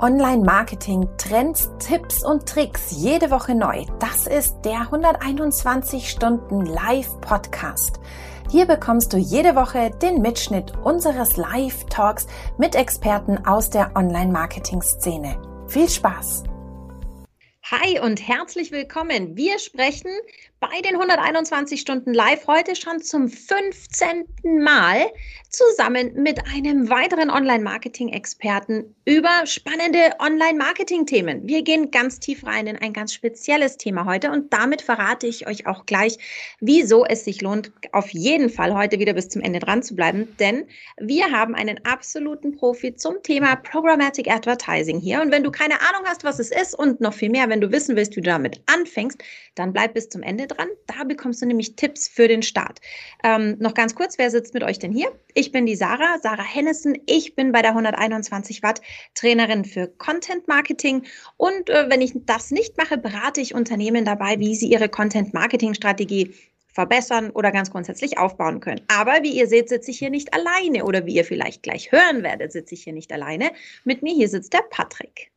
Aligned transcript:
Online-Marketing, 0.00 1.08
Trends, 1.16 1.70
Tipps 1.78 2.22
und 2.22 2.46
Tricks 2.46 2.90
jede 2.90 3.30
Woche 3.30 3.54
neu. 3.54 3.84
Das 3.98 4.26
ist 4.26 4.60
der 4.62 4.80
121 4.80 6.10
Stunden 6.10 6.66
Live-Podcast. 6.66 7.98
Hier 8.50 8.66
bekommst 8.66 9.14
du 9.14 9.16
jede 9.16 9.56
Woche 9.56 9.90
den 10.02 10.20
Mitschnitt 10.20 10.76
unseres 10.84 11.38
Live-Talks 11.38 12.26
mit 12.58 12.74
Experten 12.74 13.46
aus 13.46 13.70
der 13.70 13.92
Online-Marketing-Szene. 13.96 15.40
Viel 15.66 15.88
Spaß! 15.88 16.44
Hi 17.70 17.98
und 17.98 18.28
herzlich 18.28 18.70
willkommen. 18.70 19.36
Wir 19.36 19.58
sprechen 19.58 20.12
bei 20.58 20.80
den 20.80 20.94
121 20.94 21.80
Stunden 21.80 22.14
Live 22.14 22.46
heute 22.46 22.76
schon 22.76 23.02
zum 23.02 23.28
15. 23.28 24.24
Mal 24.42 25.06
zusammen 25.50 26.12
mit 26.14 26.40
einem 26.54 26.88
weiteren 26.88 27.30
Online-Marketing-Experten 27.30 28.94
über 29.04 29.30
spannende 29.44 30.12
Online-Marketing-Themen. 30.18 31.46
Wir 31.46 31.62
gehen 31.62 31.90
ganz 31.90 32.20
tief 32.20 32.44
rein 32.44 32.66
in 32.66 32.76
ein 32.76 32.92
ganz 32.92 33.12
spezielles 33.12 33.76
Thema 33.76 34.06
heute 34.06 34.30
und 34.30 34.52
damit 34.52 34.82
verrate 34.82 35.26
ich 35.26 35.46
euch 35.46 35.66
auch 35.66 35.86
gleich, 35.86 36.18
wieso 36.60 37.04
es 37.04 37.24
sich 37.24 37.42
lohnt, 37.42 37.70
auf 37.92 38.10
jeden 38.10 38.50
Fall 38.50 38.74
heute 38.74 38.98
wieder 38.98 39.12
bis 39.12 39.28
zum 39.28 39.42
Ende 39.42 39.60
dran 39.60 39.82
zu 39.82 39.94
bleiben, 39.94 40.36
denn 40.38 40.66
wir 40.98 41.30
haben 41.30 41.54
einen 41.54 41.84
absoluten 41.84 42.56
Profi 42.56 42.94
zum 42.94 43.22
Thema 43.22 43.56
Programmatic 43.56 44.30
Advertising 44.30 45.00
hier 45.00 45.20
und 45.20 45.30
wenn 45.30 45.44
du 45.44 45.50
keine 45.50 45.80
Ahnung 45.80 46.02
hast, 46.06 46.24
was 46.24 46.38
es 46.38 46.50
ist 46.50 46.74
und 46.78 47.00
noch 47.00 47.14
viel 47.14 47.30
mehr, 47.30 47.48
wenn 47.48 47.60
du 47.60 47.70
wissen 47.72 47.96
willst, 47.96 48.16
wie 48.16 48.20
du 48.20 48.30
damit 48.30 48.62
anfängst, 48.66 49.22
dann 49.54 49.72
bleib 49.72 49.94
bis 49.94 50.08
zum 50.08 50.22
Ende 50.22 50.45
dran. 50.46 50.68
Da 50.86 51.04
bekommst 51.04 51.42
du 51.42 51.46
nämlich 51.46 51.76
Tipps 51.76 52.08
für 52.08 52.28
den 52.28 52.42
Start. 52.42 52.80
Ähm, 53.24 53.56
noch 53.58 53.74
ganz 53.74 53.94
kurz, 53.94 54.18
wer 54.18 54.30
sitzt 54.30 54.54
mit 54.54 54.62
euch 54.62 54.78
denn 54.78 54.92
hier? 54.92 55.12
Ich 55.34 55.52
bin 55.52 55.66
die 55.66 55.76
Sarah, 55.76 56.18
Sarah 56.22 56.44
Hennissen. 56.44 56.98
Ich 57.06 57.34
bin 57.34 57.52
bei 57.52 57.62
der 57.62 57.70
121 57.70 58.62
Watt 58.62 58.80
Trainerin 59.14 59.64
für 59.64 59.88
Content 59.88 60.48
Marketing. 60.48 61.04
Und 61.36 61.70
äh, 61.70 61.86
wenn 61.88 62.00
ich 62.00 62.12
das 62.14 62.50
nicht 62.50 62.76
mache, 62.76 62.98
berate 62.98 63.40
ich 63.40 63.54
Unternehmen 63.54 64.04
dabei, 64.04 64.38
wie 64.38 64.54
sie 64.54 64.68
ihre 64.68 64.88
Content 64.88 65.34
Marketing 65.34 65.74
Strategie 65.74 66.34
verbessern 66.76 67.30
oder 67.30 67.50
ganz 67.50 67.70
grundsätzlich 67.70 68.18
aufbauen 68.18 68.60
können. 68.60 68.82
Aber 68.88 69.22
wie 69.22 69.32
ihr 69.32 69.48
seht, 69.48 69.68
sitze 69.68 69.90
ich 69.90 69.98
hier 69.98 70.10
nicht 70.10 70.32
alleine 70.34 70.84
oder 70.84 71.06
wie 71.06 71.14
ihr 71.14 71.24
vielleicht 71.24 71.62
gleich 71.62 71.90
hören 71.90 72.22
werdet, 72.22 72.52
sitze 72.52 72.74
ich 72.74 72.84
hier 72.84 72.92
nicht 72.92 73.12
alleine. 73.12 73.50
Mit 73.84 74.02
mir 74.02 74.14
hier 74.14 74.28
sitzt 74.28 74.52
der 74.52 74.64
Patrick. 74.70 75.32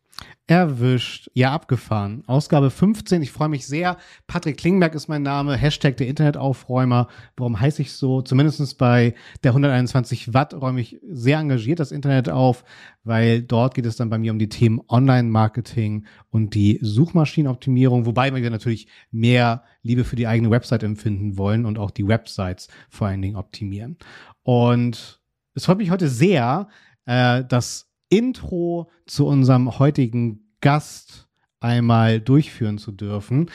Erwischt. 0.50 1.30
Ja, 1.36 1.52
abgefahren. 1.52 2.24
Ausgabe 2.26 2.72
15. 2.72 3.22
Ich 3.22 3.32
freue 3.32 3.50
mich 3.50 3.68
sehr. 3.68 3.98
Patrick 4.26 4.58
Klingberg 4.58 4.96
ist 4.96 5.08
mein 5.08 5.22
Name. 5.22 5.56
Hashtag 5.56 5.98
der 5.98 6.08
Internetaufräumer. 6.08 7.08
Warum 7.38 7.60
heiße 7.60 7.84
ich 7.84 7.94
so? 7.94 8.24
Zumindest 8.24 8.80
bei 8.80 9.14
der 9.44 9.52
121 9.52 10.34
Watt 10.34 10.56
räume 10.56 10.82
ich 10.82 11.00
sehr 11.08 11.38
engagiert 11.38 11.80
das 11.80 11.92
Internet 11.92 12.30
auf, 12.30 12.64
weil 13.04 13.44
dort 13.44 13.76
geht 13.76 13.86
es 13.86 13.96
dann 13.96 14.10
bei 14.10 14.18
mir 14.18 14.32
um 14.32 14.40
die 14.40 14.50
Themen 14.50 14.82
Online-Marketing 14.88 16.08
und 16.32 16.56
die 16.56 16.80
Suchmaschinenoptimierung, 16.82 18.08
wobei 18.08 18.34
wir 18.34 18.50
natürlich 18.50 18.88
mehr 19.12 19.64
Liebe 19.84 20.04
für 20.04 20.16
die 20.16 20.26
eigene 20.26 20.50
Website 20.50 20.82
empfinden 20.82 21.38
wollen 21.38 21.68
und 21.68 21.78
auch 21.78 21.92
die 21.92 22.08
Websites 22.08 22.70
vor 22.90 23.08
allen 23.08 23.22
Dingen 23.22 23.36
optimieren. 23.36 23.98
Und 24.42 25.22
es 25.54 25.66
freut 25.66 25.78
mich 25.78 25.92
heute 25.92 26.10
sehr, 26.10 26.70
äh, 27.06 27.44
dass 27.46 27.89
Intro 28.10 28.90
zu 29.06 29.28
unserem 29.28 29.80
heutigen 29.80 30.42
Gast 30.62 31.28
einmal 31.60 32.20
durchführen 32.20 32.78
zu 32.78 32.92
dürfen. 32.92 33.50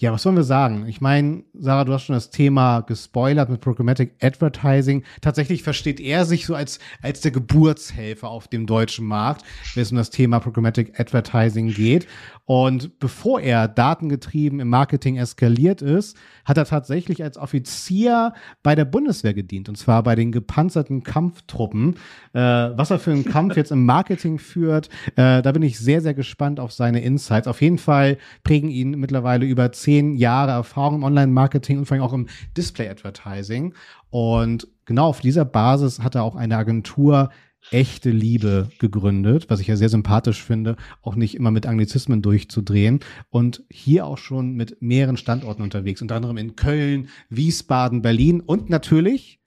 Ja, 0.00 0.12
was 0.12 0.22
sollen 0.22 0.34
wir 0.34 0.42
sagen? 0.42 0.86
Ich 0.88 1.00
meine, 1.00 1.44
Sarah, 1.54 1.84
du 1.84 1.92
hast 1.92 2.02
schon 2.02 2.16
das 2.16 2.30
Thema 2.30 2.80
gespoilert 2.80 3.48
mit 3.48 3.60
Programmatic 3.60 4.16
Advertising. 4.20 5.04
Tatsächlich 5.20 5.62
versteht 5.62 6.00
er 6.00 6.24
sich 6.24 6.46
so 6.46 6.56
als, 6.56 6.80
als 7.00 7.20
der 7.20 7.30
Geburtshelfer 7.30 8.28
auf 8.28 8.48
dem 8.48 8.66
deutschen 8.66 9.06
Markt, 9.06 9.44
wenn 9.74 9.84
es 9.84 9.92
um 9.92 9.96
das 9.96 10.10
Thema 10.10 10.40
Programmatic 10.40 10.98
Advertising 10.98 11.68
geht. 11.68 12.08
Und 12.44 12.98
bevor 12.98 13.40
er 13.40 13.68
datengetrieben 13.68 14.58
im 14.60 14.68
Marketing 14.68 15.16
eskaliert 15.16 15.80
ist, 15.80 16.16
hat 16.44 16.58
er 16.58 16.66
tatsächlich 16.66 17.22
als 17.22 17.38
Offizier 17.38 18.34
bei 18.62 18.74
der 18.74 18.84
Bundeswehr 18.84 19.32
gedient, 19.32 19.68
und 19.68 19.78
zwar 19.78 20.02
bei 20.02 20.14
den 20.14 20.30
gepanzerten 20.30 21.04
Kampftruppen. 21.04 21.94
Äh, 22.34 22.40
was 22.40 22.90
er 22.90 22.98
für 22.98 23.12
einen 23.12 23.24
Kampf 23.24 23.56
jetzt 23.56 23.70
im 23.72 23.86
Marketing 23.86 24.38
führt, 24.38 24.90
äh, 25.16 25.40
da 25.40 25.52
bin 25.52 25.62
ich 25.62 25.78
sehr, 25.78 26.02
sehr 26.02 26.14
gespannt 26.14 26.60
auf 26.60 26.72
seine 26.72 27.00
Insights. 27.00 27.48
Auf 27.48 27.62
jeden 27.62 27.78
Fall 27.78 28.18
prägen 28.42 28.68
ihn 28.68 28.90
mittlerweile 28.90 29.46
über 29.46 29.72
zehn 29.84 30.14
Jahre 30.14 30.52
Erfahrung 30.52 30.96
im 30.96 31.02
Online-Marketing 31.04 31.78
und 31.78 31.84
vor 31.84 31.94
allem 31.94 32.04
auch 32.04 32.14
im 32.14 32.26
Display-Advertising. 32.56 33.74
Und 34.08 34.66
genau 34.86 35.08
auf 35.08 35.20
dieser 35.20 35.44
Basis 35.44 36.00
hat 36.00 36.14
er 36.14 36.22
auch 36.22 36.36
eine 36.36 36.56
Agentur 36.56 37.30
echte 37.70 38.10
Liebe 38.10 38.68
gegründet, 38.78 39.46
was 39.48 39.60
ich 39.60 39.66
ja 39.66 39.76
sehr 39.76 39.88
sympathisch 39.88 40.42
finde, 40.42 40.76
auch 41.02 41.16
nicht 41.16 41.34
immer 41.34 41.50
mit 41.50 41.66
Anglizismen 41.66 42.22
durchzudrehen 42.22 43.00
und 43.30 43.62
hier 43.70 44.06
auch 44.06 44.18
schon 44.18 44.52
mit 44.54 44.80
mehreren 44.80 45.16
Standorten 45.16 45.62
unterwegs, 45.62 46.02
unter 46.02 46.16
anderem 46.16 46.36
in 46.36 46.56
Köln, 46.56 47.08
Wiesbaden, 47.30 48.02
Berlin 48.02 48.40
und 48.40 48.70
natürlich 48.70 49.40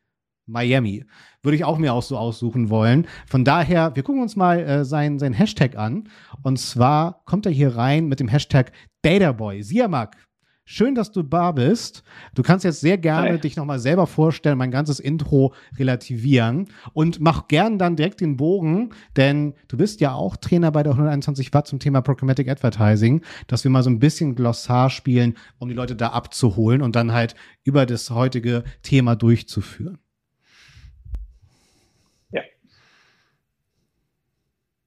Miami. 0.47 1.05
Würde 1.43 1.55
ich 1.55 1.63
auch 1.63 1.77
mir 1.77 1.93
auch 1.93 2.03
so 2.03 2.17
aussuchen 2.17 2.69
wollen. 2.69 3.07
Von 3.27 3.43
daher, 3.43 3.95
wir 3.95 4.03
gucken 4.03 4.21
uns 4.21 4.35
mal 4.35 4.59
äh, 4.59 4.85
sein, 4.85 5.19
sein 5.19 5.33
Hashtag 5.33 5.77
an. 5.77 6.09
Und 6.41 6.57
zwar 6.57 7.21
kommt 7.25 7.45
er 7.45 7.51
hier 7.51 7.75
rein 7.75 8.07
mit 8.07 8.19
dem 8.19 8.27
Hashtag 8.27 8.71
Databoy. 9.01 9.61
Siamak, 9.61 10.15
Schön, 10.69 10.95
dass 10.95 11.13
du 11.13 11.23
da 11.23 11.53
bist. 11.53 12.03
Du 12.35 12.43
kannst 12.43 12.65
jetzt 12.65 12.81
sehr 12.81 12.97
gerne 12.97 13.29
Hi. 13.29 13.39
dich 13.39 13.55
nochmal 13.55 13.79
selber 13.79 14.05
vorstellen, 14.05 14.57
mein 14.57 14.69
ganzes 14.69 14.99
Intro 14.99 15.53
relativieren 15.77 16.67
und 16.91 17.21
mach 17.21 17.47
gern 17.47 17.79
dann 17.79 17.95
direkt 17.95 18.19
den 18.19 18.35
Bogen, 18.35 18.89
denn 19.15 19.53
du 19.69 19.77
bist 19.77 20.01
ja 20.01 20.11
auch 20.11 20.35
Trainer 20.35 20.69
bei 20.73 20.83
der 20.83 20.91
121 20.91 21.53
Watt 21.53 21.67
zum 21.67 21.79
Thema 21.79 22.01
Programmatic 22.01 22.49
Advertising, 22.49 23.21
dass 23.47 23.63
wir 23.63 23.71
mal 23.71 23.81
so 23.81 23.89
ein 23.89 23.99
bisschen 23.99 24.35
Glossar 24.35 24.89
spielen, 24.89 25.35
um 25.57 25.69
die 25.69 25.73
Leute 25.73 25.95
da 25.95 26.09
abzuholen 26.09 26.81
und 26.81 26.97
dann 26.97 27.13
halt 27.13 27.35
über 27.63 27.85
das 27.85 28.09
heutige 28.09 28.65
Thema 28.81 29.15
durchzuführen. 29.15 29.99
Ja. 32.29 32.41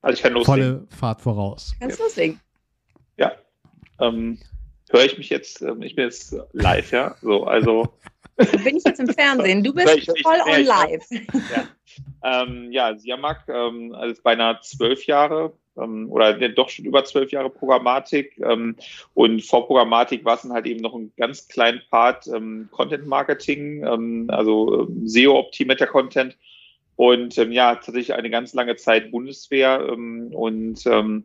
Also 0.03 0.15
ich 0.15 0.22
kann 0.22 0.33
loslegen. 0.33 0.62
Volle 0.62 0.87
Fahrt 0.88 1.21
voraus. 1.21 1.75
Kannst 1.78 1.99
loslegen. 1.99 2.41
Ja. 3.16 3.33
Ähm, 4.00 4.38
höre 4.91 5.05
ich 5.05 5.19
mich 5.19 5.28
jetzt, 5.28 5.62
ähm, 5.62 5.83
ich 5.83 5.94
bin 5.94 6.05
jetzt 6.05 6.34
live, 6.53 6.91
ja. 6.93 7.16
So, 7.21 7.44
also. 7.44 7.93
bin 8.37 8.77
ich 8.77 8.84
jetzt 8.84 9.00
im 9.00 9.09
Fernsehen. 9.09 9.62
Du 9.62 9.75
bist 9.75 9.94
ich, 9.94 10.09
ich, 10.09 10.22
voll 10.22 10.41
on 10.41 10.65
live. 10.65 11.05
Ja, 11.10 12.43
ähm, 12.43 12.72
ja 12.72 12.97
Siamak, 12.97 13.47
ähm, 13.49 13.94
also 13.94 14.21
beinahe 14.22 14.59
zwölf 14.62 15.05
Jahre 15.05 15.53
ähm, 15.77 16.10
oder 16.10 16.33
doch 16.49 16.71
schon 16.71 16.87
über 16.87 17.05
zwölf 17.05 17.31
Jahre 17.31 17.50
Programmatik. 17.50 18.41
Ähm, 18.43 18.77
und 19.12 19.44
vor 19.44 19.66
Programmatik 19.66 20.25
war 20.25 20.37
es 20.37 20.43
dann 20.43 20.53
halt 20.53 20.66
eben 20.66 20.81
noch 20.81 20.94
ein 20.94 21.12
ganz 21.19 21.49
kleinen 21.49 21.83
Part 21.91 22.27
ähm, 22.28 22.69
Content 22.71 23.06
Marketing, 23.06 24.28
also 24.31 24.89
SEO-optimierter 25.05 25.87
Content. 25.87 26.37
Und 27.00 27.38
ähm, 27.38 27.50
ja, 27.50 27.77
tatsächlich 27.77 28.12
eine 28.12 28.28
ganz 28.28 28.53
lange 28.53 28.77
Zeit 28.77 29.11
Bundeswehr 29.11 29.88
ähm, 29.91 30.34
und 30.34 30.84
ähm, 30.84 31.25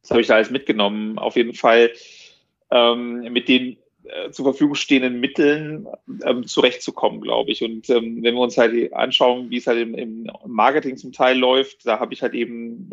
das 0.00 0.10
habe 0.10 0.22
ich 0.22 0.26
da 0.26 0.36
alles 0.36 0.48
mitgenommen. 0.48 1.18
Auf 1.18 1.36
jeden 1.36 1.52
Fall 1.52 1.90
ähm, 2.70 3.30
mit 3.30 3.46
den 3.46 3.76
äh, 4.04 4.30
zur 4.30 4.46
Verfügung 4.46 4.74
stehenden 4.74 5.20
Mitteln 5.20 5.86
ähm, 6.24 6.46
zurechtzukommen, 6.46 7.20
glaube 7.20 7.50
ich. 7.50 7.62
Und 7.62 7.90
ähm, 7.90 8.22
wenn 8.22 8.34
wir 8.36 8.40
uns 8.40 8.56
halt 8.56 8.90
anschauen, 8.94 9.50
wie 9.50 9.58
es 9.58 9.66
halt 9.66 9.80
im, 9.80 9.94
im 9.96 10.30
Marketing 10.46 10.96
zum 10.96 11.12
Teil 11.12 11.36
läuft, 11.38 11.86
da 11.86 12.00
habe 12.00 12.14
ich 12.14 12.22
halt 12.22 12.32
eben 12.32 12.88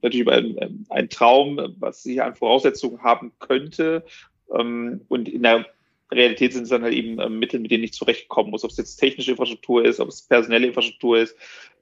natürlich 0.00 0.26
einen, 0.26 0.86
einen 0.88 1.10
Traum, 1.10 1.60
was 1.78 2.06
ich 2.06 2.22
an 2.22 2.34
Voraussetzungen 2.34 3.02
haben 3.02 3.30
könnte. 3.40 4.06
Und 4.46 5.28
in 5.28 5.42
der 5.42 5.66
Realität 6.12 6.52
sind 6.52 6.64
es 6.64 6.68
dann 6.68 6.82
halt 6.82 6.94
eben 6.94 7.20
ähm, 7.20 7.38
Mittel, 7.38 7.60
mit 7.60 7.70
denen 7.70 7.84
ich 7.84 7.92
zurechtkommen 7.92 8.50
muss, 8.50 8.64
ob 8.64 8.70
es 8.70 8.76
jetzt 8.76 8.96
technische 8.96 9.32
Infrastruktur 9.32 9.84
ist, 9.84 10.00
ob 10.00 10.08
es 10.08 10.22
personelle 10.22 10.66
Infrastruktur 10.66 11.18
ist, 11.18 11.36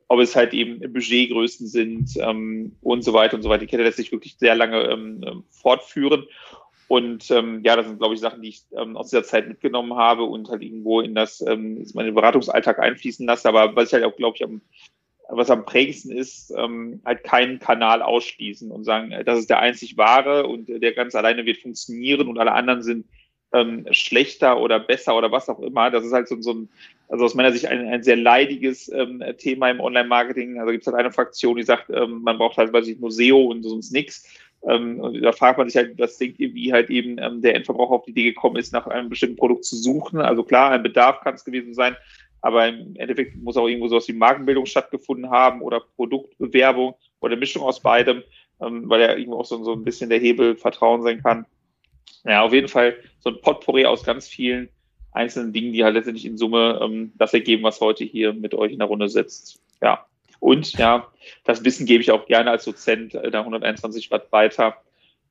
ob 0.08 0.20
es 0.20 0.34
halt 0.34 0.52
eben 0.54 0.80
Budgetgrößen 0.92 1.66
sind 1.66 2.16
ähm, 2.16 2.76
und 2.80 3.02
so 3.02 3.12
weiter 3.12 3.36
und 3.36 3.42
so 3.42 3.48
weiter. 3.48 3.60
Die 3.60 3.66
Kette 3.66 3.84
lässt 3.84 3.98
sich 3.98 4.12
wirklich 4.12 4.36
sehr 4.38 4.54
lange 4.54 4.82
ähm, 4.82 5.44
fortführen. 5.50 6.27
Und 6.88 7.30
ähm, 7.30 7.62
ja, 7.65 7.77
das 7.77 7.86
sind, 7.86 7.98
glaube 7.98 8.15
ich, 8.15 8.21
Sachen, 8.21 8.42
die 8.42 8.48
ich 8.48 8.65
ähm, 8.77 8.97
aus 8.97 9.10
dieser 9.10 9.22
Zeit 9.22 9.47
mitgenommen 9.47 9.94
habe 9.94 10.24
und 10.24 10.48
halt 10.48 10.62
irgendwo 10.62 11.00
in 11.00 11.15
das, 11.15 11.41
ähm, 11.41 11.86
meinen 11.94 12.15
Beratungsalltag 12.15 12.80
einfließen 12.80 13.24
lasse. 13.24 13.48
Aber 13.48 13.77
was 13.77 13.88
ich 13.88 13.92
halt 13.92 14.03
auch, 14.03 14.16
glaube 14.16 14.36
ich, 14.36 14.42
am, 14.42 14.60
was 15.28 15.50
am 15.50 15.65
prägendsten 15.65 16.16
ist, 16.16 16.53
ähm, 16.56 17.00
halt 17.04 17.22
keinen 17.22 17.60
Kanal 17.60 18.03
ausschließen 18.03 18.72
und 18.72 18.82
sagen, 18.82 19.12
äh, 19.12 19.22
das 19.22 19.38
ist 19.38 19.50
der 19.50 19.60
einzig 19.60 19.97
wahre 19.97 20.48
und 20.48 20.68
der 20.68 20.92
ganz 20.92 21.15
alleine 21.15 21.47
wird 21.47 21.59
funktionieren 21.59 22.27
und 22.27 22.38
alle 22.38 22.53
anderen 22.53 22.82
sind 22.82 23.06
ähm, 23.52 23.86
schlechter 23.91 24.60
oder 24.60 24.78
besser 24.78 25.16
oder 25.16 25.32
was 25.32 25.48
auch 25.48 25.60
immer. 25.60 25.91
Das 25.91 26.04
ist 26.04 26.12
halt 26.12 26.28
so, 26.28 26.41
so 26.41 26.52
ein, 26.52 26.68
also 27.08 27.24
aus 27.24 27.34
meiner 27.34 27.52
Sicht 27.52 27.66
ein, 27.66 27.88
ein 27.88 28.02
sehr 28.02 28.16
leidiges 28.16 28.91
ähm, 28.92 29.22
Thema 29.38 29.70
im 29.70 29.80
Online-Marketing. 29.80 30.58
Also 30.58 30.72
gibt 30.72 30.82
es 30.82 30.86
halt 30.86 31.00
eine 31.00 31.12
Fraktion, 31.12 31.56
die 31.56 31.62
sagt, 31.62 31.91
ähm, 31.91 32.22
man 32.22 32.38
braucht 32.38 32.56
halt, 32.56 32.72
weiß 32.72 32.86
ich, 32.86 33.00
nur 33.00 33.10
SEO 33.10 33.50
und 33.50 33.62
sonst 33.62 33.92
nichts. 33.92 34.28
Ähm, 34.68 35.00
und 35.00 35.20
da 35.20 35.32
fragt 35.32 35.58
man 35.58 35.68
sich 35.68 35.76
halt, 35.76 35.98
was 35.98 36.18
denkt 36.18 36.38
ihr, 36.38 36.54
wie 36.54 36.72
halt 36.72 36.91
eben 36.91 37.18
ähm, 37.18 37.41
der 37.41 37.54
Endverbraucher 37.54 37.94
auf 37.94 38.04
die 38.04 38.10
Idee 38.10 38.24
gekommen 38.24 38.56
ist, 38.56 38.72
nach 38.72 38.86
einem 38.86 39.08
bestimmten 39.08 39.36
Produkt 39.36 39.64
zu 39.64 39.76
suchen. 39.76 40.20
Also 40.20 40.42
klar, 40.42 40.70
ein 40.70 40.82
Bedarf 40.82 41.20
kann 41.20 41.34
es 41.34 41.44
gewesen 41.44 41.74
sein, 41.74 41.96
aber 42.42 42.68
im 42.68 42.94
Endeffekt 42.96 43.36
muss 43.36 43.56
auch 43.56 43.66
irgendwo 43.66 43.88
sowas 43.88 44.06
wie 44.08 44.12
Markenbildung 44.12 44.66
stattgefunden 44.66 45.30
haben 45.30 45.62
oder 45.62 45.80
Produktbewerbung 45.96 46.94
oder 47.20 47.36
Mischung 47.36 47.62
aus 47.62 47.80
beidem. 47.80 48.22
ähm, 48.60 48.88
weil 48.88 49.00
er 49.00 49.16
irgendwo 49.16 49.38
auch 49.38 49.46
so, 49.46 49.62
so 49.64 49.72
ein 49.72 49.84
bisschen 49.84 50.10
der 50.10 50.18
Hebel 50.18 50.56
Vertrauen 50.56 51.03
sein 51.03 51.22
kann. 51.22 51.46
Ja, 52.24 52.42
auf 52.42 52.53
jeden 52.53 52.68
Fall 52.68 52.97
so 53.21 53.30
ein 53.30 53.41
Potpourri 53.41 53.86
aus 53.86 54.04
ganz 54.04 54.28
vielen 54.28 54.68
einzelnen 55.12 55.53
Dingen, 55.53 55.72
die 55.72 55.84
halt 55.84 55.95
letztendlich 55.95 56.27
in 56.27 56.36
Summe 56.39 56.80
ähm, 56.83 57.12
das 57.16 57.34
ergeben, 57.34 57.62
was 57.62 57.80
heute 57.80 58.04
hier 58.04 58.33
mit 58.33 58.54
euch 58.54 58.72
in 58.72 58.78
der 58.78 58.89
Runde 58.89 59.09
sitzt. 59.09 59.60
Ja. 59.83 60.07
Und 60.39 60.72
ja, 60.78 61.09
das 61.45 61.65
Wissen 61.65 61.86
gebe 61.86 62.03
ich 62.03 62.10
auch 62.10 62.27
gerne 62.27 62.51
als 62.51 62.65
Dozent 62.65 63.12
der 63.12 63.41
121 63.41 64.10
Watt 64.10 64.33
weiter. 64.33 64.77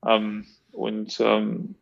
Ähm, 0.05 0.45
und 0.71 1.19
ähm, 1.19 1.75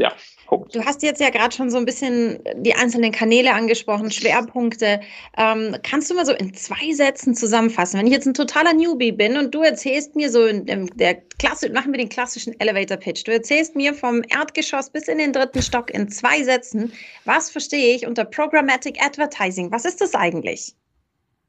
ja, 0.00 0.12
Punkt. 0.46 0.74
Du 0.74 0.82
hast 0.82 1.02
jetzt 1.02 1.20
ja 1.20 1.28
gerade 1.28 1.54
schon 1.54 1.70
so 1.70 1.76
ein 1.76 1.84
bisschen 1.84 2.42
die 2.56 2.74
einzelnen 2.74 3.12
Kanäle 3.12 3.52
angesprochen, 3.52 4.10
Schwerpunkte. 4.10 5.00
Ähm, 5.36 5.76
kannst 5.82 6.10
du 6.10 6.14
mal 6.14 6.24
so 6.24 6.32
in 6.32 6.54
zwei 6.54 6.92
Sätzen 6.92 7.34
zusammenfassen? 7.34 7.98
Wenn 7.98 8.06
ich 8.06 8.12
jetzt 8.14 8.26
ein 8.26 8.32
totaler 8.32 8.72
Newbie 8.72 9.12
bin 9.12 9.36
und 9.36 9.54
du 9.54 9.60
erzählst 9.60 10.16
mir 10.16 10.30
so 10.30 10.46
in 10.46 10.90
der 10.94 11.16
Klasse, 11.38 11.70
machen 11.70 11.92
wir 11.92 11.98
den 11.98 12.08
klassischen 12.08 12.58
Elevator 12.60 12.96
Pitch. 12.96 13.26
Du 13.26 13.32
erzählst 13.32 13.76
mir 13.76 13.92
vom 13.92 14.22
Erdgeschoss 14.30 14.88
bis 14.88 15.06
in 15.06 15.18
den 15.18 15.34
dritten 15.34 15.60
Stock 15.60 15.90
in 15.90 16.08
zwei 16.08 16.42
Sätzen. 16.42 16.92
Was 17.26 17.50
verstehe 17.50 17.94
ich 17.94 18.06
unter 18.06 18.24
Programmatic 18.24 19.04
Advertising? 19.04 19.70
Was 19.70 19.84
ist 19.84 20.00
das 20.00 20.14
eigentlich? 20.14 20.74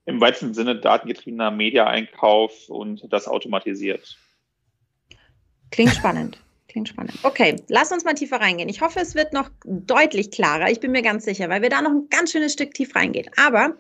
Im 0.05 0.19
weitesten 0.19 0.53
Sinne 0.53 0.75
datengetriebener 0.75 1.51
Media-Einkauf 1.51 2.67
und 2.67 3.01
das 3.09 3.29
automatisiert. 3.29 4.17
Klingt 5.71 5.93
spannend. 5.93 6.37
Klingt 6.71 6.87
spannend. 6.87 7.11
Okay, 7.23 7.57
lass 7.67 7.91
uns 7.91 8.05
mal 8.05 8.13
tiefer 8.13 8.39
reingehen. 8.39 8.69
Ich 8.69 8.79
hoffe, 8.79 9.01
es 9.01 9.13
wird 9.13 9.33
noch 9.33 9.49
deutlich 9.65 10.31
klarer. 10.31 10.71
Ich 10.71 10.79
bin 10.79 10.91
mir 10.91 11.01
ganz 11.01 11.25
sicher, 11.25 11.49
weil 11.49 11.61
wir 11.61 11.69
da 11.69 11.81
noch 11.81 11.91
ein 11.91 12.07
ganz 12.09 12.31
schönes 12.31 12.53
Stück 12.53 12.73
tief 12.73 12.95
reingehen. 12.95 13.29
Aber 13.35 13.75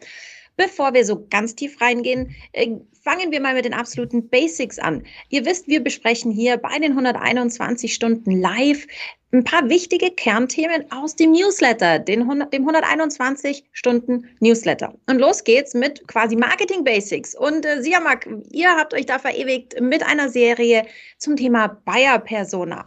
bevor 0.57 0.93
wir 0.93 1.05
so 1.05 1.25
ganz 1.29 1.55
tief 1.55 1.79
reingehen, 1.81 2.35
äh, 2.53 2.71
fangen 3.03 3.31
wir 3.31 3.41
mal 3.41 3.55
mit 3.55 3.65
den 3.65 3.73
absoluten 3.73 4.29
Basics 4.29 4.79
an. 4.79 5.03
Ihr 5.29 5.45
wisst, 5.45 5.67
wir 5.67 5.81
besprechen 5.81 6.31
hier 6.31 6.57
bei 6.57 6.77
den 6.79 6.91
121 6.91 7.93
Stunden 7.93 8.39
live 8.39 8.85
ein 9.33 9.43
paar 9.43 9.69
wichtige 9.69 10.11
Kernthemen 10.11 10.91
aus 10.91 11.15
dem 11.15 11.31
Newsletter, 11.31 11.99
den 11.99 12.21
100, 12.21 12.51
dem 12.53 12.63
121 12.63 13.63
Stunden 13.71 14.27
Newsletter. 14.39 14.93
Und 15.07 15.19
los 15.19 15.43
geht's 15.43 15.73
mit 15.73 16.05
quasi 16.07 16.35
Marketing 16.35 16.83
Basics. 16.83 17.33
Und 17.35 17.65
äh, 17.65 17.81
Siamak, 17.81 18.27
ihr 18.51 18.69
habt 18.75 18.93
euch 18.93 19.05
da 19.05 19.19
verewigt 19.19 19.79
mit 19.79 20.05
einer 20.05 20.29
Serie 20.29 20.85
zum 21.17 21.37
Thema 21.37 21.79
Buyer 21.85 22.19
Persona. 22.19 22.85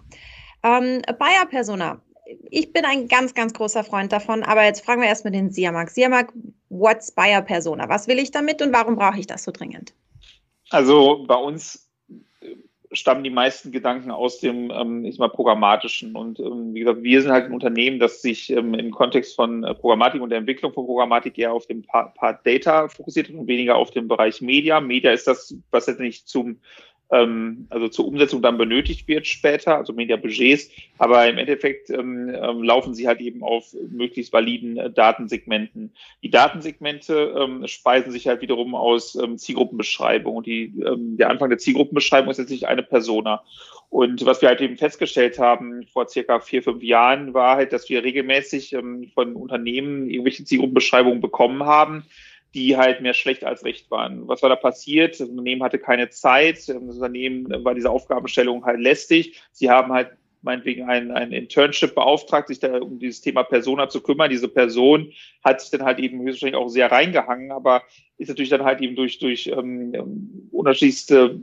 Ähm, 0.62 1.02
Buyer 1.18 1.46
Persona. 1.48 2.00
Ich 2.50 2.72
bin 2.72 2.84
ein 2.84 3.08
ganz, 3.08 3.34
ganz 3.34 3.52
großer 3.52 3.84
Freund 3.84 4.12
davon, 4.12 4.42
aber 4.42 4.64
jetzt 4.64 4.84
fragen 4.84 5.02
wir 5.02 5.08
erstmal 5.08 5.32
den 5.32 5.50
Siamak. 5.50 5.90
Siamak, 5.90 6.32
what's 6.68 7.12
Buyer 7.12 7.42
Persona? 7.42 7.88
Was 7.88 8.08
will 8.08 8.18
ich 8.18 8.30
damit 8.30 8.62
und 8.62 8.72
warum 8.72 8.96
brauche 8.96 9.18
ich 9.18 9.26
das 9.26 9.44
so 9.44 9.50
dringend? 9.50 9.94
Also 10.70 11.24
bei 11.26 11.36
uns 11.36 11.84
stammen 12.94 13.24
die 13.24 13.30
meisten 13.30 13.72
Gedanken 13.72 14.10
aus 14.10 14.38
dem, 14.38 14.70
ähm, 14.70 15.04
ich 15.04 15.16
sag 15.16 15.20
mal, 15.20 15.28
programmatischen. 15.28 16.14
Und 16.14 16.38
ähm, 16.38 16.74
wie 16.74 16.80
gesagt, 16.80 17.02
wir 17.02 17.22
sind 17.22 17.32
halt 17.32 17.46
ein 17.46 17.52
Unternehmen, 17.52 17.98
das 17.98 18.22
sich 18.22 18.50
ähm, 18.50 18.74
im 18.74 18.90
Kontext 18.90 19.34
von 19.34 19.64
äh, 19.64 19.74
Programmatik 19.74 20.22
und 20.22 20.30
der 20.30 20.38
Entwicklung 20.38 20.72
von 20.72 20.86
Programmatik 20.86 21.36
eher 21.38 21.52
auf 21.52 21.66
den 21.66 21.82
Part, 21.82 22.14
Part 22.14 22.46
Data 22.46 22.88
fokussiert 22.88 23.30
und 23.30 23.46
weniger 23.46 23.76
auf 23.76 23.90
den 23.90 24.08
Bereich 24.08 24.40
Media. 24.40 24.80
Media 24.80 25.12
ist 25.12 25.26
das, 25.26 25.54
was 25.70 25.86
jetzt 25.86 26.00
nicht 26.00 26.28
zum 26.28 26.60
ähm, 27.10 27.66
also 27.70 27.88
zur 27.88 28.06
Umsetzung 28.06 28.42
dann 28.42 28.58
benötigt 28.58 29.06
wird 29.08 29.26
später, 29.26 29.76
also 29.76 29.92
Media-Budgets. 29.92 30.70
Aber 30.98 31.28
im 31.28 31.38
Endeffekt 31.38 31.90
ähm, 31.90 32.28
ähm, 32.28 32.62
laufen 32.62 32.94
sie 32.94 33.06
halt 33.06 33.20
eben 33.20 33.42
auf 33.42 33.74
möglichst 33.90 34.32
validen 34.32 34.76
äh, 34.76 34.90
Datensegmenten. 34.90 35.92
Die 36.22 36.30
Datensegmente 36.30 37.34
ähm, 37.38 37.66
speisen 37.66 38.12
sich 38.12 38.26
halt 38.26 38.40
wiederum 38.40 38.74
aus 38.74 39.14
ähm, 39.16 39.38
Zielgruppenbeschreibung. 39.38 40.36
Und 40.36 40.46
die, 40.46 40.72
ähm, 40.84 41.16
der 41.16 41.30
Anfang 41.30 41.50
der 41.50 41.58
Zielgruppenbeschreibung 41.58 42.30
ist 42.30 42.38
jetzt 42.38 42.50
nicht 42.50 42.66
eine 42.66 42.82
Persona. 42.82 43.42
Und 43.90 44.26
was 44.26 44.42
wir 44.42 44.48
halt 44.48 44.60
eben 44.60 44.76
festgestellt 44.76 45.38
haben 45.38 45.86
vor 45.92 46.08
circa 46.08 46.40
vier, 46.40 46.62
fünf 46.64 46.82
Jahren, 46.82 47.32
war 47.32 47.56
halt, 47.56 47.72
dass 47.72 47.88
wir 47.88 48.02
regelmäßig 48.02 48.72
ähm, 48.72 49.10
von 49.14 49.36
Unternehmen 49.36 50.10
irgendwelche 50.10 50.44
Zielgruppenbeschreibungen 50.44 51.20
bekommen 51.20 51.64
haben, 51.64 52.04
die 52.54 52.76
halt 52.76 53.00
mehr 53.00 53.14
schlecht 53.14 53.44
als 53.44 53.64
recht 53.64 53.90
waren. 53.90 54.26
Was 54.28 54.42
war 54.42 54.48
da 54.48 54.56
passiert? 54.56 55.18
Das 55.20 55.28
Unternehmen 55.28 55.62
hatte 55.62 55.78
keine 55.78 56.08
Zeit, 56.10 56.56
das 56.56 56.70
Unternehmen 56.70 57.64
war 57.64 57.74
diese 57.74 57.90
Aufgabenstellung 57.90 58.64
halt 58.64 58.80
lästig. 58.80 59.40
Sie 59.52 59.70
haben 59.70 59.92
halt 59.92 60.12
meinetwegen 60.44 60.84
ein, 60.84 61.10
ein 61.10 61.32
Internship 61.32 61.94
beauftragt, 61.94 62.48
sich 62.48 62.60
da 62.60 62.78
um 62.78 62.98
dieses 62.98 63.20
Thema 63.20 63.42
Persona 63.42 63.88
zu 63.88 64.00
kümmern. 64.00 64.30
Diese 64.30 64.48
Person 64.48 65.12
hat 65.42 65.60
sich 65.60 65.70
dann 65.70 65.84
halt 65.84 65.98
eben 65.98 66.20
höchstwahrscheinlich 66.20 66.60
auch 66.60 66.68
sehr 66.68 66.92
reingehangen, 66.92 67.50
aber 67.50 67.82
ist 68.18 68.28
natürlich 68.28 68.50
dann 68.50 68.64
halt 68.64 68.80
eben 68.80 68.94
durch, 68.94 69.18
durch 69.18 69.48
ähm, 69.48 70.48
unterschiedlichste 70.52 71.40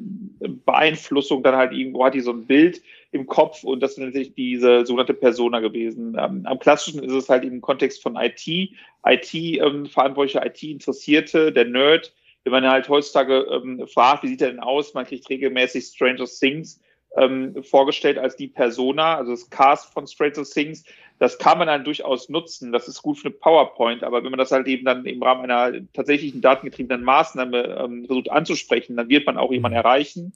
Beeinflussung 0.65 1.43
dann 1.43 1.55
halt 1.55 1.73
irgendwo 1.73 2.05
hat 2.05 2.13
die 2.13 2.21
so 2.21 2.31
ein 2.31 2.45
Bild 2.45 2.81
im 3.11 3.27
Kopf 3.27 3.63
und 3.63 3.81
das 3.81 3.91
ist 3.91 3.97
natürlich 3.97 4.35
diese 4.35 4.85
sogenannte 4.85 5.13
Persona 5.13 5.59
gewesen. 5.59 6.15
Ähm, 6.17 6.45
am 6.45 6.59
klassischen 6.59 7.03
ist 7.03 7.11
es 7.11 7.27
halt 7.27 7.43
im 7.43 7.59
Kontext 7.59 8.01
von 8.01 8.15
IT, 8.15 8.47
IT-Verantwortliche, 9.05 10.39
ähm, 10.39 10.47
IT-Interessierte, 10.47 11.51
der 11.51 11.65
Nerd. 11.65 12.13
Wenn 12.43 12.53
man 12.53 12.67
halt 12.67 12.89
heutzutage 12.89 13.45
ähm, 13.51 13.85
fragt, 13.87 14.23
wie 14.23 14.29
sieht 14.29 14.41
er 14.41 14.49
denn 14.49 14.59
aus, 14.59 14.93
man 14.93 15.05
kriegt 15.05 15.29
regelmäßig 15.29 15.85
Stranger 15.85 16.25
Things 16.25 16.79
ähm, 17.17 17.63
vorgestellt 17.63 18.17
als 18.17 18.35
die 18.35 18.47
Persona, 18.47 19.17
also 19.17 19.31
das 19.31 19.49
Cast 19.49 19.93
von 19.93 20.07
Stranger 20.07 20.43
Things. 20.43 20.83
Das 21.19 21.37
kann 21.37 21.59
man 21.59 21.67
dann 21.67 21.83
durchaus 21.83 22.29
nutzen. 22.29 22.71
Das 22.71 22.87
ist 22.87 23.01
gut 23.03 23.19
für 23.19 23.27
eine 23.27 23.35
PowerPoint. 23.35 24.03
Aber 24.03 24.23
wenn 24.23 24.31
man 24.31 24.39
das 24.39 24.51
halt 24.51 24.67
eben 24.67 24.85
dann 24.85 25.05
im 25.05 25.21
Rahmen 25.21 25.43
einer 25.49 25.79
tatsächlichen 25.93 26.41
datengetriebenen 26.41 27.03
Maßnahme 27.03 27.77
ähm, 27.79 28.05
versucht 28.05 28.31
anzusprechen, 28.31 28.97
dann 28.97 29.09
wird 29.09 29.25
man 29.27 29.37
auch 29.37 29.51
jemanden 29.51 29.77
mhm. 29.77 29.83
erreichen. 29.83 30.33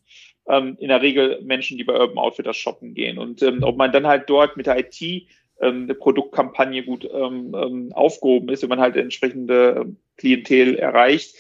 Ähm, 0.48 0.77
in 0.80 0.89
der 0.89 1.01
Regel 1.01 1.42
Menschen, 1.42 1.77
die 1.77 1.83
bei 1.83 1.98
Urban 2.00 2.19
Outfitters 2.19 2.57
shoppen 2.57 2.94
gehen. 2.94 3.18
Und 3.18 3.42
ähm, 3.42 3.63
ob 3.63 3.77
man 3.77 3.92
dann 3.92 4.06
halt 4.06 4.30
dort 4.30 4.57
mit 4.57 4.68
der 4.68 4.77
IT 4.77 5.01
ähm, 5.01 5.83
eine 5.83 5.95
Produktkampagne 5.95 6.83
gut 6.83 7.10
ähm, 7.12 7.56
ähm, 7.56 7.92
aufgehoben 7.94 8.50
ist, 8.50 8.62
wenn 8.62 8.69
man 8.69 8.81
halt 8.81 8.95
entsprechende 8.95 9.88
Klientel 10.18 10.75
erreicht, 10.75 11.36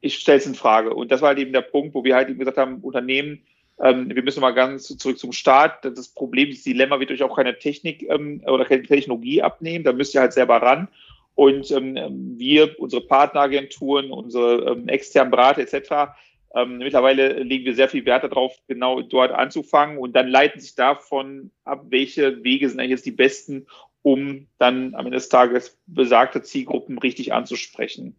ich 0.00 0.16
stelle 0.16 0.38
es 0.38 0.46
in 0.46 0.54
Frage. 0.54 0.94
Und 0.94 1.10
das 1.10 1.20
war 1.20 1.28
halt 1.28 1.38
eben 1.38 1.52
der 1.52 1.62
Punkt, 1.62 1.94
wo 1.94 2.04
wir 2.04 2.14
halt 2.14 2.28
eben 2.28 2.38
gesagt 2.38 2.58
haben, 2.58 2.78
Unternehmen 2.80 3.42
ähm, 3.82 4.14
wir 4.14 4.22
müssen 4.22 4.40
mal 4.40 4.52
ganz 4.52 4.86
zurück 4.86 5.18
zum 5.18 5.32
Start. 5.32 5.84
Das 5.84 6.08
Problem, 6.08 6.50
das 6.50 6.62
Dilemma 6.62 7.00
wird 7.00 7.10
euch 7.10 7.22
auch 7.22 7.36
keine 7.36 7.58
Technik 7.58 8.02
ähm, 8.08 8.42
oder 8.46 8.64
keine 8.64 8.82
Technologie 8.82 9.42
abnehmen. 9.42 9.84
Da 9.84 9.92
müsst 9.92 10.14
ihr 10.14 10.20
halt 10.20 10.32
selber 10.32 10.62
ran. 10.62 10.88
Und 11.34 11.70
ähm, 11.72 12.34
wir, 12.38 12.78
unsere 12.78 13.02
Partneragenturen, 13.02 14.12
unsere 14.12 14.72
ähm, 14.72 14.88
externen 14.88 15.32
Berater 15.32 15.62
etc., 15.62 16.12
ähm, 16.54 16.78
mittlerweile 16.78 17.42
legen 17.42 17.64
wir 17.64 17.74
sehr 17.74 17.88
viel 17.88 18.04
Wert 18.04 18.22
darauf, 18.22 18.56
genau 18.68 19.02
dort 19.02 19.32
anzufangen. 19.32 19.98
Und 19.98 20.14
dann 20.14 20.28
leiten 20.28 20.60
sich 20.60 20.76
davon 20.76 21.50
ab, 21.64 21.86
welche 21.88 22.44
Wege 22.44 22.68
sind 22.68 22.78
eigentlich 22.78 22.92
jetzt 22.92 23.06
die 23.06 23.10
besten, 23.10 23.66
um 24.02 24.46
dann 24.58 24.94
am 24.94 25.06
Ende 25.06 25.16
des 25.16 25.28
Tages 25.28 25.76
besagte 25.86 26.42
Zielgruppen 26.42 26.98
richtig 26.98 27.32
anzusprechen. 27.32 28.14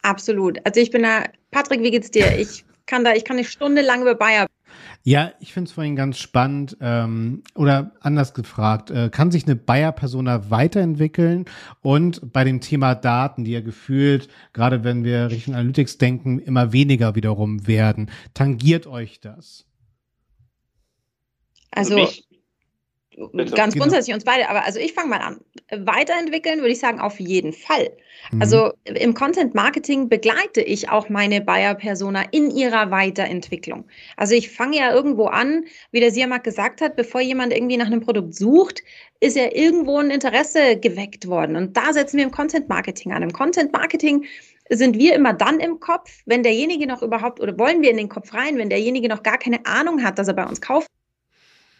Absolut. 0.00 0.58
Also 0.64 0.80
ich 0.80 0.90
bin 0.90 1.02
da, 1.02 1.24
Patrick, 1.50 1.82
wie 1.82 1.90
geht's 1.90 2.10
dir? 2.10 2.38
Ich 2.38 2.64
kann 2.86 3.04
da, 3.04 3.14
ich 3.14 3.24
kann 3.24 3.36
eine 3.36 3.44
Stunde 3.44 3.82
lang 3.82 4.00
über 4.00 4.14
Bayer 4.14 4.46
ja, 5.04 5.32
ich 5.40 5.52
finde 5.52 5.68
es 5.68 5.72
vorhin 5.72 5.96
ganz 5.96 6.18
spannend 6.18 6.76
ähm, 6.80 7.42
oder 7.54 7.92
anders 8.00 8.34
gefragt, 8.34 8.90
äh, 8.90 9.10
kann 9.10 9.30
sich 9.32 9.44
eine 9.44 9.56
Bayer-Persona 9.56 10.50
weiterentwickeln 10.50 11.46
und 11.82 12.32
bei 12.32 12.44
dem 12.44 12.60
Thema 12.60 12.94
Daten, 12.94 13.44
die 13.44 13.52
ja 13.52 13.60
gefühlt, 13.60 14.28
gerade 14.52 14.84
wenn 14.84 15.02
wir 15.02 15.30
Richtung 15.30 15.54
Analytics 15.54 15.98
denken, 15.98 16.38
immer 16.38 16.72
weniger 16.72 17.14
wiederum 17.16 17.66
werden. 17.66 18.10
Tangiert 18.34 18.86
euch 18.86 19.20
das? 19.20 19.66
Also, 21.72 21.96
also 21.96 22.12
Bitte. 23.16 23.54
Ganz 23.54 23.74
genau. 23.74 23.84
grundsätzlich 23.84 24.14
uns 24.14 24.24
beide, 24.24 24.48
aber 24.48 24.64
also 24.64 24.78
ich 24.78 24.94
fange 24.94 25.10
mal 25.10 25.20
an. 25.20 25.40
Weiterentwickeln 25.70 26.60
würde 26.60 26.72
ich 26.72 26.78
sagen, 26.78 27.00
auf 27.00 27.20
jeden 27.20 27.52
Fall. 27.52 27.90
Mhm. 28.30 28.40
Also 28.40 28.72
im 28.84 29.14
Content 29.14 29.54
Marketing 29.54 30.08
begleite 30.08 30.62
ich 30.62 30.88
auch 30.88 31.08
meine 31.08 31.40
Buyer-Persona 31.40 32.24
in 32.30 32.50
ihrer 32.50 32.90
Weiterentwicklung. 32.90 33.84
Also 34.16 34.34
ich 34.34 34.50
fange 34.50 34.78
ja 34.78 34.94
irgendwo 34.94 35.26
an, 35.26 35.64
wie 35.90 36.00
der 36.00 36.10
Siamak 36.10 36.44
gesagt 36.44 36.80
hat, 36.80 36.96
bevor 36.96 37.20
jemand 37.20 37.52
irgendwie 37.52 37.76
nach 37.76 37.86
einem 37.86 38.00
Produkt 38.00 38.34
sucht, 38.34 38.82
ist 39.20 39.36
ja 39.36 39.52
irgendwo 39.52 39.98
ein 39.98 40.10
Interesse 40.10 40.78
geweckt 40.78 41.26
worden. 41.28 41.56
Und 41.56 41.76
da 41.76 41.92
setzen 41.92 42.16
wir 42.16 42.24
im 42.24 42.30
Content 42.30 42.68
Marketing 42.68 43.12
an. 43.12 43.22
Im 43.22 43.32
Content 43.32 43.72
Marketing 43.72 44.24
sind 44.70 44.96
wir 44.98 45.14
immer 45.14 45.34
dann 45.34 45.60
im 45.60 45.80
Kopf, 45.80 46.22
wenn 46.24 46.42
derjenige 46.42 46.86
noch 46.86 47.02
überhaupt, 47.02 47.40
oder 47.40 47.58
wollen 47.58 47.82
wir 47.82 47.90
in 47.90 47.98
den 47.98 48.08
Kopf 48.08 48.32
rein, 48.32 48.56
wenn 48.56 48.70
derjenige 48.70 49.08
noch 49.08 49.22
gar 49.22 49.36
keine 49.36 49.66
Ahnung 49.66 50.02
hat, 50.02 50.18
dass 50.18 50.28
er 50.28 50.34
bei 50.34 50.46
uns 50.46 50.60
kauft 50.60 50.88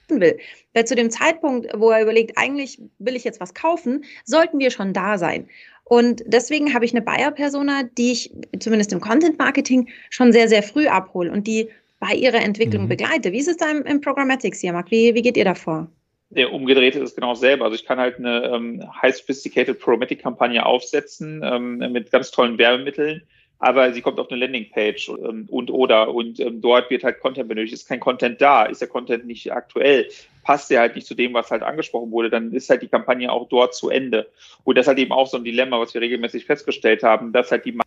will. 0.09 0.39
Weil 0.75 0.87
zu 0.87 0.95
dem 0.95 1.11
Zeitpunkt, 1.11 1.69
wo 1.77 1.91
er 1.91 2.03
überlegt, 2.03 2.37
eigentlich 2.37 2.81
will 2.99 3.17
ich 3.17 3.25
jetzt 3.25 3.41
was 3.41 3.55
kaufen, 3.55 4.05
sollten 4.25 4.59
wir 4.59 4.71
schon 4.71 4.93
da 4.93 5.19
sein. 5.19 5.49
Und 5.85 6.23
deswegen 6.27 6.73
habe 6.75 6.85
ich 6.85 6.93
eine 6.93 7.03
Buyer-Persona, 7.03 7.85
die 7.99 8.13
ich 8.13 8.33
zumindest 8.59 8.93
im 8.93 9.01
Content-Marketing 9.01 9.89
schon 10.11 10.33
sehr, 10.33 10.49
sehr 10.49 10.63
früh 10.63 10.87
abhole 10.87 11.31
und 11.31 11.47
die 11.47 11.69
bei 12.01 12.15
ihrer 12.15 12.41
Entwicklung 12.41 12.85
mhm. 12.85 12.89
begleite. 12.89 13.33
Wie 13.33 13.39
ist 13.39 13.49
es 13.49 13.57
da 13.57 13.71
im, 13.71 13.85
im 13.85 14.01
Programmatics 14.01 14.61
hier, 14.61 14.73
Marc? 14.73 14.91
Wie, 14.91 15.15
wie 15.15 15.23
geht 15.23 15.37
ihr 15.37 15.45
davor? 15.45 15.89
Der 16.31 16.53
umgedrehte 16.53 16.99
ist 16.99 17.15
genau 17.15 17.35
selber. 17.35 17.67
Also 17.67 17.75
ich 17.75 17.85
kann 17.85 17.99
halt 17.99 18.19
eine 18.19 18.51
ähm, 18.53 18.83
high 19.03 19.15
sophisticated 19.15 19.79
Programmatic-Kampagne 19.79 20.65
aufsetzen 20.65 21.43
ähm, 21.45 21.77
mit 21.93 22.11
ganz 22.11 22.31
tollen 22.31 22.59
Werbemitteln 22.59 23.23
aber 23.63 23.93
sie 23.93 24.03
kommt 24.03 24.19
auf 24.19 24.29
eine 24.29 24.41
Landingpage 24.41 25.09
und, 25.09 25.49
und 25.49 25.71
oder 25.71 26.13
und 26.13 26.41
ähm, 26.41 26.61
dort 26.61 26.91
wird 26.91 27.05
halt 27.05 27.21
Content 27.21 27.49
benötigt. 27.49 27.75
Ist 27.75 27.89
kein 27.89 28.01
Content 28.01 28.41
da, 28.41 28.65
ist 28.65 28.81
der 28.81 28.89
Content 28.89 29.25
nicht 29.25 29.53
aktuell, 29.53 30.09
passt 30.43 30.69
der 30.69 30.81
halt 30.81 30.97
nicht 30.97 31.07
zu 31.07 31.15
dem, 31.15 31.33
was 31.33 31.53
halt 31.53 31.63
angesprochen 31.63 32.11
wurde, 32.11 32.29
dann 32.29 32.53
ist 32.53 32.69
halt 32.69 32.83
die 32.83 32.89
Kampagne 32.89 33.31
auch 33.31 33.49
dort 33.49 33.77
zu 33.77 33.89
Ende. 33.89 34.29
Und 34.65 34.77
das 34.77 34.85
ist 34.85 34.89
halt 34.89 34.99
eben 34.99 35.13
auch 35.13 35.29
so 35.29 35.37
ein 35.37 35.45
Dilemma, 35.45 35.79
was 35.79 35.95
wir 35.95 36.01
regelmäßig 36.01 36.45
festgestellt 36.45 37.05
haben, 37.05 37.33
dass 37.33 37.53
halt 37.53 37.65
die 37.65 37.79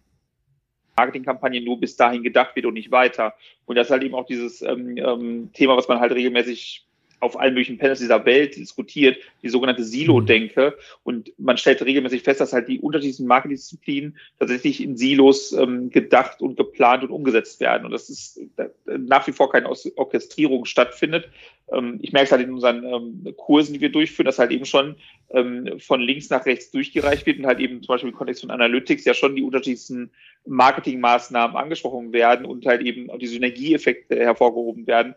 Marketingkampagne 0.95 1.59
nur 1.59 1.77
bis 1.77 1.97
dahin 1.97 2.23
gedacht 2.23 2.55
wird 2.55 2.67
und 2.67 2.75
nicht 2.75 2.91
weiter. 2.91 3.33
Und 3.65 3.75
das 3.75 3.87
ist 3.87 3.91
halt 3.91 4.03
eben 4.03 4.15
auch 4.15 4.25
dieses 4.25 4.61
ähm, 4.61 4.95
ähm, 4.95 5.49
Thema, 5.51 5.75
was 5.75 5.89
man 5.89 5.99
halt 5.99 6.13
regelmäßig 6.13 6.84
auf 7.19 7.39
allen 7.39 7.53
möglichen 7.53 7.77
Panels 7.77 7.99
dieser 7.99 8.25
Welt 8.25 8.55
diskutiert, 8.55 9.17
die 9.43 9.49
sogenannte 9.49 9.83
Silo-Denke. 9.83 10.77
Und 11.03 11.31
man 11.37 11.57
stellt 11.57 11.81
regelmäßig 11.81 12.23
fest, 12.23 12.41
dass 12.41 12.53
halt 12.53 12.67
die 12.67 12.79
unterschiedlichen 12.79 13.27
Marketingdisziplinen 13.27 14.17
tatsächlich 14.39 14.81
in 14.81 14.97
Silos 14.97 15.51
ähm, 15.53 15.89
gedacht 15.89 16.41
und 16.41 16.57
geplant 16.57 17.03
und 17.03 17.11
umgesetzt 17.11 17.59
werden. 17.59 17.85
Und 17.85 17.91
das 17.91 18.09
ist 18.09 18.39
nach 18.85 19.25
wie 19.27 19.31
vor 19.31 19.51
keine 19.51 19.69
Orchestrierung 19.69 20.65
stattfindet. 20.65 21.29
Ähm, 21.71 21.99
ich 22.01 22.13
merke 22.13 22.25
es 22.25 22.31
halt 22.31 22.43
in 22.43 22.53
unseren 22.53 22.83
ähm, 22.83 23.33
Kursen, 23.37 23.73
die 23.73 23.81
wir 23.81 23.91
durchführen, 23.91 24.25
dass 24.25 24.39
halt 24.39 24.51
eben 24.51 24.65
schon 24.65 24.95
ähm, 25.31 25.79
von 25.79 26.01
links 26.01 26.29
nach 26.29 26.45
rechts 26.45 26.71
durchgereicht 26.71 27.25
wird 27.25 27.39
und 27.39 27.47
halt 27.47 27.59
eben 27.59 27.81
zum 27.81 27.93
Beispiel 27.93 28.09
im 28.09 28.15
Kontext 28.15 28.41
von 28.41 28.51
Analytics 28.51 29.05
ja 29.05 29.13
schon 29.13 29.35
die 29.35 29.43
unterschiedlichsten 29.43 30.11
Marketingmaßnahmen 30.45 31.55
angesprochen 31.55 32.13
werden 32.13 32.45
und 32.45 32.65
halt 32.65 32.81
eben 32.81 33.09
auch 33.09 33.17
die 33.17 33.27
Synergieeffekte 33.27 34.15
hervorgehoben 34.17 34.85
werden, 34.85 35.15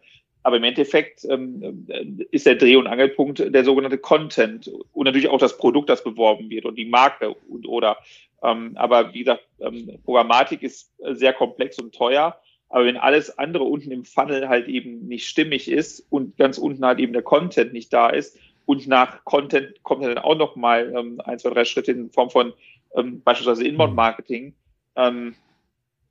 aber 0.49 0.57
im 0.57 0.65
Endeffekt 0.65 1.27
ähm, 1.27 1.87
ist 2.31 2.47
der 2.47 2.55
Dreh- 2.55 2.77
und 2.77 2.87
Angelpunkt 2.87 3.55
der 3.55 3.65
sogenannte 3.65 3.99
Content 3.99 4.67
und 4.95 5.05
natürlich 5.05 5.29
auch 5.29 5.39
das 5.39 5.59
Produkt, 5.59 5.91
das 5.91 6.03
beworben 6.03 6.49
wird 6.49 6.65
und 6.65 6.77
die 6.77 6.87
Marke 6.87 7.35
und 7.51 7.69
oder. 7.69 7.99
Ähm, 8.43 8.73
aber 8.77 9.13
wie 9.13 9.19
gesagt, 9.19 9.47
ähm, 9.61 9.99
Programmatik 10.07 10.63
ist 10.63 10.91
sehr 11.13 11.35
komplex 11.35 11.79
und 11.79 11.95
teuer. 11.95 12.41
Aber 12.71 12.87
wenn 12.87 12.97
alles 12.97 13.39
andere 13.39 13.65
unten 13.65 13.91
im 13.91 14.07
Funnel 14.07 14.49
halt 14.49 14.69
eben 14.69 15.07
nicht 15.07 15.29
stimmig 15.29 15.71
ist 15.71 16.07
und 16.09 16.39
ganz 16.39 16.57
unten 16.57 16.83
halt 16.83 16.99
eben 16.99 17.13
der 17.13 17.21
Content 17.21 17.75
nicht 17.75 17.93
da 17.93 18.09
ist 18.09 18.39
und 18.65 18.87
nach 18.87 19.23
Content 19.25 19.83
kommt 19.83 20.03
dann 20.03 20.17
auch 20.17 20.39
noch 20.39 20.57
mal 20.57 20.95
ähm, 20.97 21.21
ein, 21.23 21.39
zwei, 21.39 21.51
drei 21.51 21.67
Schritte 21.67 21.93
in 21.93 22.09
Form 22.09 22.31
von 22.31 22.55
ähm, 22.95 23.21
beispielsweise 23.21 23.69
Inbound-Marketing, 23.69 24.55
ähm, 24.97 25.35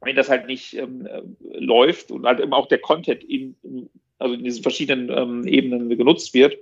wenn 0.02 0.16
das 0.16 0.30
halt 0.30 0.46
nicht 0.46 0.76
ähm, 0.76 1.08
äh, 1.08 1.24
läuft 1.58 2.12
und 2.12 2.28
halt 2.28 2.40
eben 2.40 2.54
auch 2.54 2.68
der 2.68 2.78
Content 2.78 3.24
in, 3.24 3.56
also 4.20 4.34
in 4.34 4.44
diesen 4.44 4.64
verschiedenen 4.64 5.10
ähm, 5.10 5.48
Ebenen 5.48 5.90
genutzt 5.98 6.34
wird, 6.34 6.58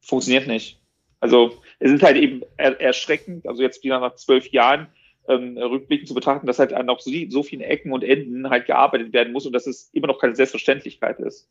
funktioniert 0.00 0.46
nicht. 0.46 0.80
Also 1.20 1.60
es 1.78 1.90
ist 1.90 2.02
halt 2.02 2.16
eben 2.16 2.42
er 2.56 2.80
erschreckend, 2.80 3.46
also 3.46 3.62
jetzt 3.62 3.82
wieder 3.82 4.00
nach 4.00 4.14
zwölf 4.14 4.50
Jahren 4.52 4.88
ähm, 5.28 5.58
rückblickend 5.58 6.08
zu 6.08 6.14
betrachten, 6.14 6.46
dass 6.46 6.58
halt 6.58 6.72
an 6.72 6.88
auch 6.88 7.00
so, 7.00 7.10
so 7.28 7.42
vielen 7.42 7.62
Ecken 7.62 7.92
und 7.92 8.04
Enden 8.04 8.48
halt 8.48 8.66
gearbeitet 8.66 9.12
werden 9.12 9.32
muss 9.32 9.46
und 9.46 9.52
dass 9.52 9.66
es 9.66 9.90
immer 9.92 10.06
noch 10.06 10.18
keine 10.18 10.34
Selbstverständlichkeit 10.34 11.18
ist. 11.20 11.48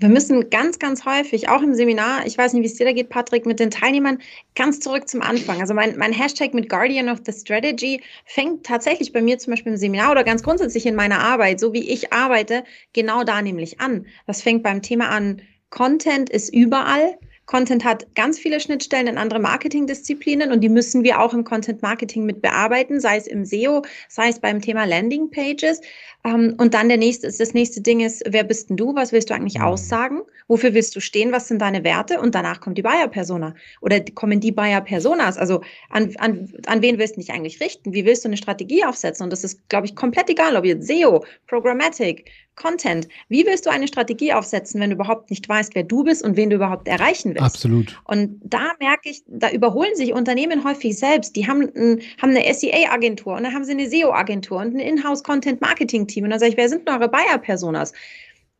Wir 0.00 0.08
müssen 0.08 0.48
ganz, 0.48 0.78
ganz 0.78 1.04
häufig, 1.04 1.50
auch 1.50 1.60
im 1.60 1.74
Seminar, 1.74 2.24
ich 2.24 2.38
weiß 2.38 2.54
nicht, 2.54 2.62
wie 2.62 2.66
es 2.66 2.76
dir 2.76 2.86
da 2.86 2.92
geht, 2.92 3.10
Patrick, 3.10 3.44
mit 3.44 3.60
den 3.60 3.70
Teilnehmern 3.70 4.16
ganz 4.54 4.80
zurück 4.80 5.06
zum 5.06 5.20
Anfang. 5.20 5.60
Also 5.60 5.74
mein, 5.74 5.98
mein 5.98 6.14
Hashtag 6.14 6.54
mit 6.54 6.70
Guardian 6.70 7.10
of 7.10 7.18
the 7.26 7.32
Strategy 7.32 8.02
fängt 8.24 8.64
tatsächlich 8.64 9.12
bei 9.12 9.20
mir 9.20 9.38
zum 9.38 9.50
Beispiel 9.50 9.72
im 9.72 9.78
Seminar 9.78 10.12
oder 10.12 10.24
ganz 10.24 10.42
grundsätzlich 10.42 10.86
in 10.86 10.94
meiner 10.94 11.20
Arbeit, 11.20 11.60
so 11.60 11.74
wie 11.74 11.90
ich 11.90 12.14
arbeite, 12.14 12.64
genau 12.94 13.24
da 13.24 13.42
nämlich 13.42 13.78
an. 13.78 14.06
Das 14.26 14.40
fängt 14.40 14.62
beim 14.62 14.80
Thema 14.80 15.10
an, 15.10 15.42
Content 15.68 16.30
ist 16.30 16.48
überall. 16.48 17.18
Content 17.50 17.84
hat 17.84 18.14
ganz 18.14 18.38
viele 18.38 18.60
Schnittstellen 18.60 19.08
in 19.08 19.18
andere 19.18 19.40
Marketingdisziplinen 19.40 20.52
und 20.52 20.60
die 20.60 20.68
müssen 20.68 21.02
wir 21.02 21.20
auch 21.20 21.34
im 21.34 21.42
Content 21.42 21.82
Marketing 21.82 22.24
mit 22.24 22.40
bearbeiten, 22.42 23.00
sei 23.00 23.16
es 23.16 23.26
im 23.26 23.44
SEO, 23.44 23.82
sei 24.08 24.28
es 24.28 24.38
beim 24.38 24.60
Thema 24.60 24.84
Landing 24.84 25.32
Pages. 25.32 25.80
Ähm, 26.22 26.54
und 26.58 26.74
dann 26.74 26.88
der 26.88 26.96
nächste, 26.96 27.26
das 27.26 27.52
nächste 27.52 27.80
Ding 27.80 27.98
ist, 27.98 28.22
wer 28.24 28.44
bist 28.44 28.70
denn 28.70 28.76
du? 28.76 28.94
Was 28.94 29.10
willst 29.10 29.30
du 29.30 29.34
eigentlich 29.34 29.58
mhm. 29.58 29.64
aussagen? 29.64 30.20
Wofür 30.46 30.74
willst 30.74 30.94
du 30.94 31.00
stehen? 31.00 31.32
Was 31.32 31.48
sind 31.48 31.60
deine 31.60 31.82
Werte? 31.82 32.20
Und 32.20 32.36
danach 32.36 32.60
kommt 32.60 32.78
die 32.78 32.82
Buyer 32.82 33.08
Persona 33.08 33.56
oder 33.80 33.98
kommen 34.14 34.38
die 34.38 34.52
Buyer 34.52 34.80
Personas. 34.80 35.36
Also 35.36 35.62
an, 35.88 36.14
an, 36.18 36.52
an 36.66 36.82
wen 36.82 36.98
willst 36.98 37.16
du 37.16 37.20
dich 37.20 37.32
eigentlich 37.32 37.60
richten? 37.60 37.92
Wie 37.92 38.04
willst 38.04 38.24
du 38.24 38.28
eine 38.28 38.36
Strategie 38.36 38.84
aufsetzen? 38.84 39.24
Und 39.24 39.30
das 39.30 39.42
ist, 39.42 39.68
glaube 39.68 39.86
ich, 39.86 39.96
komplett 39.96 40.30
egal, 40.30 40.54
ob 40.54 40.64
jetzt 40.64 40.86
SEO, 40.86 41.24
Programmatic, 41.48 42.30
Content. 42.56 43.08
Wie 43.28 43.46
willst 43.46 43.66
du 43.66 43.70
eine 43.70 43.88
Strategie 43.88 44.32
aufsetzen, 44.32 44.80
wenn 44.80 44.90
du 44.90 44.96
überhaupt 44.96 45.30
nicht 45.30 45.48
weißt, 45.48 45.74
wer 45.74 45.82
du 45.82 46.04
bist 46.04 46.22
und 46.22 46.36
wen 46.36 46.50
du 46.50 46.56
überhaupt 46.56 46.88
erreichen 46.88 47.30
willst? 47.30 47.42
Absolut. 47.42 48.00
Und 48.04 48.40
da 48.44 48.72
merke 48.78 49.08
ich, 49.10 49.22
da 49.26 49.50
überholen 49.50 49.94
sich 49.94 50.12
Unternehmen 50.12 50.64
häufig 50.64 50.98
selbst. 50.98 51.36
Die 51.36 51.46
haben, 51.46 51.62
ein, 51.74 52.00
haben 52.20 52.30
eine 52.30 52.52
SEA-Agentur 52.52 53.34
und 53.34 53.44
dann 53.44 53.54
haben 53.54 53.64
sie 53.64 53.72
eine 53.72 53.88
SEO-Agentur 53.88 54.58
und 54.58 54.74
ein 54.74 54.80
Inhouse-Content-Marketing-Team. 54.80 56.24
Und 56.24 56.30
dann 56.30 56.38
sage 56.38 56.52
ich, 56.52 56.58
wer 56.58 56.68
sind 56.68 56.86
denn 56.86 56.94
eure 56.94 57.08
Buyer-Personas? 57.08 57.92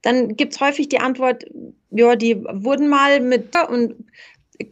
Dann 0.03 0.37
gibt 0.37 0.55
es 0.55 0.61
häufig 0.61 0.89
die 0.89 0.99
Antwort, 0.99 1.45
ja, 1.91 2.17
die 2.17 2.43
wurden 2.43 2.89
mal 2.89 3.21
mit 3.21 3.55
und 3.69 3.97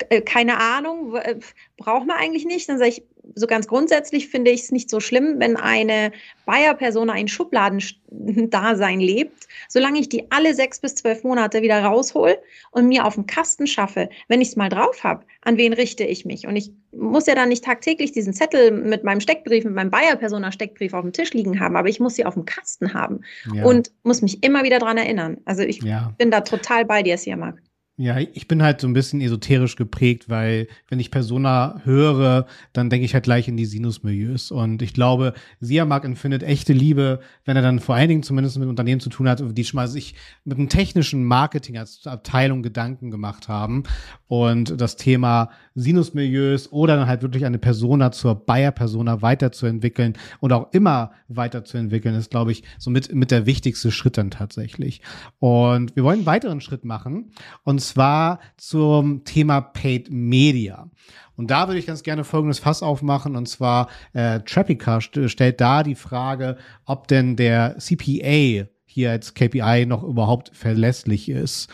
äh, 0.09 0.21
keine 0.23 0.59
Ahnung, 0.59 1.15
äh, 1.17 1.37
braucht 1.77 2.07
man 2.07 2.17
eigentlich 2.17 2.47
nicht. 2.47 2.69
Dann 2.69 2.79
sage 2.79 2.91
ich, 2.91 3.03
so 3.39 3.47
ganz 3.47 3.67
grundsätzlich 3.67 4.29
finde 4.29 4.51
ich 4.51 4.63
es 4.63 4.73
nicht 4.73 4.91
so 4.91 5.01
schlimm, 5.01 5.37
wenn 5.39 5.57
eine 5.57 6.13
Buyer-Persona 6.47 7.13
ein 7.13 7.29
Schubladendasein 7.29 9.01
lebt, 9.01 9.49
solange 9.69 9.99
ich 10.01 10.09
die 10.09 10.31
alle 10.31 10.55
sechs 10.55 10.81
bis 10.81 10.97
zwölf 10.97 11.25
Monate 11.25 11.63
wieder 11.63 11.83
raushol 11.83 12.37
und 12.71 12.89
mir 12.89 13.05
auf 13.05 13.15
dem 13.15 13.27
Kasten 13.27 13.67
schaffe, 13.67 14.09
wenn 14.29 14.41
ich 14.41 14.49
es 14.49 14.57
mal 14.57 14.69
drauf 14.69 15.05
habe, 15.05 15.25
an 15.43 15.57
wen 15.57 15.73
richte 15.73 16.05
ich 16.05 16.25
mich? 16.25 16.47
Und 16.47 16.57
ich 16.57 16.73
muss 16.93 17.27
ja 17.27 17.35
dann 17.35 17.49
nicht 17.49 17.65
tagtäglich 17.65 18.13
diesen 18.13 18.33
Zettel 18.33 18.71
mit 18.71 19.05
meinem 19.05 19.21
Steckbrief, 19.21 19.65
mit 19.65 19.75
meinem 19.75 19.91
Buyer-Persona-Steckbrief 19.91 20.95
auf 20.95 21.03
dem 21.03 21.13
Tisch 21.13 21.33
liegen 21.33 21.61
haben, 21.61 21.77
aber 21.77 21.89
ich 21.89 22.01
muss 22.01 22.17
sie 22.17 22.25
auf 22.25 22.35
dem 22.35 22.45
Kasten 22.45 22.95
haben 22.95 23.21
ja. 23.55 23.65
und 23.65 23.91
muss 24.03 24.23
mich 24.23 24.43
immer 24.43 24.65
wieder 24.65 24.79
daran 24.79 24.97
erinnern. 24.97 25.39
Also 25.45 25.63
ich 25.63 25.83
ja. 25.83 26.13
bin 26.19 26.31
da 26.31 26.41
total 26.41 26.85
bei 26.85 27.03
dir, 27.03 27.19
Siermark. 27.19 27.61
Ja, 28.01 28.17
ich 28.19 28.47
bin 28.47 28.63
halt 28.63 28.81
so 28.81 28.87
ein 28.87 28.93
bisschen 28.93 29.21
esoterisch 29.21 29.75
geprägt, 29.75 30.29
weil 30.29 30.69
wenn 30.89 31.01
ich 31.01 31.11
Persona 31.11 31.81
höre, 31.83 32.47
dann 32.73 32.91
denke 32.91 33.05
ich 33.05 33.13
halt 33.13 33.25
gleich 33.25 33.49
in 33.49 33.57
die 33.57 33.67
Sinusmilieus. 33.67 34.53
Und 34.53 34.83
ich 34.83 34.95
glaube, 34.95 35.35
Siamak 35.59 36.05
empfindet 36.05 36.45
echte 36.45 36.73
Liebe, 36.73 37.19
wenn 37.45 37.57
er 37.57 37.63
dann 37.63 37.81
vor 37.81 37.97
allen 37.97 38.09
Dingen 38.09 38.23
zumindest 38.23 38.57
mit 38.57 38.69
Unternehmen 38.69 39.01
zu 39.01 39.11
tun 39.11 39.29
hat, 39.29 39.43
die 39.45 39.65
schon 39.65 39.79
mal 39.79 39.89
sich 39.89 40.15
mit 40.45 40.59
einem 40.59 40.69
technischen 40.69 41.25
Marketing 41.25 41.77
als 41.77 42.07
Abteilung 42.07 42.63
Gedanken 42.63 43.11
gemacht 43.11 43.49
haben. 43.49 43.83
Und 44.29 44.81
das 44.81 44.95
Thema 44.95 45.51
Sinusmilieus 45.79 46.73
oder 46.73 46.97
dann 46.97 47.07
halt 47.07 47.23
wirklich 47.23 47.45
eine 47.45 47.59
Persona 47.59 48.13
zur 48.13 48.35
Bayer-Persona 48.35 49.23
weiterzuentwickeln 49.23 50.15
und 50.41 50.53
auch 50.53 50.73
immer 50.73 51.13
weiterzuentwickeln, 51.29 52.15
ist, 52.15 52.31
glaube 52.31 52.53
ich, 52.53 52.65
so 52.79 52.91
mit, 52.91 53.31
der 53.31 53.47
wichtigste 53.47 53.91
Schritt 53.91 54.19
dann 54.19 54.31
tatsächlich. 54.31 55.01
Und 55.39 55.95
wir 55.97 56.05
wollen 56.05 56.19
einen 56.19 56.27
weiteren 56.27 56.61
Schritt 56.61 56.85
machen. 56.85 57.33
Und 57.65 57.81
zwar 57.81 58.41
zum 58.57 59.25
Thema 59.25 59.61
Paid 59.61 60.11
Media. 60.11 60.91
Und 61.37 61.51
da 61.53 61.69
würde 61.69 61.79
ich 61.79 61.87
ganz 61.87 62.03
gerne 62.03 62.25
folgendes 62.25 62.59
Fass 62.59 62.83
aufmachen. 62.83 63.37
Und 63.37 63.49
zwar, 63.49 63.89
äh, 64.13 64.41
Trapica 64.41 65.01
st 65.01 65.31
stellt 65.31 65.61
da 65.61 65.85
die 65.85 65.95
Frage, 65.95 66.57
ob 66.85 67.07
denn 67.07 67.37
der 67.37 67.77
CPA 67.79 68.69
hier 68.85 69.11
als 69.11 69.35
KPI 69.35 69.87
noch 69.87 70.03
überhaupt 70.03 70.51
verlässlich 70.53 71.29
ist. 71.29 71.69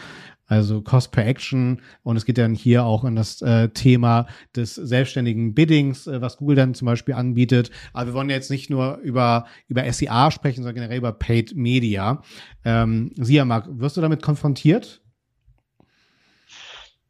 Also 0.46 0.82
Cost 0.82 1.12
per 1.12 1.26
Action. 1.26 1.80
Und 2.02 2.16
es 2.16 2.24
geht 2.24 2.38
dann 2.38 2.54
hier 2.54 2.84
auch 2.84 3.04
in 3.04 3.16
das 3.16 3.40
äh, 3.42 3.68
Thema 3.70 4.26
des 4.54 4.74
selbstständigen 4.74 5.54
Biddings, 5.54 6.06
äh, 6.06 6.20
was 6.20 6.36
Google 6.36 6.56
dann 6.56 6.74
zum 6.74 6.86
Beispiel 6.86 7.14
anbietet. 7.14 7.70
Aber 7.92 8.08
wir 8.08 8.14
wollen 8.14 8.30
jetzt 8.30 8.50
nicht 8.50 8.70
nur 8.70 8.98
über, 8.98 9.46
über 9.68 9.90
SEA 9.90 10.30
sprechen, 10.30 10.62
sondern 10.62 10.74
generell 10.74 10.98
über 10.98 11.12
Paid 11.12 11.54
Media. 11.56 12.22
Ähm, 12.64 13.12
Siamak, 13.16 13.66
wirst 13.68 13.96
du 13.96 14.00
damit 14.00 14.22
konfrontiert? 14.22 15.00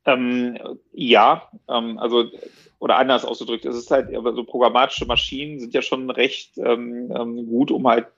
Ähm, 0.06 0.58
ja, 0.92 1.48
ähm, 1.68 1.98
also 1.98 2.30
oder 2.78 2.98
anders 2.98 3.24
ausgedrückt, 3.24 3.64
es 3.64 3.76
ist 3.76 3.90
halt, 3.90 4.10
so 4.12 4.44
programmatische 4.44 5.06
Maschinen 5.06 5.58
sind 5.58 5.72
ja 5.72 5.80
schon 5.80 6.10
recht 6.10 6.58
ähm, 6.58 7.10
ähm 7.16 7.46
gut, 7.46 7.70
um 7.70 7.88
halt 7.88 8.08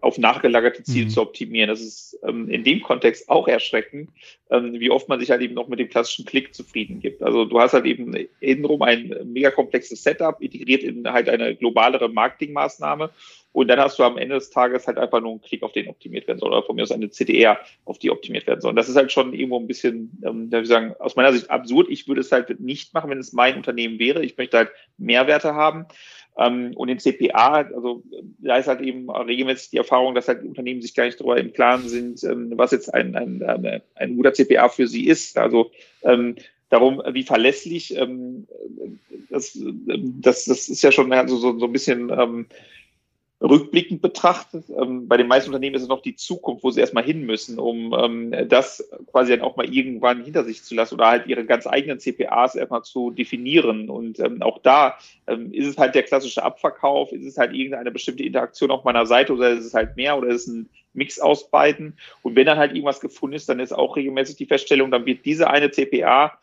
auf 0.00 0.18
nachgelagerte 0.18 0.82
Ziele 0.82 1.06
mhm. 1.06 1.10
zu 1.10 1.22
optimieren. 1.22 1.68
Das 1.68 1.80
ist 1.80 2.18
ähm, 2.22 2.48
in 2.48 2.64
dem 2.64 2.82
Kontext 2.82 3.28
auch 3.28 3.46
erschreckend, 3.46 4.10
ähm, 4.50 4.74
wie 4.74 4.90
oft 4.90 5.08
man 5.08 5.20
sich 5.20 5.30
halt 5.30 5.42
eben 5.42 5.54
noch 5.54 5.68
mit 5.68 5.78
dem 5.78 5.88
klassischen 5.88 6.24
Klick 6.24 6.54
zufrieden 6.54 7.00
gibt. 7.00 7.22
Also 7.22 7.44
du 7.44 7.60
hast 7.60 7.74
halt 7.74 7.84
eben 7.84 8.14
innenrum 8.40 8.82
ein 8.82 9.14
mega 9.24 9.50
komplexes 9.50 10.02
Setup, 10.02 10.40
integriert 10.40 10.82
in 10.82 11.06
halt 11.10 11.28
eine 11.28 11.54
globalere 11.54 12.08
Marketingmaßnahme 12.08 13.10
und 13.56 13.68
dann 13.68 13.80
hast 13.80 13.98
du 13.98 14.02
am 14.02 14.18
Ende 14.18 14.34
des 14.34 14.50
Tages 14.50 14.86
halt 14.86 14.98
einfach 14.98 15.22
nur 15.22 15.30
einen 15.30 15.40
Klick, 15.40 15.62
auf 15.62 15.72
den 15.72 15.88
optimiert 15.88 16.28
werden 16.28 16.38
soll, 16.40 16.50
oder 16.50 16.62
von 16.62 16.76
mir 16.76 16.82
aus 16.82 16.92
eine 16.92 17.08
CDR, 17.08 17.58
auf 17.86 17.98
die 17.98 18.10
optimiert 18.10 18.46
werden 18.46 18.60
soll. 18.60 18.68
Und 18.68 18.76
das 18.76 18.90
ist 18.90 18.96
halt 18.96 19.10
schon 19.10 19.32
irgendwo 19.32 19.58
ein 19.58 19.66
bisschen, 19.66 20.10
ähm, 20.26 20.52
wie 20.52 20.66
sagen, 20.66 20.94
aus 20.98 21.16
meiner 21.16 21.32
Sicht 21.32 21.48
absurd. 21.50 21.88
Ich 21.88 22.06
würde 22.06 22.20
es 22.20 22.30
halt 22.30 22.60
nicht 22.60 22.92
machen, 22.92 23.08
wenn 23.08 23.18
es 23.18 23.32
mein 23.32 23.56
Unternehmen 23.56 23.98
wäre. 23.98 24.22
Ich 24.22 24.36
möchte 24.36 24.58
halt 24.58 24.72
Mehrwerte 24.98 25.54
haben. 25.54 25.86
Ähm, 26.38 26.72
und 26.76 26.88
in 26.88 26.98
CPA, 26.98 27.62
also 27.74 28.02
da 28.38 28.56
ist 28.58 28.68
halt 28.68 28.80
eben 28.80 29.10
regelmäßig 29.10 29.70
die 29.70 29.78
Erfahrung, 29.78 30.14
dass 30.14 30.28
halt 30.28 30.44
Unternehmen 30.44 30.82
sich 30.82 30.94
gar 30.94 31.04
nicht 31.04 31.18
darüber 31.18 31.38
im 31.38 31.52
Klaren 31.52 31.88
sind, 31.88 32.22
ähm, 32.24 32.52
was 32.56 32.72
jetzt 32.72 32.92
ein, 32.92 33.16
ein, 33.16 33.42
ein, 33.94 34.16
guter 34.16 34.34
CPA 34.34 34.68
für 34.68 34.86
sie 34.86 35.06
ist. 35.06 35.38
Also 35.38 35.70
ähm, 36.02 36.36
darum, 36.68 37.02
wie 37.12 37.22
verlässlich, 37.22 37.96
ähm, 37.96 38.46
das, 39.30 39.58
das, 40.20 40.44
das 40.44 40.68
ist 40.68 40.82
ja 40.82 40.92
schon 40.92 41.10
so, 41.26 41.36
so, 41.36 41.58
so 41.58 41.66
ein 41.66 41.72
bisschen 41.72 42.10
ähm, 42.10 42.46
rückblickend 43.40 44.00
betrachtet, 44.00 44.64
ähm, 44.70 45.08
bei 45.08 45.18
den 45.18 45.28
meisten 45.28 45.50
Unternehmen 45.50 45.76
ist 45.76 45.82
es 45.82 45.88
noch 45.88 46.00
die 46.00 46.16
Zukunft, 46.16 46.64
wo 46.64 46.70
sie 46.70 46.80
erstmal 46.80 47.04
hin 47.04 47.26
müssen, 47.26 47.58
um 47.58 47.94
ähm, 47.94 48.48
das 48.48 48.88
quasi 49.10 49.32
dann 49.32 49.42
auch 49.42 49.56
mal 49.56 49.72
irgendwann 49.72 50.24
hinter 50.24 50.42
sich 50.44 50.62
zu 50.62 50.74
lassen 50.74 50.94
oder 50.94 51.08
halt 51.08 51.26
ihre 51.26 51.44
ganz 51.44 51.66
eigenen 51.66 52.00
CPAs 52.00 52.54
erstmal 52.54 52.82
zu 52.82 53.10
definieren. 53.10 53.90
Und 53.90 54.18
ähm, 54.20 54.40
auch 54.40 54.58
da 54.58 54.96
ähm, 55.26 55.52
ist 55.52 55.66
es 55.66 55.76
halt 55.76 55.94
der 55.94 56.04
klassische 56.04 56.42
Abverkauf, 56.42 57.12
ist 57.12 57.26
es 57.26 57.36
halt 57.36 57.52
irgendeine 57.52 57.90
bestimmte 57.90 58.22
Interaktion 58.22 58.70
auf 58.70 58.84
meiner 58.84 59.04
Seite 59.04 59.34
oder 59.34 59.50
ist 59.50 59.66
es 59.66 59.74
halt 59.74 59.96
mehr 59.96 60.16
oder 60.16 60.28
ist 60.28 60.48
es 60.48 60.54
ein 60.54 60.70
Mix 60.94 61.20
aus 61.20 61.50
beiden. 61.50 61.98
Und 62.22 62.36
wenn 62.36 62.46
dann 62.46 62.58
halt 62.58 62.72
irgendwas 62.72 63.00
gefunden 63.00 63.36
ist, 63.36 63.50
dann 63.50 63.60
ist 63.60 63.72
auch 63.72 63.96
regelmäßig 63.96 64.36
die 64.36 64.46
Feststellung, 64.46 64.90
dann 64.90 65.04
wird 65.04 65.26
diese 65.26 65.50
eine 65.50 65.70
CPA 65.70 66.38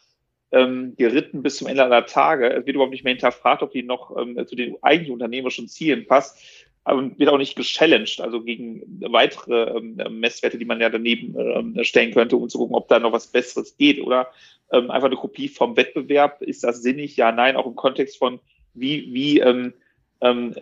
ähm, 0.54 0.94
geritten 0.96 1.42
bis 1.42 1.58
zum 1.58 1.68
Ende 1.68 1.84
aller 1.84 2.06
Tage. 2.06 2.48
Es 2.50 2.66
wird 2.68 2.76
überhaupt 2.76 2.92
nicht 2.92 3.04
mehr 3.04 3.14
hinterfragt, 3.14 3.64
ob 3.64 3.72
die 3.72 3.82
noch 3.82 4.16
ähm, 4.16 4.46
zu 4.46 4.56
den 4.56 4.78
eigentlichen 4.84 5.14
unternehmerischen 5.14 5.68
Zielen 5.68 6.06
passt 6.06 6.38
aber 6.84 7.18
wird 7.18 7.30
auch 7.30 7.38
nicht 7.38 7.56
gechallenged, 7.56 8.20
also 8.20 8.42
gegen 8.42 8.82
weitere 9.12 9.78
ähm, 9.78 10.20
Messwerte, 10.20 10.58
die 10.58 10.66
man 10.66 10.82
ja 10.82 10.90
daneben 10.90 11.36
ähm, 11.38 11.84
stellen 11.84 12.14
könnte, 12.14 12.36
um 12.36 12.50
zu 12.50 12.58
gucken, 12.58 12.76
ob 12.76 12.88
da 12.90 13.00
noch 13.00 13.14
was 13.14 13.28
Besseres 13.28 13.78
geht. 13.78 14.02
Oder 14.02 14.28
ähm, 14.72 14.92
einfach 14.92 15.08
eine 15.08 15.16
Kopie 15.16 15.48
vom 15.48 15.78
Wettbewerb. 15.78 16.42
Ist 16.42 16.64
das 16.64 16.82
sinnig? 16.82 17.16
Ja, 17.16 17.32
nein, 17.32 17.56
auch 17.56 17.66
im 17.66 17.76
Kontext 17.76 18.18
von 18.18 18.40
wie, 18.74 19.14
wie 19.14 19.40
ähm, 19.40 19.74
ähm, 20.22 20.56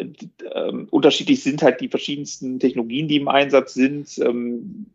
ähm, 0.54 0.88
unterschiedlich 0.92 1.42
sind 1.44 1.62
halt 1.62 1.82
die 1.82 1.88
verschiedensten 1.88 2.60
Technologien, 2.60 3.08
die 3.08 3.18
im 3.18 3.28
Einsatz 3.28 3.74
sind. 3.74 4.18
Ähm, 4.20 4.88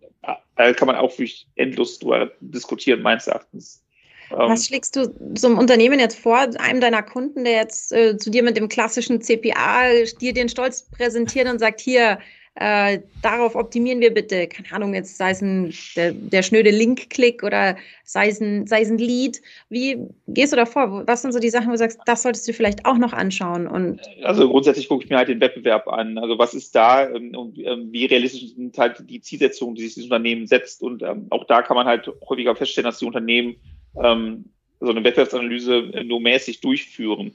da 0.56 0.72
kann 0.72 0.86
man 0.86 0.96
auch 0.96 1.12
wirklich 1.12 1.46
endlos 1.54 1.98
drüber 1.98 2.32
diskutieren, 2.40 3.02
meines 3.02 3.26
Erachtens. 3.26 3.84
Ähm, 4.30 4.38
Was 4.38 4.66
schlägst 4.66 4.96
du 4.96 5.34
zum 5.34 5.58
Unternehmen 5.58 6.00
jetzt 6.00 6.18
vor, 6.18 6.38
einem 6.58 6.80
deiner 6.80 7.02
Kunden, 7.02 7.44
der 7.44 7.54
jetzt 7.54 7.92
äh, 7.92 8.16
zu 8.16 8.30
dir 8.30 8.42
mit 8.42 8.56
dem 8.56 8.68
klassischen 8.68 9.20
CPA 9.20 10.04
dir 10.20 10.32
den 10.32 10.48
Stolz 10.48 10.88
präsentiert 10.90 11.48
und 11.48 11.58
sagt, 11.58 11.80
hier, 11.80 12.18
äh, 12.58 13.00
darauf 13.20 13.54
optimieren 13.54 14.00
wir 14.00 14.12
bitte, 14.12 14.46
keine 14.46 14.72
Ahnung, 14.72 14.94
jetzt 14.94 15.18
sei 15.18 15.30
es 15.30 15.42
ein, 15.42 15.74
der, 15.94 16.12
der 16.12 16.42
schnöde 16.42 16.70
Link-Klick 16.70 17.42
oder 17.42 17.76
sei 18.04 18.28
es, 18.28 18.40
ein, 18.40 18.66
sei 18.66 18.80
es 18.80 18.88
ein 18.88 18.96
Lead. 18.96 19.42
Wie 19.68 19.98
gehst 20.28 20.54
du 20.54 20.56
da 20.56 20.64
vor? 20.64 21.06
Was 21.06 21.20
sind 21.20 21.32
so 21.32 21.38
die 21.38 21.50
Sachen, 21.50 21.68
wo 21.68 21.72
du 21.72 21.78
sagst, 21.78 21.98
das 22.06 22.22
solltest 22.22 22.48
du 22.48 22.54
vielleicht 22.54 22.86
auch 22.86 22.96
noch 22.96 23.12
anschauen? 23.12 23.66
Und 23.66 24.00
also 24.22 24.48
grundsätzlich 24.48 24.88
gucke 24.88 25.04
ich 25.04 25.10
mir 25.10 25.18
halt 25.18 25.28
den 25.28 25.40
Wettbewerb 25.40 25.86
an. 25.86 26.16
Also 26.16 26.38
was 26.38 26.54
ist 26.54 26.74
da 26.74 27.10
ähm, 27.10 27.36
und 27.36 27.58
ähm, 27.58 27.88
wie 27.92 28.06
realistisch 28.06 28.54
sind 28.54 28.78
halt 28.78 29.04
die 29.10 29.20
Zielsetzungen, 29.20 29.74
die 29.74 29.82
sich 29.82 29.96
das 29.96 30.04
Unternehmen 30.04 30.46
setzt. 30.46 30.82
Und 30.82 31.02
ähm, 31.02 31.26
auch 31.28 31.44
da 31.44 31.60
kann 31.60 31.76
man 31.76 31.86
halt 31.86 32.10
häufiger 32.26 32.56
feststellen, 32.56 32.86
dass 32.86 33.00
die 33.00 33.06
Unternehmen 33.06 33.56
ähm, 34.02 34.46
so 34.80 34.90
eine 34.90 35.04
Wettbewerbsanalyse 35.04 36.04
nur 36.04 36.20
mäßig 36.20 36.62
durchführen. 36.62 37.34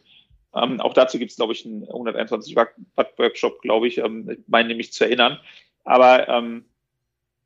Ähm, 0.55 0.81
auch 0.81 0.93
dazu 0.93 1.17
gibt 1.17 1.31
es, 1.31 1.37
glaube 1.37 1.53
ich, 1.53 1.65
einen 1.65 1.83
121 1.83 2.55
Watt 2.55 2.73
Workshop, 3.17 3.61
glaube 3.61 3.87
ich, 3.87 3.99
ähm, 3.99 4.29
ich 4.29 4.39
meine 4.47 4.69
nämlich 4.69 4.91
zu 4.91 5.05
erinnern. 5.05 5.39
Aber 5.83 6.27
ähm, 6.27 6.65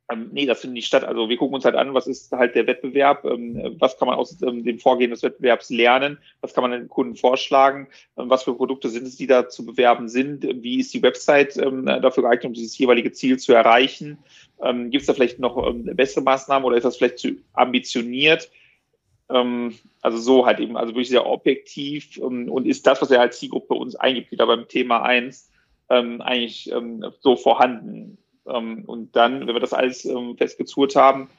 ähm, 0.08 0.28
nee, 0.32 0.46
das 0.46 0.60
findet 0.60 0.74
nicht 0.74 0.86
statt. 0.86 1.04
Also 1.04 1.28
wir 1.28 1.36
gucken 1.36 1.54
uns 1.54 1.64
halt 1.64 1.74
an, 1.74 1.94
was 1.94 2.06
ist 2.06 2.30
halt 2.30 2.54
der 2.54 2.66
Wettbewerb, 2.66 3.24
ähm, 3.24 3.76
was 3.78 3.98
kann 3.98 4.06
man 4.06 4.16
aus 4.16 4.40
ähm, 4.42 4.64
dem 4.64 4.78
Vorgehen 4.78 5.10
des 5.10 5.22
Wettbewerbs 5.22 5.70
lernen, 5.70 6.18
was 6.40 6.54
kann 6.54 6.62
man 6.62 6.70
den 6.70 6.88
Kunden 6.88 7.16
vorschlagen, 7.16 7.88
was 8.14 8.44
für 8.44 8.54
Produkte 8.54 8.88
sind 8.88 9.06
es, 9.06 9.16
die 9.16 9.26
da 9.26 9.48
zu 9.48 9.66
bewerben 9.66 10.08
sind, 10.08 10.44
wie 10.44 10.78
ist 10.78 10.94
die 10.94 11.02
Website 11.02 11.56
dafür 11.56 12.22
geeignet, 12.22 12.44
um 12.44 12.52
dieses 12.52 12.78
jeweilige 12.78 13.12
Ziel 13.12 13.38
zu 13.38 13.52
erreichen. 13.52 14.18
Gibt 14.58 15.00
es 15.02 15.06
da 15.06 15.14
vielleicht 15.14 15.38
noch 15.38 15.72
bessere 15.74 16.22
Maßnahmen 16.22 16.64
oder 16.64 16.76
ist 16.76 16.84
das 16.84 16.96
vielleicht 16.96 17.18
zu 17.18 17.36
ambitioniert? 17.52 18.50
Ähm, 19.28 19.74
also 20.02 20.18
so 20.18 20.46
halt 20.46 20.60
eben, 20.60 20.76
also 20.76 20.92
wirklich 20.92 21.08
sehr 21.08 21.26
objektiv 21.26 22.18
ähm, 22.18 22.50
und 22.50 22.66
ist 22.66 22.86
das, 22.86 23.02
was 23.02 23.10
er 23.10 23.20
als 23.20 23.38
Zielgruppe 23.38 23.74
uns 23.74 23.96
eingibt, 23.96 24.30
wieder 24.30 24.46
beim 24.46 24.68
Thema 24.68 25.02
eins 25.02 25.50
ähm, 25.88 26.20
eigentlich 26.20 26.72
so 27.20 27.36
vorhanden. 27.36 28.18
Und 28.44 29.16
dann, 29.16 29.40
wenn 29.40 29.54
wir 29.54 29.60
das 29.60 29.72
alles 29.72 30.04
ähm, 30.04 30.36
festgezurrt 30.36 30.94
haben, 30.94 31.30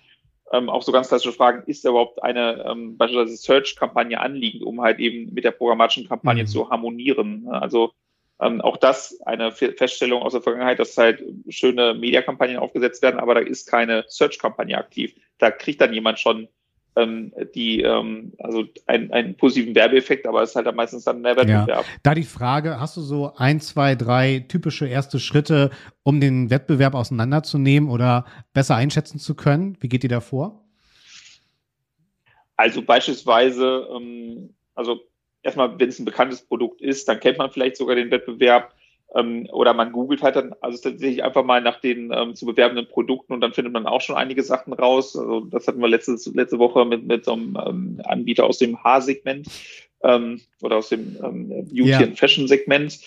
auch 0.49 0.81
so 0.81 0.91
ganz 0.91 1.07
klassische 1.07 1.31
Fragen, 1.31 1.63
ist 1.65 1.85
da 1.85 1.89
überhaupt 1.89 2.21
eine 2.21 2.75
beispielsweise 2.97 3.37
Search-Kampagne 3.37 4.19
anliegend, 4.19 4.63
um 4.63 4.81
halt 4.81 4.99
eben 4.99 5.33
mit 5.33 5.43
der 5.45 5.51
programmatischen 5.51 6.07
Kampagne 6.07 6.43
mhm. 6.43 6.47
zu 6.47 6.69
harmonieren. 6.69 7.47
Also 7.49 7.91
ähm, 8.41 8.61
auch 8.61 8.77
das 8.77 9.19
eine 9.25 9.51
Feststellung 9.51 10.21
aus 10.21 10.33
der 10.33 10.41
Vergangenheit, 10.41 10.79
dass 10.79 10.97
halt 10.97 11.23
schöne 11.49 11.93
Mediakampagnen 11.93 12.57
aufgesetzt 12.57 13.01
werden, 13.01 13.19
aber 13.19 13.35
da 13.35 13.41
ist 13.41 13.69
keine 13.69 14.05
Search-Kampagne 14.07 14.77
aktiv. 14.77 15.15
Da 15.37 15.49
kriegt 15.51 15.81
dann 15.81 15.93
jemand 15.93 16.19
schon 16.19 16.47
ähm, 16.97 17.33
die 17.53 17.81
ähm, 17.81 18.33
also 18.39 18.65
einen, 18.87 19.11
einen 19.11 19.37
positiven 19.37 19.75
Werbeeffekt, 19.75 20.27
aber 20.27 20.41
es 20.41 20.49
ist 20.49 20.55
halt 20.55 20.75
meistens 20.75 21.03
dann 21.03 21.25
ein 21.25 21.37
Wettbewerb. 21.37 21.67
Ja. 21.67 21.83
Da 22.03 22.15
die 22.15 22.23
Frage, 22.23 22.79
hast 22.79 22.97
du 22.97 23.01
so 23.01 23.33
ein, 23.35 23.61
zwei, 23.61 23.95
drei 23.95 24.45
typische 24.47 24.87
erste 24.87 25.19
Schritte, 25.19 25.69
um 26.03 26.19
den 26.19 26.49
Wettbewerb 26.49 26.95
auseinanderzunehmen 26.95 27.89
oder 27.89 28.25
besser 28.53 28.75
einschätzen 28.75 29.19
zu 29.19 29.35
können? 29.35 29.77
Wie 29.79 29.89
geht 29.89 30.03
ihr 30.03 30.09
da 30.09 30.19
vor? 30.19 30.65
Also 32.55 32.81
beispielsweise, 32.81 33.87
ähm, 33.95 34.55
also 34.73 34.99
erstmal, 35.43 35.79
wenn 35.79 35.89
es 35.89 35.99
ein 35.99 36.05
bekanntes 36.05 36.41
Produkt 36.41 36.81
ist, 36.81 37.07
dann 37.07 37.19
kennt 37.19 37.37
man 37.37 37.51
vielleicht 37.51 37.77
sogar 37.77 37.95
den 37.95 38.09
Wettbewerb. 38.09 38.73
Ähm, 39.15 39.47
oder 39.51 39.73
man 39.73 39.91
googelt 39.93 40.21
halt 40.21 40.35
dann, 40.35 40.53
also 40.59 40.77
tatsächlich 40.77 41.23
einfach 41.23 41.43
mal 41.43 41.61
nach 41.61 41.79
den 41.79 42.11
ähm, 42.13 42.35
zu 42.35 42.45
bewerbenden 42.45 42.87
Produkten 42.87 43.33
und 43.33 43.41
dann 43.41 43.53
findet 43.53 43.73
man 43.73 43.87
auch 43.87 44.01
schon 44.01 44.17
einige 44.17 44.43
Sachen 44.43 44.73
raus. 44.73 45.15
Also 45.15 45.41
das 45.41 45.67
hatten 45.67 45.79
wir 45.79 45.87
letzte, 45.87 46.17
letzte 46.33 46.59
Woche 46.59 46.83
mit, 46.85 47.05
mit 47.05 47.25
so 47.25 47.33
einem 47.33 47.57
ähm, 47.65 48.01
Anbieter 48.03 48.45
aus 48.45 48.57
dem 48.57 48.83
H-Segment 48.83 49.47
ähm, 50.03 50.41
oder 50.61 50.77
aus 50.77 50.89
dem 50.89 51.17
ähm, 51.23 51.49
Beauty 51.69 51.89
ja. 51.89 51.99
and 51.99 52.19
Fashion-Segment. 52.19 52.99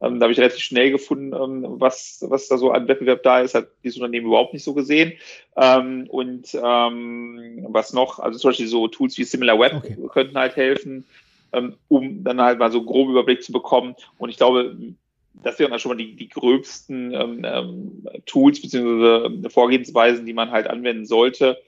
Ähm, 0.00 0.20
da 0.20 0.24
habe 0.24 0.32
ich 0.32 0.38
relativ 0.38 0.60
schnell 0.60 0.92
gefunden, 0.92 1.32
ähm, 1.34 1.66
was, 1.80 2.24
was 2.28 2.46
da 2.46 2.56
so 2.56 2.70
an 2.70 2.86
Wettbewerb 2.86 3.22
da 3.24 3.40
ist, 3.40 3.54
hat 3.54 3.68
dieses 3.82 3.98
Unternehmen 3.98 4.26
überhaupt 4.26 4.52
nicht 4.52 4.62
so 4.62 4.74
gesehen. 4.74 5.12
Ähm, 5.56 6.06
und 6.08 6.54
ähm, 6.54 7.66
was 7.68 7.92
noch, 7.92 8.20
also 8.20 8.38
zum 8.38 8.50
Beispiel 8.50 8.68
so 8.68 8.86
Tools 8.86 9.18
wie 9.18 9.24
SimilarWeb 9.24 9.74
okay. 9.74 9.96
könnten 10.08 10.38
halt 10.38 10.54
helfen, 10.54 11.04
ähm, 11.52 11.74
um 11.88 12.22
dann 12.22 12.40
halt 12.40 12.60
mal 12.60 12.70
so 12.70 12.84
groben 12.84 13.10
Überblick 13.10 13.42
zu 13.42 13.50
bekommen. 13.50 13.96
Und 14.18 14.30
ich 14.30 14.36
glaube, 14.36 14.76
das 15.34 15.58
wären 15.58 15.70
dann 15.70 15.80
schon 15.80 15.90
mal 15.90 15.96
die, 15.96 16.16
die 16.16 16.28
gröbsten 16.28 17.12
ähm, 17.14 17.44
ähm, 17.44 18.08
Tools 18.26 18.60
bzw. 18.60 19.48
Vorgehensweisen, 19.50 20.26
die 20.26 20.32
man 20.32 20.50
halt 20.50 20.66
anwenden 20.66 21.06
sollte. 21.06 21.58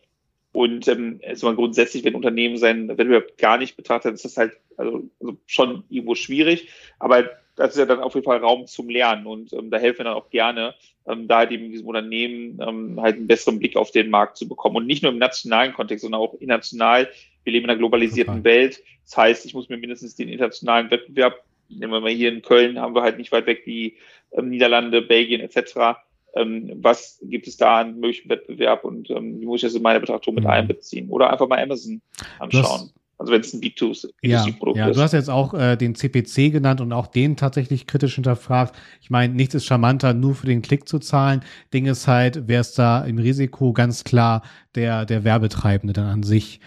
Und 0.52 0.88
ähm, 0.88 1.20
also 1.24 1.46
man 1.46 1.56
grundsätzlich, 1.56 2.04
wenn 2.04 2.16
Unternehmen 2.16 2.56
seinen 2.56 2.88
Wettbewerb 2.88 3.38
gar 3.38 3.58
nicht 3.58 3.76
betrachtet, 3.76 4.14
ist 4.14 4.24
das 4.24 4.36
halt 4.36 4.52
also, 4.76 5.08
also 5.20 5.36
schon 5.46 5.84
irgendwo 5.88 6.14
schwierig. 6.14 6.68
Aber 6.98 7.30
das 7.56 7.72
ist 7.72 7.78
ja 7.78 7.86
dann 7.86 8.00
auf 8.00 8.14
jeden 8.14 8.24
Fall 8.24 8.38
Raum 8.38 8.66
zum 8.66 8.88
Lernen 8.88 9.26
und 9.26 9.52
ähm, 9.52 9.70
da 9.70 9.78
helfen 9.78 9.98
wir 9.98 10.04
dann 10.04 10.14
auch 10.14 10.30
gerne, 10.30 10.74
ähm, 11.06 11.28
da 11.28 11.38
halt 11.38 11.52
eben 11.52 11.70
diesem 11.70 11.86
Unternehmen 11.86 12.58
ähm, 12.66 13.00
halt 13.00 13.16
einen 13.16 13.26
besseren 13.26 13.58
Blick 13.58 13.76
auf 13.76 13.90
den 13.90 14.10
Markt 14.10 14.38
zu 14.38 14.48
bekommen. 14.48 14.76
Und 14.76 14.86
nicht 14.86 15.02
nur 15.02 15.12
im 15.12 15.18
nationalen 15.18 15.72
Kontext, 15.74 16.02
sondern 16.02 16.20
auch 16.20 16.34
international. 16.34 17.08
Wir 17.44 17.52
leben 17.52 17.64
in 17.64 17.70
einer 17.70 17.78
globalisierten. 17.78 18.44
Welt. 18.44 18.82
Das 19.04 19.16
heißt, 19.16 19.46
ich 19.46 19.54
muss 19.54 19.68
mir 19.68 19.76
mindestens 19.76 20.14
den 20.14 20.28
internationalen 20.28 20.90
Wettbewerb 20.90 21.44
nehmen 21.70 21.92
wir 21.92 22.00
mal 22.00 22.10
hier 22.10 22.32
in 22.32 22.42
Köln, 22.42 22.78
haben 22.78 22.94
wir 22.94 23.02
halt 23.02 23.18
nicht 23.18 23.32
weit 23.32 23.46
weg 23.46 23.64
die 23.64 23.96
ähm, 24.32 24.48
Niederlande, 24.48 25.02
Belgien 25.02 25.40
etc. 25.40 25.98
Ähm, 26.34 26.72
was 26.76 27.18
gibt 27.22 27.46
es 27.46 27.56
da 27.56 27.80
an 27.80 27.98
möglichen 27.98 28.28
Wettbewerb 28.28 28.84
und 28.84 29.10
ähm, 29.10 29.40
wie 29.40 29.46
muss 29.46 29.62
ich 29.62 29.68
das 29.68 29.74
in 29.74 29.82
meine 29.82 30.00
Betrachtung 30.00 30.34
mit 30.34 30.44
mhm. 30.44 30.50
einbeziehen? 30.50 31.08
Oder 31.08 31.30
einfach 31.30 31.48
mal 31.48 31.62
Amazon 31.62 32.00
anschauen. 32.38 32.90
Also 33.20 33.34
wenn 33.34 33.42
es 33.42 33.52
ein 33.52 33.60
B2C-Produkt 33.60 34.78
ja, 34.78 34.84
ja, 34.84 34.88
ist. 34.88 34.96
Du 34.96 35.02
hast 35.02 35.12
jetzt 35.12 35.28
auch 35.28 35.52
äh, 35.52 35.76
den 35.76 35.94
CPC 35.94 36.50
genannt 36.50 36.80
und 36.80 36.90
auch 36.94 37.06
den 37.06 37.36
tatsächlich 37.36 37.86
kritisch 37.86 38.14
hinterfragt. 38.14 38.74
Ich 39.02 39.10
meine, 39.10 39.34
nichts 39.34 39.54
ist 39.54 39.66
charmanter, 39.66 40.14
nur 40.14 40.34
für 40.34 40.46
den 40.46 40.62
Klick 40.62 40.88
zu 40.88 40.98
zahlen. 40.98 41.42
Ding 41.74 41.84
ist 41.84 42.08
halt, 42.08 42.44
wer 42.48 42.62
ist 42.62 42.78
da 42.78 43.04
im 43.04 43.18
Risiko 43.18 43.74
ganz 43.74 44.04
klar 44.04 44.42
der, 44.74 45.04
der 45.04 45.22
Werbetreibende 45.22 45.92
dann 45.92 46.06
an 46.06 46.22
sich. 46.22 46.60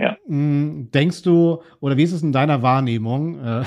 Ja. 0.00 0.16
Mm, 0.28 0.92
denkst 0.92 1.22
du, 1.22 1.60
oder 1.80 1.96
wie 1.96 2.04
ist 2.04 2.12
es 2.12 2.22
in 2.22 2.30
deiner 2.30 2.62
Wahrnehmung, 2.62 3.40
äh, 3.44 3.64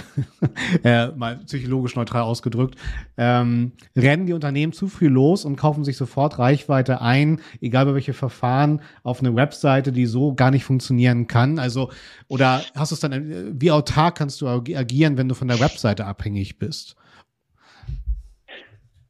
äh, 0.86 1.12
mal 1.12 1.42
psychologisch 1.46 1.98
neutral 1.98 2.22
ausgedrückt, 2.22 2.76
ähm, 3.18 3.74
rennen 3.98 4.28
die 4.28 4.32
Unternehmen 4.32 4.72
zu 4.72 4.88
früh 4.88 5.10
los 5.10 5.44
und 5.44 5.58
kaufen 5.58 5.84
sich 5.84 5.98
sofort 5.98 6.40
Reichweite 6.40 7.02
ein, 7.02 7.42
egal 7.60 7.86
bei 7.86 7.96
welche 7.96 8.14
Verfahren, 8.14 8.82
auf 9.04 9.20
eine 9.20 9.36
Webseite, 9.36 9.92
die 9.92 10.06
so 10.06 10.34
gar 10.34 10.52
nicht 10.52 10.64
funktionieren 10.64 11.28
kann? 11.28 11.60
Also, 11.60 11.90
oder 12.30 12.62
hast 12.76 12.92
du 12.92 12.96
es 12.96 13.02
dann, 13.02 13.60
wie 13.60 13.72
autark 13.72 14.18
kannst 14.18 14.40
du 14.40 14.48
agieren, 14.48 15.18
wenn 15.18 15.28
du 15.28 15.36
von 15.36 15.50
der 15.50 15.60
Webseite 15.60 16.06
abhängig 16.06 16.58
bist? 16.58 16.96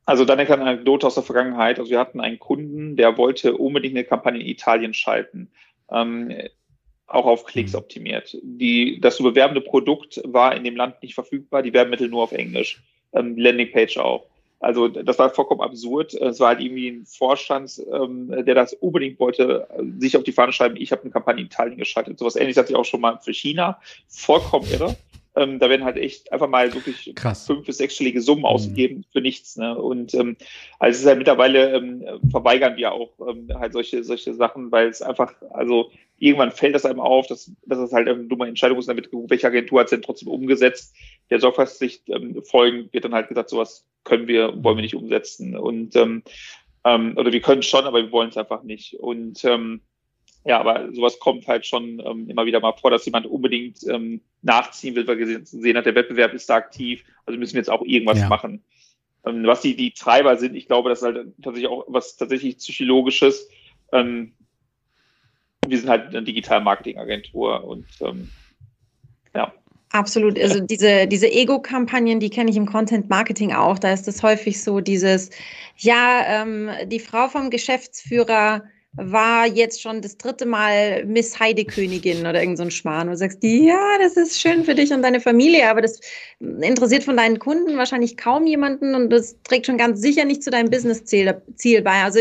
Also 0.06 0.26
dann 0.26 0.40
eine 0.40 0.50
Anekdote 0.50 1.06
aus 1.06 1.14
der 1.14 1.24
Vergangenheit. 1.24 1.78
Also 1.78 1.92
wir 1.92 2.00
hatten 2.00 2.20
einen 2.20 2.40
Kunden, 2.40 2.96
der 2.96 3.20
wollte 3.20 3.56
unbedingt 3.56 3.96
eine 3.96 4.06
Kampagne 4.06 4.42
in 4.42 4.48
Italien 4.48 4.96
schalten. 4.96 5.52
Ähm, 5.92 6.34
auch 7.14 7.26
auf 7.26 7.46
Klicks 7.46 7.74
mhm. 7.74 7.80
optimiert. 7.80 8.38
Die, 8.42 9.00
das 9.00 9.18
zu 9.18 9.24
bewerbende 9.24 9.62
Produkt 9.62 10.22
war 10.26 10.56
in 10.56 10.64
dem 10.64 10.76
Land 10.76 11.02
nicht 11.02 11.16
verfügbar, 11.16 11.62
die 11.62 11.74
Werbemittel 11.74 12.10
nur 12.10 12.24
auf 12.24 12.32
Englisch, 12.32 12.82
ähm, 13.14 13.38
Landingpage 13.38 13.98
auch. 13.98 14.26
Also 14.60 14.88
das 14.88 15.18
war 15.18 15.32
vollkommen 15.32 15.62
absurd. 15.62 16.14
Es 16.14 16.40
war 16.40 16.50
halt 16.50 16.62
irgendwie 16.62 16.90
ein 16.90 17.06
Vorstand, 17.06 17.82
ähm, 17.92 18.28
der 18.46 18.54
das 18.54 18.74
unbedingt 18.74 19.20
wollte, 19.20 19.68
sich 19.98 20.16
auf 20.16 20.24
die 20.24 20.32
Fahne 20.32 20.54
schreiben, 20.54 20.76
ich 20.78 20.92
habe 20.92 21.02
eine 21.02 21.12
Kampagne 21.12 21.42
in 21.42 21.48
Italien 21.48 21.78
geschaltet. 21.78 22.20
Sowas 22.20 22.36
ähnliches 22.36 22.58
hatte 22.58 22.72
ich 22.72 22.78
auch 22.78 22.86
schon 22.86 23.02
mal 23.02 23.18
für 23.20 23.34
China. 23.34 23.80
Vollkommen 24.08 24.68
irre. 24.72 24.96
ähm, 25.36 25.60
da 25.60 25.70
werden 25.70 25.84
halt 25.84 25.98
echt 25.98 26.32
einfach 26.32 26.48
mal 26.48 26.74
wirklich 26.74 27.12
Krass. 27.16 27.48
fünf- 27.48 27.66
bis 27.66 27.78
sechsstellige 27.78 28.22
Summen 28.22 28.46
ausgegeben 28.46 29.04
für 29.12 29.22
nichts. 29.22 29.58
Ne? 29.58 29.76
Und 29.78 30.14
ähm, 30.14 30.38
also 30.78 30.96
es 30.96 31.02
ist 31.02 31.08
halt 31.08 31.18
mittlerweile 31.18 31.74
ähm, 31.76 32.06
verweigern 32.30 32.76
wir 32.76 32.92
auch 32.92 33.12
ähm, 33.28 33.48
halt 33.54 33.74
solche, 33.74 34.04
solche 34.04 34.34
Sachen, 34.34 34.72
weil 34.72 34.90
es 34.90 35.02
einfach, 35.02 35.34
also 35.52 35.90
irgendwann 36.22 36.52
fällt 36.52 36.76
das 36.76 36.86
einem 36.86 37.00
auf, 37.00 37.26
dass, 37.28 37.52
dass 37.66 37.80
es 37.80 37.92
halt 37.92 38.08
eine 38.08 38.24
dumme 38.26 38.48
Entscheidung 38.48 38.78
ist, 38.78 38.88
damit 38.88 39.10
welche 39.12 39.48
Agentur 39.48 39.80
hat 39.80 39.88
es 39.88 39.92
denn 39.92 40.04
trotzdem 40.04 40.30
umgesetzt. 40.30 40.96
Der 41.32 41.40
Sorgfaltspflicht 41.40 42.10
ähm, 42.10 42.44
folgen, 42.44 42.90
wird 42.92 43.06
dann 43.06 43.16
halt 43.16 43.28
gesagt, 43.28 43.50
sowas 43.50 43.88
können 44.04 44.28
wir, 44.28 44.64
wollen 44.64 44.78
wir 44.78 44.84
nicht 44.84 44.96
umsetzen. 44.96 45.58
Und 45.58 45.96
ähm, 45.96 46.22
ähm, 46.84 47.18
oder 47.18 47.32
wir 47.32 47.42
können 47.42 47.64
schon, 47.64 47.86
aber 47.86 48.04
wir 48.04 48.12
wollen 48.12 48.30
es 48.30 48.38
einfach 48.38 48.62
nicht. 48.62 48.94
Und 49.00 49.44
ähm, 49.46 49.82
ja, 50.46 50.60
aber 50.60 50.94
sowas 50.94 51.18
kommt 51.20 51.48
halt 51.48 51.66
schon 51.66 52.00
ähm, 52.06 52.30
immer 52.30 52.46
wieder 52.46 52.60
mal 52.60 52.74
vor, 52.74 52.92
dass 52.92 53.06
jemand 53.06 53.26
unbedingt 53.26 53.80
ähm, 53.88 54.22
nachziehen 54.44 54.96
will, 54.96 55.08
weil 55.08 55.18
gesehen, 55.18 55.46
sehen 55.46 55.78
hat, 55.78 55.88
der 55.88 55.96
Wettbewerb 55.96 56.34
ist 56.34 56.50
da 56.50 56.56
aktiv, 56.56 57.04
also 57.26 57.40
müssen 57.40 57.54
wir 57.54 57.62
jetzt 57.62 57.70
auch 57.70 57.84
irgendwas 57.84 58.20
Ja. 58.20 58.30
machen. 58.30 58.64
Ähm, 59.26 59.46
was 59.46 59.62
die, 59.62 59.76
die 59.76 59.92
Treiber 59.92 60.38
sind, 60.38 60.56
ich 60.56 60.68
glaube, 60.68 60.90
das 60.90 61.00
ist 61.00 61.06
halt 61.06 61.34
tatsächlich 61.42 61.68
auch 61.68 61.86
was 61.88 62.16
tatsächlich 62.16 62.58
psychologisches. 62.58 63.50
Ähm, 63.92 64.34
wir 65.68 65.78
sind 65.78 65.90
halt 65.90 66.08
eine 66.08 66.24
Digital-Marketing-Agentur 66.24 67.64
und 67.64 67.86
ähm, 68.02 68.30
ja. 69.36 69.54
Absolut. 69.92 70.40
Also 70.40 70.62
diese, 70.62 71.06
diese 71.08 71.30
Ego-Kampagnen, 71.30 72.20
die 72.20 72.30
kenne 72.30 72.50
ich 72.50 72.58
im 72.58 72.66
Content 72.66 73.10
Marketing 73.10 73.52
auch. 73.52 73.78
Da 73.78 73.92
ist 73.92 74.08
es 74.08 74.24
häufig 74.24 74.62
so 74.64 74.80
dieses, 74.80 75.30
ja, 75.78 76.24
ähm, 76.28 76.70
die 76.86 77.00
Frau 77.00 77.28
vom 77.28 77.50
Geschäftsführer 77.50 78.64
war 78.94 79.48
jetzt 79.48 79.82
schon 79.82 80.02
das 80.02 80.18
dritte 80.18 80.46
Mal 80.46 81.06
Miss 81.06 81.40
Heidekönigin 81.40 82.22
oder 82.26 82.42
irgend 82.42 82.58
so 82.58 82.64
ein 82.64 82.72
Schmarrn. 82.72 83.08
Und 83.08 83.14
du 83.14 83.18
sagst, 83.18 83.40
ja, 83.42 83.98
das 84.02 84.18
ist 84.18 84.40
schön 84.40 84.66
für 84.66 84.76
dich 84.76 84.92
und 84.92 85.02
deine 85.02 85.22
Familie, 85.22 85.70
aber 85.70 85.82
das 85.82 86.00
interessiert 86.40 87.04
von 87.04 87.16
deinen 87.16 87.40
Kunden 87.40 87.78
wahrscheinlich 87.78 88.18
kaum 88.18 88.46
jemanden 88.46 88.96
und 88.96 89.10
das 89.10 89.42
trägt 89.44 89.66
schon 89.66 89.78
ganz 89.78 90.02
sicher 90.02 90.26
nicht 90.26 90.44
zu 90.44 90.52
deinem 90.52 90.70
Business-Ziel 90.70 91.42
Ziel 91.56 91.82
bei. 91.82 92.04
Also 92.04 92.20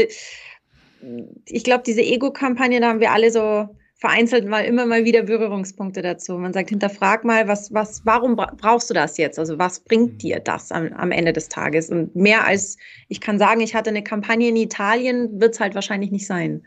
ich 1.47 1.65
glaube, 1.65 1.83
diese 1.87 2.03
Ego-Kampagne, 2.03 2.81
da 2.81 2.89
haben 2.89 3.01
wir 3.01 3.13
alle 3.13 3.31
so 3.31 3.69
vereinzelt 3.97 4.49
mal 4.49 4.65
immer 4.65 4.87
mal 4.87 5.05
wieder 5.05 5.23
Berührungspunkte 5.23 6.01
dazu. 6.01 6.39
Man 6.39 6.55
sagt, 6.55 6.71
hinterfrag 6.71 7.23
mal, 7.23 7.49
was, 7.49 7.73
was, 7.75 8.01
warum 8.07 8.35
bra- 8.35 8.55
brauchst 8.57 8.89
du 8.89 8.95
das 8.95 9.19
jetzt? 9.19 9.39
Also 9.39 9.59
was 9.59 9.81
bringt 9.81 10.23
dir 10.23 10.41
das 10.41 10.73
am, 10.73 10.91
am 10.95 11.13
Ende 11.13 11.35
des 11.35 11.51
Tages? 11.51 11.91
Und 11.91 12.17
mehr 12.17 12.47
als 12.47 12.79
ich 13.09 13.21
kann 13.21 13.39
sagen, 13.39 13.61
ich 13.61 13.75
hatte 13.75 13.91
eine 13.91 14.03
Kampagne 14.03 14.49
in 14.49 14.57
Italien, 14.57 15.39
wird 15.39 15.53
es 15.53 15.61
halt 15.61 15.75
wahrscheinlich 15.75 16.11
nicht 16.11 16.27
sein. 16.27 16.65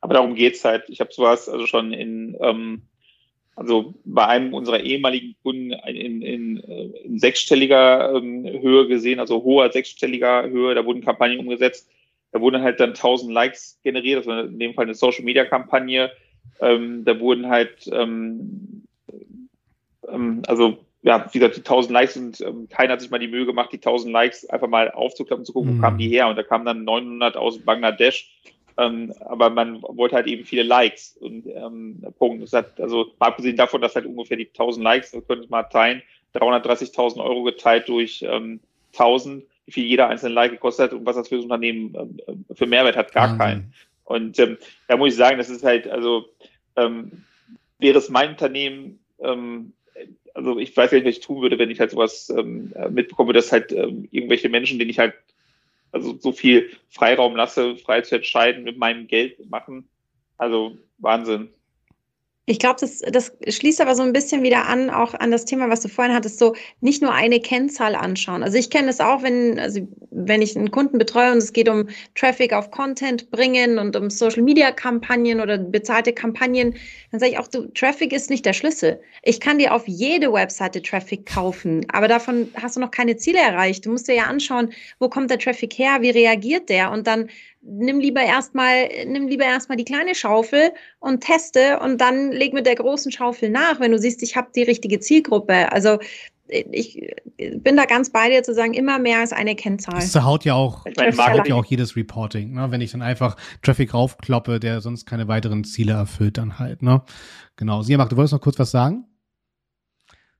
Aber 0.00 0.14
darum 0.14 0.36
geht's 0.36 0.64
halt. 0.64 0.84
Ich 0.88 1.00
habe 1.00 1.12
sowas 1.12 1.48
also 1.48 1.66
schon 1.66 1.92
in, 1.92 2.36
ähm, 2.40 2.82
also 3.56 3.94
bei 4.04 4.26
einem 4.26 4.54
unserer 4.54 4.80
ehemaligen 4.80 5.34
Kunden 5.42 5.72
in, 5.72 6.22
in, 6.22 6.62
äh, 6.62 6.84
in 7.04 7.18
sechsstelliger 7.18 8.14
ähm, 8.14 8.44
Höhe 8.44 8.86
gesehen, 8.86 9.18
also 9.18 9.42
hoher 9.42 9.72
sechsstelliger 9.72 10.48
Höhe, 10.48 10.76
da 10.76 10.84
wurden 10.84 11.04
Kampagnen 11.04 11.40
umgesetzt. 11.40 11.90
Da 12.36 12.42
wurden 12.42 12.60
halt 12.60 12.80
dann 12.80 12.90
1000 12.90 13.32
Likes 13.32 13.80
generiert, 13.82 14.18
das 14.18 14.26
war 14.26 14.44
in 14.44 14.58
dem 14.58 14.74
Fall 14.74 14.84
eine 14.84 14.94
Social-Media-Kampagne. 14.94 16.10
Ähm, 16.60 17.02
da 17.06 17.18
wurden 17.18 17.48
halt, 17.48 17.88
ähm, 17.90 18.84
ähm, 20.06 20.42
also 20.46 20.76
ja, 21.02 21.26
wie 21.32 21.38
gesagt, 21.38 21.56
die 21.56 21.60
1000 21.60 21.92
Likes 21.94 22.16
und 22.18 22.40
ähm, 22.42 22.68
keiner 22.68 22.92
hat 22.92 23.00
sich 23.00 23.10
mal 23.10 23.18
die 23.18 23.28
Mühe 23.28 23.46
gemacht, 23.46 23.72
die 23.72 23.76
1000 23.78 24.12
Likes 24.12 24.44
einfach 24.50 24.68
mal 24.68 24.90
aufzuklappen, 24.90 25.46
zu 25.46 25.54
gucken, 25.54 25.70
Mhm. 25.72 25.78
wo 25.78 25.80
kamen 25.80 25.96
die 25.96 26.08
her. 26.08 26.28
Und 26.28 26.36
da 26.36 26.42
kamen 26.42 26.66
dann 26.66 26.84
900 26.84 27.38
aus 27.38 27.58
Bangladesch. 27.58 28.30
Ähm, 28.76 29.14
aber 29.20 29.48
man 29.48 29.80
wollte 29.80 30.16
halt 30.16 30.26
eben 30.26 30.44
viele 30.44 30.62
Likes 30.64 31.16
und 31.18 31.46
ähm, 31.46 32.04
Punkt. 32.18 32.42
Das 32.42 32.52
hat, 32.52 32.78
also 32.78 33.06
mal 33.18 33.28
abgesehen 33.28 33.56
davon, 33.56 33.80
dass 33.80 33.94
halt 33.94 34.04
ungefähr 34.04 34.36
die 34.36 34.48
1000 34.48 34.84
Likes, 34.84 35.12
das 35.12 35.26
könnte 35.26 35.48
man 35.48 35.64
teilen, 35.70 36.02
330.000 36.34 37.24
Euro 37.24 37.44
geteilt 37.44 37.88
durch 37.88 38.22
ähm, 38.28 38.60
1000, 38.92 39.42
wie 39.42 39.55
viel 39.68 39.84
jeder 39.84 40.08
einzelne 40.08 40.34
Like 40.34 40.52
gekostet 40.52 40.90
hat 40.90 40.98
und 40.98 41.06
was 41.06 41.16
das 41.16 41.28
für 41.28 41.36
das 41.36 41.44
Unternehmen 41.44 41.94
ähm, 42.28 42.44
für 42.54 42.66
Mehrwert 42.66 42.96
hat, 42.96 43.12
gar 43.12 43.30
Wahnsinn. 43.30 43.38
keinen. 43.38 43.74
Und 44.04 44.38
ähm, 44.38 44.56
da 44.88 44.96
muss 44.96 45.10
ich 45.10 45.16
sagen, 45.16 45.38
das 45.38 45.50
ist 45.50 45.64
halt, 45.64 45.88
also 45.88 46.26
ähm, 46.76 47.24
wäre 47.78 47.98
es 47.98 48.08
mein 48.08 48.30
Unternehmen, 48.30 49.00
ähm, 49.18 49.72
also 50.34 50.58
ich 50.58 50.76
weiß 50.76 50.92
nicht, 50.92 51.04
was 51.04 51.16
ich 51.16 51.20
tun 51.20 51.42
würde, 51.42 51.58
wenn 51.58 51.70
ich 51.70 51.80
halt 51.80 51.90
sowas 51.90 52.28
ähm, 52.30 52.72
äh, 52.74 52.88
mitbekomme, 52.88 53.32
dass 53.32 53.52
halt 53.52 53.72
ähm, 53.72 54.06
irgendwelche 54.10 54.48
Menschen, 54.48 54.78
denen 54.78 54.90
ich 54.90 54.98
halt 54.98 55.14
also 55.92 56.16
so 56.18 56.32
viel 56.32 56.70
Freiraum 56.90 57.36
lasse, 57.36 57.76
frei 57.76 58.02
zu 58.02 58.16
entscheiden, 58.16 58.64
mit 58.64 58.76
meinem 58.76 59.06
Geld 59.06 59.48
machen. 59.50 59.88
Also 60.36 60.76
Wahnsinn. 60.98 61.48
Ich 62.48 62.60
glaube, 62.60 62.76
das, 62.80 63.00
das 63.00 63.32
schließt 63.48 63.80
aber 63.80 63.96
so 63.96 64.04
ein 64.04 64.12
bisschen 64.12 64.44
wieder 64.44 64.68
an, 64.68 64.88
auch 64.88 65.14
an 65.14 65.32
das 65.32 65.44
Thema, 65.46 65.68
was 65.68 65.80
du 65.80 65.88
vorhin 65.88 66.14
hattest, 66.14 66.38
so 66.38 66.54
nicht 66.80 67.02
nur 67.02 67.12
eine 67.12 67.40
Kennzahl 67.40 67.96
anschauen. 67.96 68.44
Also 68.44 68.56
ich 68.56 68.70
kenne 68.70 68.88
es 68.88 69.00
auch, 69.00 69.24
wenn, 69.24 69.58
also 69.58 69.80
wenn 70.12 70.40
ich 70.40 70.56
einen 70.56 70.70
Kunden 70.70 70.96
betreue 70.96 71.32
und 71.32 71.38
es 71.38 71.52
geht 71.52 71.68
um 71.68 71.88
Traffic 72.14 72.52
auf 72.52 72.70
Content 72.70 73.32
bringen 73.32 73.80
und 73.80 73.96
um 73.96 74.10
Social 74.10 74.44
Media 74.44 74.70
Kampagnen 74.70 75.40
oder 75.40 75.58
bezahlte 75.58 76.12
Kampagnen, 76.12 76.76
dann 77.10 77.18
sage 77.18 77.32
ich 77.32 77.38
auch, 77.40 77.48
du, 77.48 77.66
Traffic 77.74 78.12
ist 78.12 78.30
nicht 78.30 78.46
der 78.46 78.52
Schlüssel. 78.52 79.00
Ich 79.24 79.40
kann 79.40 79.58
dir 79.58 79.74
auf 79.74 79.88
jede 79.88 80.32
Webseite 80.32 80.80
Traffic 80.80 81.26
kaufen, 81.26 81.84
aber 81.88 82.06
davon 82.06 82.48
hast 82.54 82.76
du 82.76 82.80
noch 82.80 82.92
keine 82.92 83.16
Ziele 83.16 83.40
erreicht. 83.40 83.84
Du 83.84 83.90
musst 83.90 84.06
dir 84.06 84.14
ja 84.14 84.24
anschauen, 84.24 84.72
wo 85.00 85.08
kommt 85.08 85.30
der 85.32 85.40
Traffic 85.40 85.76
her, 85.76 85.98
wie 86.00 86.10
reagiert 86.10 86.68
der 86.68 86.92
und 86.92 87.08
dann 87.08 87.28
nimm 87.66 88.00
lieber 88.00 88.22
erstmal, 88.22 88.88
nimm 89.06 89.28
lieber 89.28 89.44
erstmal 89.44 89.76
die 89.76 89.84
kleine 89.84 90.14
Schaufel 90.14 90.72
und 91.00 91.20
teste 91.20 91.80
und 91.80 92.00
dann 92.00 92.32
leg 92.32 92.52
mit 92.52 92.66
der 92.66 92.76
großen 92.76 93.12
Schaufel 93.12 93.50
nach, 93.50 93.80
wenn 93.80 93.92
du 93.92 93.98
siehst, 93.98 94.22
ich 94.22 94.36
habe 94.36 94.48
die 94.54 94.62
richtige 94.62 95.00
Zielgruppe. 95.00 95.72
Also 95.72 95.98
ich 96.48 97.00
bin 97.58 97.76
da 97.76 97.86
ganz 97.86 98.10
bei 98.10 98.30
dir 98.30 98.42
zu 98.42 98.54
sagen, 98.54 98.72
immer 98.72 98.98
mehr 98.98 99.18
als 99.18 99.32
eine 99.32 99.56
Kennzahl. 99.56 99.96
Das 99.96 100.12
zerhaut 100.12 100.44
ja 100.44 100.54
auch, 100.54 100.84
das 100.94 101.16
Marketing- 101.16 101.50
ja 101.50 101.54
auch 101.56 101.64
jedes 101.64 101.96
Reporting, 101.96 102.52
ne? 102.52 102.70
wenn 102.70 102.80
ich 102.80 102.92
dann 102.92 103.02
einfach 103.02 103.36
Traffic 103.62 103.92
raufkloppe, 103.92 104.60
der 104.60 104.80
sonst 104.80 105.06
keine 105.06 105.26
weiteren 105.26 105.64
Ziele 105.64 105.94
erfüllt 105.94 106.38
dann 106.38 106.58
halt. 106.58 106.82
Ne? 106.82 107.02
Genau. 107.56 107.82
Siamak, 107.82 108.10
du 108.10 108.16
wolltest 108.16 108.32
noch 108.32 108.40
kurz 108.40 108.58
was 108.58 108.70
sagen? 108.70 109.06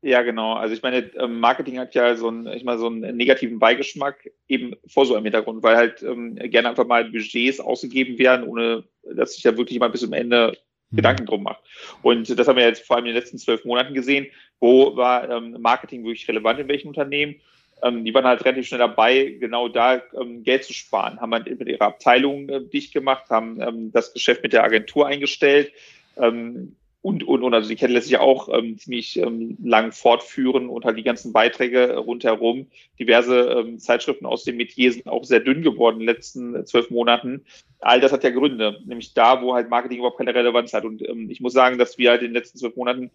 Ja, 0.06 0.22
genau. 0.22 0.54
Also 0.54 0.74
ich 0.74 0.82
meine, 0.82 1.10
ähm, 1.16 1.40
Marketing 1.40 1.78
hat 1.78 1.94
ja 1.94 2.14
so 2.14 2.28
einen, 2.28 2.46
ich 2.48 2.64
mal 2.64 2.78
so 2.78 2.86
einen 2.86 3.16
negativen 3.16 3.58
Beigeschmack 3.58 4.30
eben 4.46 4.76
vor 4.86 5.04
so 5.04 5.14
einem 5.14 5.24
Hintergrund, 5.24 5.62
weil 5.62 5.76
halt 5.76 6.02
ähm, 6.02 6.36
gerne 6.36 6.68
einfach 6.68 6.86
mal 6.86 7.04
Budgets 7.06 7.58
ausgegeben 7.58 8.18
werden, 8.18 8.46
ohne 8.46 8.84
dass 9.14 9.34
sich 9.34 9.42
da 9.42 9.56
wirklich 9.56 9.74
jemand 9.74 9.92
bis 9.92 10.02
zum 10.02 10.12
Ende 10.12 10.56
Hm. 10.90 10.96
Gedanken 10.96 11.26
drum 11.26 11.42
macht. 11.42 11.62
Und 12.02 12.38
das 12.38 12.46
haben 12.46 12.56
wir 12.56 12.64
jetzt 12.64 12.86
vor 12.86 12.96
allem 12.96 13.06
in 13.06 13.12
den 13.12 13.20
letzten 13.20 13.38
zwölf 13.38 13.64
Monaten 13.64 13.94
gesehen. 13.94 14.26
Wo 14.60 14.96
war 14.96 15.28
ähm, 15.28 15.56
Marketing 15.60 16.04
wirklich 16.04 16.28
relevant 16.28 16.60
in 16.60 16.68
welchem 16.68 16.88
Unternehmen? 16.88 17.36
Ähm, 17.82 18.04
die 18.04 18.14
waren 18.14 18.24
halt 18.24 18.44
relativ 18.44 18.68
schnell 18.68 18.78
dabei, 18.78 19.36
genau 19.38 19.68
da 19.68 20.00
ähm, 20.18 20.44
Geld 20.44 20.64
zu 20.64 20.72
sparen, 20.72 21.20
haben 21.20 21.32
halt 21.32 21.58
mit 21.58 21.68
ihrer 21.68 21.86
Abteilung 21.86 22.48
äh, 22.48 22.64
dicht 22.64 22.94
gemacht, 22.94 23.28
haben 23.28 23.60
ähm, 23.60 23.92
das 23.92 24.14
Geschäft 24.14 24.42
mit 24.42 24.52
der 24.52 24.64
Agentur 24.64 25.06
eingestellt. 25.06 25.72
Ähm, 26.16 26.76
und, 27.06 27.22
und, 27.22 27.44
und, 27.44 27.54
also 27.54 27.68
die 27.68 27.76
Kette 27.76 27.92
lässt 27.92 28.08
sich 28.08 28.14
ja 28.14 28.20
auch 28.20 28.48
ähm, 28.48 28.78
ziemlich 28.78 29.16
ähm, 29.16 29.56
lang 29.62 29.92
fortführen 29.92 30.68
und 30.68 30.84
halt 30.84 30.98
die 30.98 31.04
ganzen 31.04 31.32
Beiträge 31.32 31.86
äh, 31.86 31.94
rundherum. 31.94 32.66
Diverse 32.98 33.42
ähm, 33.42 33.78
Zeitschriften 33.78 34.26
aus 34.26 34.42
dem 34.42 34.56
Metier 34.56 34.90
sind 34.90 35.06
auch 35.06 35.22
sehr 35.22 35.38
dünn 35.38 35.62
geworden 35.62 36.00
in 36.00 36.00
den 36.00 36.08
letzten 36.08 36.66
zwölf 36.66 36.90
Monaten. 36.90 37.44
All 37.78 38.00
das 38.00 38.10
hat 38.10 38.24
ja 38.24 38.30
Gründe, 38.30 38.80
nämlich 38.86 39.14
da, 39.14 39.40
wo 39.40 39.54
halt 39.54 39.70
Marketing 39.70 39.98
überhaupt 39.98 40.18
keine 40.18 40.34
Relevanz 40.34 40.72
hat. 40.72 40.84
Und 40.84 41.08
ähm, 41.08 41.30
ich 41.30 41.40
muss 41.40 41.52
sagen, 41.52 41.78
dass 41.78 41.96
wir 41.96 42.10
halt 42.10 42.22
in 42.22 42.30
den 42.30 42.34
letzten 42.34 42.58
zwölf 42.58 42.74
Monaten 42.74 43.12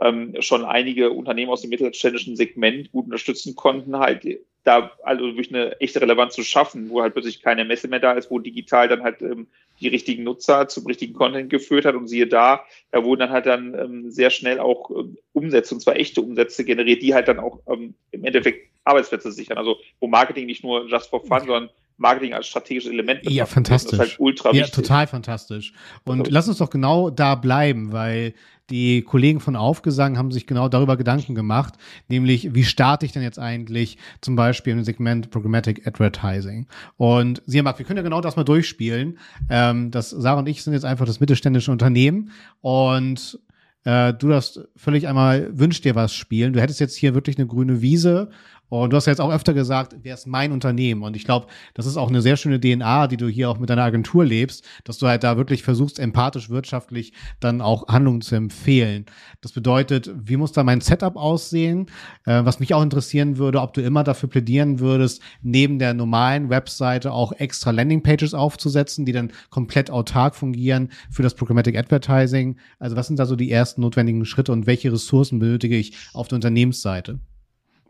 ähm, 0.00 0.34
schon 0.40 0.64
einige 0.64 1.10
Unternehmen 1.10 1.52
aus 1.52 1.60
dem 1.60 1.68
mittelständischen 1.68 2.36
Segment 2.36 2.92
gut 2.92 3.04
unterstützen 3.04 3.54
konnten, 3.54 3.98
halt 3.98 4.24
da 4.64 4.92
also 5.02 5.24
wirklich 5.24 5.50
eine 5.50 5.78
echte 5.80 6.00
Relevanz 6.00 6.34
zu 6.34 6.42
schaffen, 6.42 6.88
wo 6.88 7.02
halt 7.02 7.12
plötzlich 7.12 7.42
keine 7.42 7.64
Messe 7.64 7.86
mehr 7.86 8.00
da 8.00 8.12
ist, 8.12 8.30
wo 8.30 8.38
digital 8.38 8.88
dann 8.88 9.02
halt 9.02 9.20
ähm, 9.20 9.46
die 9.80 9.88
richtigen 9.88 10.24
Nutzer 10.24 10.68
zum 10.68 10.86
richtigen 10.86 11.12
Content 11.14 11.50
geführt 11.50 11.84
hat 11.84 11.94
und 11.94 12.08
siehe 12.08 12.26
da, 12.26 12.64
da 12.90 13.04
wurden 13.04 13.20
dann 13.20 13.30
halt 13.30 13.46
dann 13.46 13.78
ähm, 13.78 14.10
sehr 14.10 14.30
schnell 14.30 14.58
auch 14.58 14.90
ähm, 14.90 15.18
Umsätze, 15.32 15.74
und 15.74 15.80
zwar 15.80 15.96
echte 15.96 16.22
Umsätze 16.22 16.64
generiert, 16.64 17.02
die 17.02 17.14
halt 17.14 17.28
dann 17.28 17.38
auch 17.38 17.60
ähm, 17.68 17.94
im 18.10 18.24
Endeffekt 18.24 18.70
Arbeitsplätze 18.84 19.32
sichern. 19.32 19.58
Also 19.58 19.76
wo 20.00 20.06
Marketing 20.06 20.46
nicht 20.46 20.64
nur 20.64 20.86
just 20.86 21.10
for 21.10 21.20
fun, 21.20 21.40
sondern 21.40 21.70
Marketing 21.96 22.32
als 22.34 22.46
strategisches 22.48 22.90
Element 22.90 23.20
Ja, 23.30 23.46
fantastisch. 23.46 23.98
Das 23.98 24.06
ist 24.08 24.12
halt 24.12 24.20
ultra 24.20 24.48
Ja, 24.50 24.64
wichtig. 24.64 24.74
total 24.74 25.06
fantastisch. 25.06 25.72
Und 26.04 26.20
Also- 26.20 26.32
lass 26.32 26.48
uns 26.48 26.58
doch 26.58 26.70
genau 26.70 27.10
da 27.10 27.34
bleiben, 27.36 27.92
weil 27.92 28.34
die 28.70 29.02
Kollegen 29.02 29.40
von 29.40 29.56
Aufgesang 29.56 30.16
haben 30.16 30.32
sich 30.32 30.46
genau 30.46 30.68
darüber 30.70 30.96
Gedanken 30.96 31.34
gemacht, 31.34 31.74
nämlich 32.08 32.54
wie 32.54 32.64
starte 32.64 33.04
ich 33.04 33.12
denn 33.12 33.22
jetzt 33.22 33.38
eigentlich 33.38 33.98
zum 34.22 34.36
Beispiel 34.36 34.72
im 34.72 34.82
Segment 34.84 35.30
Programmatic 35.30 35.86
Advertising? 35.86 36.66
Und 36.96 37.42
Siamak, 37.46 37.78
wir 37.78 37.84
können 37.84 37.98
ja 37.98 38.02
genau 38.02 38.22
das 38.22 38.36
mal 38.36 38.44
durchspielen. 38.44 39.18
Ähm, 39.50 39.90
das 39.90 40.10
Sarah 40.10 40.38
und 40.40 40.48
ich 40.48 40.62
sind 40.62 40.72
jetzt 40.72 40.86
einfach 40.86 41.04
das 41.04 41.20
mittelständische 41.20 41.70
Unternehmen 41.72 42.30
und 42.62 43.38
äh, 43.84 44.14
du 44.14 44.28
darfst 44.28 44.60
völlig 44.76 45.06
einmal 45.08 45.50
wünsch 45.58 45.82
dir 45.82 45.94
was 45.94 46.14
spielen. 46.14 46.54
Du 46.54 46.60
hättest 46.62 46.80
jetzt 46.80 46.96
hier 46.96 47.14
wirklich 47.14 47.36
eine 47.36 47.46
grüne 47.46 47.82
Wiese 47.82 48.30
Und 48.68 48.92
du 48.92 48.96
hast 48.96 49.06
ja 49.06 49.12
jetzt 49.12 49.20
auch 49.20 49.32
öfter 49.32 49.54
gesagt, 49.54 49.94
wer 50.02 50.14
ist 50.14 50.26
mein 50.26 50.50
Unternehmen? 50.50 51.02
Und 51.02 51.16
ich 51.16 51.24
glaube, 51.24 51.46
das 51.74 51.86
ist 51.86 51.96
auch 51.96 52.08
eine 52.08 52.22
sehr 52.22 52.36
schöne 52.36 52.60
DNA, 52.60 53.06
die 53.06 53.16
du 53.16 53.28
hier 53.28 53.50
auch 53.50 53.58
mit 53.58 53.70
deiner 53.70 53.84
Agentur 53.84 54.24
lebst, 54.24 54.66
dass 54.84 54.98
du 54.98 55.06
halt 55.06 55.22
da 55.22 55.36
wirklich 55.36 55.62
versuchst, 55.62 55.98
empathisch, 55.98 56.50
wirtschaftlich 56.50 57.12
dann 57.40 57.60
auch 57.60 57.88
Handlungen 57.88 58.22
zu 58.22 58.34
empfehlen. 58.34 59.06
Das 59.42 59.52
bedeutet, 59.52 60.10
wie 60.16 60.36
muss 60.36 60.52
da 60.52 60.64
mein 60.64 60.80
Setup 60.80 61.16
aussehen? 61.16 61.86
Äh, 62.24 62.44
was 62.44 62.58
mich 62.58 62.74
auch 62.74 62.82
interessieren 62.82 63.38
würde, 63.38 63.60
ob 63.60 63.74
du 63.74 63.82
immer 63.82 64.02
dafür 64.02 64.28
plädieren 64.28 64.80
würdest, 64.80 65.22
neben 65.42 65.78
der 65.78 65.94
normalen 65.94 66.48
Webseite 66.48 67.12
auch 67.12 67.32
extra 67.32 67.70
Landingpages 67.70 68.34
aufzusetzen, 68.34 69.04
die 69.04 69.12
dann 69.12 69.32
komplett 69.50 69.90
autark 69.90 70.34
fungieren 70.34 70.90
für 71.10 71.22
das 71.22 71.34
Programmatic 71.34 71.76
Advertising. 71.76 72.56
Also 72.78 72.96
was 72.96 73.06
sind 73.06 73.18
da 73.18 73.26
so 73.26 73.36
die 73.36 73.50
ersten 73.50 73.82
notwendigen 73.82 74.24
Schritte 74.24 74.52
und 74.52 74.66
welche 74.66 74.92
Ressourcen 74.92 75.38
benötige 75.38 75.76
ich 75.76 75.96
auf 76.12 76.28
der 76.28 76.36
Unternehmensseite? 76.36 77.20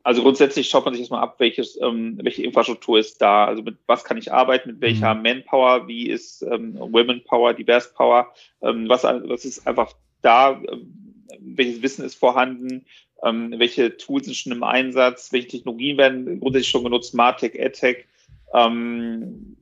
Also 0.05 0.23
grundsätzlich 0.23 0.69
schaut 0.69 0.85
man 0.85 0.93
sich 0.93 1.01
erstmal 1.01 1.23
ab, 1.23 1.37
welches, 1.39 1.81
ähm, 1.81 2.19
welche 2.23 2.45
Infrastruktur 2.45 2.99
ist 2.99 3.23
da, 3.23 3.47
also 3.47 3.63
mit 3.63 3.79
was 3.87 4.05
kann 4.05 4.19
ich 4.19 4.31
arbeiten, 4.31 4.73
mit 4.73 4.81
welcher 4.83 5.15
mhm. 5.15 5.23
Manpower, 5.23 5.89
wie 5.89 6.11
ist 6.11 6.43
ähm, 6.43 6.77
Women 6.79 7.25
Power, 7.25 7.55
Divers 7.55 7.93
Power, 7.95 8.31
ähm, 8.61 8.87
was, 8.87 9.03
was 9.03 9.47
ist 9.47 9.67
einfach 9.67 9.95
da, 10.21 10.61
ähm, 10.71 11.25
welches 11.41 11.81
Wissen 11.81 12.05
ist 12.05 12.17
vorhanden, 12.17 12.85
ähm, 13.25 13.55
welche 13.57 13.97
Tools 13.97 14.27
sind 14.27 14.37
schon 14.37 14.53
im 14.53 14.63
Einsatz, 14.63 15.33
welche 15.33 15.49
Technologien 15.49 15.97
werden 15.97 16.39
grundsätzlich 16.39 16.71
schon 16.71 16.85
genutzt, 16.85 17.15
Martech, 17.15 17.55
EdTech, 17.55 18.05
ähm, 18.53 19.57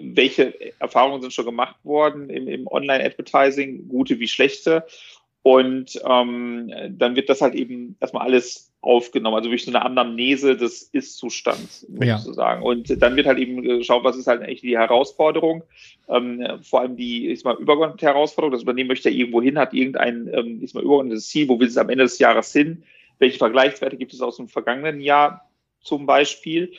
welche 0.00 0.54
Erfahrungen 0.80 1.20
sind 1.20 1.34
schon 1.34 1.44
gemacht 1.44 1.76
worden 1.84 2.30
im, 2.30 2.48
im 2.48 2.66
Online-Advertising, 2.66 3.88
gute 3.88 4.18
wie 4.18 4.28
schlechte. 4.28 4.86
Und 5.42 6.00
ähm, 6.08 6.72
dann 6.90 7.16
wird 7.16 7.28
das 7.28 7.40
halt 7.40 7.54
eben 7.54 7.96
erstmal 8.00 8.26
alles 8.26 8.72
aufgenommen, 8.80 9.36
also 9.36 9.48
wirklich 9.48 9.64
so 9.64 9.70
eine 9.70 9.84
Anamnese 9.84 10.56
des 10.56 10.82
Ist-Zustands, 10.82 11.86
ja. 12.00 12.16
ich 12.16 12.34
sagen. 12.34 12.62
Und 12.62 13.02
dann 13.02 13.16
wird 13.16 13.26
halt 13.26 13.38
eben 13.38 13.62
geschaut, 13.62 14.04
was 14.04 14.16
ist 14.16 14.26
halt 14.26 14.42
eigentlich 14.42 14.60
die 14.60 14.78
Herausforderung, 14.78 15.62
ähm, 16.08 16.44
vor 16.62 16.80
allem 16.80 16.96
die, 16.96 17.28
ich 17.28 17.40
sag 17.40 17.54
mal, 17.54 17.62
übergeordnete 17.62 18.06
Herausforderung. 18.06 18.52
Das 18.52 18.62
Unternehmen 18.62 18.88
möchte 18.88 19.10
ja 19.10 19.16
irgendwo 19.16 19.40
hin, 19.42 19.58
hat 19.58 19.72
irgendein, 19.72 20.28
ähm, 20.32 20.60
ich 20.62 20.70
sag 20.70 20.76
mal, 20.76 20.84
übergeordnetes 20.84 21.28
Ziel, 21.28 21.48
wo 21.48 21.58
will 21.58 21.68
es 21.68 21.76
am 21.76 21.90
Ende 21.90 22.04
des 22.04 22.18
Jahres 22.18 22.52
hin? 22.52 22.82
Welche 23.18 23.38
Vergleichswerte 23.38 23.96
gibt 23.96 24.12
es 24.12 24.20
aus 24.20 24.36
dem 24.36 24.48
vergangenen 24.48 25.00
Jahr 25.00 25.48
zum 25.80 26.06
Beispiel? 26.06 26.72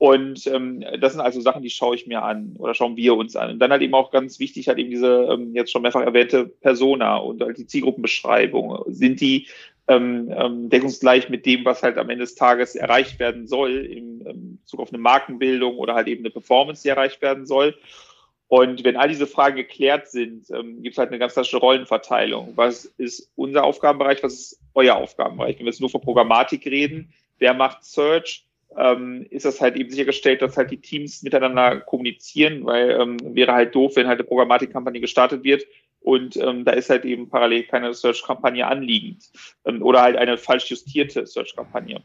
Und 0.00 0.46
ähm, 0.46 0.82
das 0.98 1.12
sind 1.12 1.20
also 1.20 1.42
Sachen, 1.42 1.60
die 1.62 1.68
schaue 1.68 1.94
ich 1.94 2.06
mir 2.06 2.22
an 2.22 2.54
oder 2.56 2.72
schauen 2.72 2.96
wir 2.96 3.14
uns 3.16 3.36
an. 3.36 3.50
Und 3.50 3.58
dann 3.58 3.70
halt 3.70 3.82
eben 3.82 3.92
auch 3.92 4.10
ganz 4.10 4.38
wichtig, 4.38 4.66
halt 4.66 4.78
eben 4.78 4.88
diese 4.88 5.28
ähm, 5.30 5.54
jetzt 5.54 5.70
schon 5.70 5.82
mehrfach 5.82 6.00
erwähnte 6.00 6.46
Persona 6.46 7.18
und 7.18 7.42
halt 7.42 7.58
die 7.58 7.66
Zielgruppenbeschreibung. 7.66 8.82
Sind 8.86 9.20
die 9.20 9.46
ähm, 9.88 10.32
ähm, 10.34 10.70
deckungsgleich 10.70 11.28
mit 11.28 11.44
dem, 11.44 11.66
was 11.66 11.82
halt 11.82 11.98
am 11.98 12.08
Ende 12.08 12.24
des 12.24 12.34
Tages 12.34 12.76
erreicht 12.76 13.18
werden 13.18 13.46
soll, 13.46 13.72
im 13.72 14.26
ähm, 14.26 14.58
Bezug 14.62 14.80
auf 14.80 14.88
eine 14.88 14.96
Markenbildung 14.96 15.76
oder 15.76 15.94
halt 15.94 16.08
eben 16.08 16.22
eine 16.22 16.30
Performance, 16.30 16.82
die 16.82 16.88
erreicht 16.88 17.20
werden 17.20 17.44
soll? 17.44 17.74
Und 18.48 18.82
wenn 18.84 18.96
all 18.96 19.08
diese 19.08 19.26
Fragen 19.26 19.56
geklärt 19.56 20.08
sind, 20.08 20.48
ähm, 20.48 20.82
gibt 20.82 20.94
es 20.94 20.98
halt 20.98 21.10
eine 21.10 21.18
ganz 21.18 21.34
klassische 21.34 21.58
Rollenverteilung. 21.58 22.54
Was 22.54 22.86
ist 22.86 23.30
unser 23.36 23.64
Aufgabenbereich? 23.64 24.22
Was 24.22 24.32
ist 24.32 24.60
euer 24.72 24.96
Aufgabenbereich? 24.96 25.58
Wenn 25.58 25.66
wir 25.66 25.72
jetzt 25.72 25.82
nur 25.82 25.90
von 25.90 26.00
Programmatik 26.00 26.64
reden, 26.64 27.12
wer 27.38 27.52
macht 27.52 27.84
Search? 27.84 28.46
Ähm, 28.76 29.26
ist 29.30 29.44
das 29.44 29.60
halt 29.60 29.76
eben 29.76 29.90
sichergestellt, 29.90 30.42
dass 30.42 30.56
halt 30.56 30.70
die 30.70 30.80
Teams 30.80 31.22
miteinander 31.22 31.80
kommunizieren, 31.80 32.64
weil 32.64 32.90
ähm, 32.90 33.18
wäre 33.22 33.52
halt 33.52 33.74
doof, 33.74 33.96
wenn 33.96 34.06
halt 34.06 34.18
eine 34.20 34.28
Programmatikkampagne 34.28 35.00
gestartet 35.00 35.44
wird 35.44 35.64
und 36.00 36.36
ähm, 36.36 36.64
da 36.64 36.72
ist 36.72 36.90
halt 36.90 37.04
eben 37.04 37.28
parallel 37.28 37.64
keine 37.64 37.92
Search-Kampagne 37.92 38.66
anliegend 38.66 39.30
ähm, 39.64 39.82
oder 39.82 40.02
halt 40.02 40.16
eine 40.16 40.38
falsch 40.38 40.70
justierte 40.70 41.26
Search-Kampagne. 41.26 42.02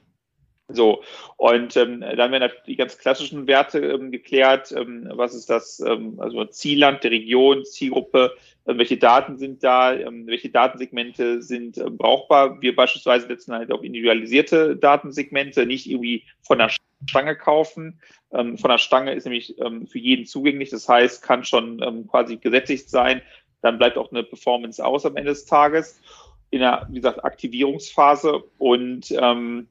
So, 0.67 1.03
und 1.37 1.77
ähm, 1.77 2.01
dann 2.01 2.31
werden 2.31 2.51
die 2.65 2.75
ganz 2.75 2.97
klassischen 2.97 3.45
Werte 3.45 3.79
ähm, 3.79 4.11
geklärt. 4.11 4.71
Ähm, 4.71 5.07
was 5.13 5.35
ist 5.35 5.47
das, 5.47 5.79
ähm, 5.79 6.19
also 6.19 6.43
Zielland, 6.45 7.03
der 7.03 7.11
Region, 7.11 7.63
Zielgruppe, 7.65 8.35
ähm, 8.65 8.79
welche 8.79 8.97
Daten 8.97 9.37
sind 9.37 9.63
da, 9.63 9.93
ähm, 9.93 10.25
welche 10.25 10.49
Datensegmente 10.49 11.43
sind 11.43 11.77
ähm, 11.77 11.97
brauchbar. 11.97 12.61
Wir 12.61 12.75
beispielsweise 12.75 13.27
setzen 13.27 13.53
halt 13.53 13.71
auf 13.71 13.83
individualisierte 13.83 14.75
Datensegmente, 14.75 15.67
nicht 15.67 15.87
irgendwie 15.87 16.23
von 16.41 16.57
der 16.57 16.71
Stange 17.07 17.35
kaufen. 17.35 18.01
Ähm, 18.33 18.57
von 18.57 18.71
der 18.71 18.79
Stange 18.79 19.13
ist 19.13 19.25
nämlich 19.25 19.59
ähm, 19.59 19.85
für 19.85 19.99
jeden 19.99 20.25
zugänglich, 20.25 20.71
das 20.71 20.89
heißt, 20.89 21.21
kann 21.21 21.43
schon 21.43 21.79
ähm, 21.83 22.07
quasi 22.07 22.37
gesättigt 22.37 22.89
sein. 22.89 23.21
Dann 23.61 23.77
bleibt 23.77 23.99
auch 23.99 24.11
eine 24.11 24.23
Performance 24.23 24.83
aus 24.83 25.05
am 25.05 25.15
Ende 25.15 25.29
des 25.29 25.45
Tages 25.45 26.01
in 26.49 26.59
der, 26.59 26.87
wie 26.89 26.95
gesagt, 26.95 27.23
Aktivierungsphase 27.23 28.43
und 28.57 29.11
ähm, 29.11 29.67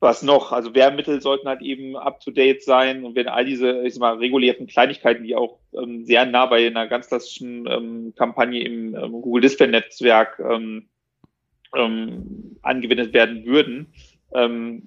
was 0.00 0.22
noch? 0.22 0.50
Also 0.50 0.74
Wehrmittel 0.74 1.20
sollten 1.20 1.46
halt 1.46 1.60
eben 1.60 1.96
up-to-date 1.96 2.62
sein 2.62 3.04
und 3.04 3.14
wenn 3.14 3.28
all 3.28 3.44
diese, 3.44 3.82
ich 3.82 3.94
sag 3.94 4.00
mal, 4.00 4.16
regulierten 4.16 4.66
Kleinigkeiten, 4.66 5.24
die 5.24 5.36
auch 5.36 5.58
ähm, 5.74 6.06
sehr 6.06 6.24
nah 6.24 6.46
bei 6.46 6.66
einer 6.66 6.88
ganz 6.88 7.08
klassischen 7.08 7.66
ähm, 7.66 8.14
Kampagne 8.16 8.64
im 8.64 8.94
ähm, 8.94 9.12
Google 9.12 9.42
Display 9.42 9.68
Netzwerk 9.68 10.40
ähm, 10.40 10.88
ähm, 11.76 12.56
angewendet 12.62 13.12
werden 13.12 13.44
würden, 13.44 13.92
ähm, 14.34 14.82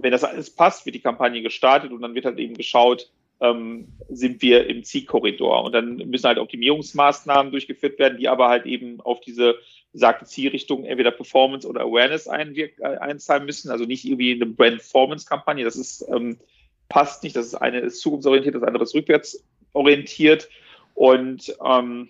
wenn 0.00 0.12
das 0.12 0.24
alles 0.24 0.50
passt, 0.50 0.86
wird 0.86 0.96
die 0.96 1.00
Kampagne 1.00 1.42
gestartet 1.42 1.92
und 1.92 2.00
dann 2.00 2.14
wird 2.14 2.24
halt 2.24 2.38
eben 2.38 2.54
geschaut, 2.54 3.10
sind 4.08 4.40
wir 4.40 4.68
im 4.68 4.84
Zielkorridor. 4.84 5.64
Und 5.64 5.72
dann 5.72 5.96
müssen 5.96 6.28
halt 6.28 6.38
Optimierungsmaßnahmen 6.38 7.50
durchgeführt 7.50 7.98
werden, 7.98 8.16
die 8.16 8.28
aber 8.28 8.48
halt 8.48 8.66
eben 8.66 9.00
auf 9.00 9.20
diese 9.20 9.56
besagte 9.92 10.24
Zielrichtung 10.24 10.84
entweder 10.84 11.10
Performance 11.10 11.68
oder 11.68 11.82
Awareness 11.82 12.26
einwirk 12.26 12.78
äh, 12.80 12.96
einzahlen 12.98 13.44
müssen. 13.44 13.70
Also 13.70 13.84
nicht 13.84 14.04
irgendwie 14.04 14.32
eine 14.32 14.46
Brand-Performance-Kampagne. 14.46 15.64
Das 15.64 15.76
ist, 15.76 16.04
ähm, 16.08 16.38
passt 16.88 17.22
nicht. 17.22 17.36
Das 17.36 17.46
ist 17.46 17.54
eine 17.54 17.80
ist 17.80 18.00
zukunftsorientiert, 18.00 18.54
das 18.54 18.62
andere 18.62 18.84
ist 18.84 18.94
rückwärtsorientiert. 18.94 20.48
Und 20.94 21.54
ähm, 21.64 22.08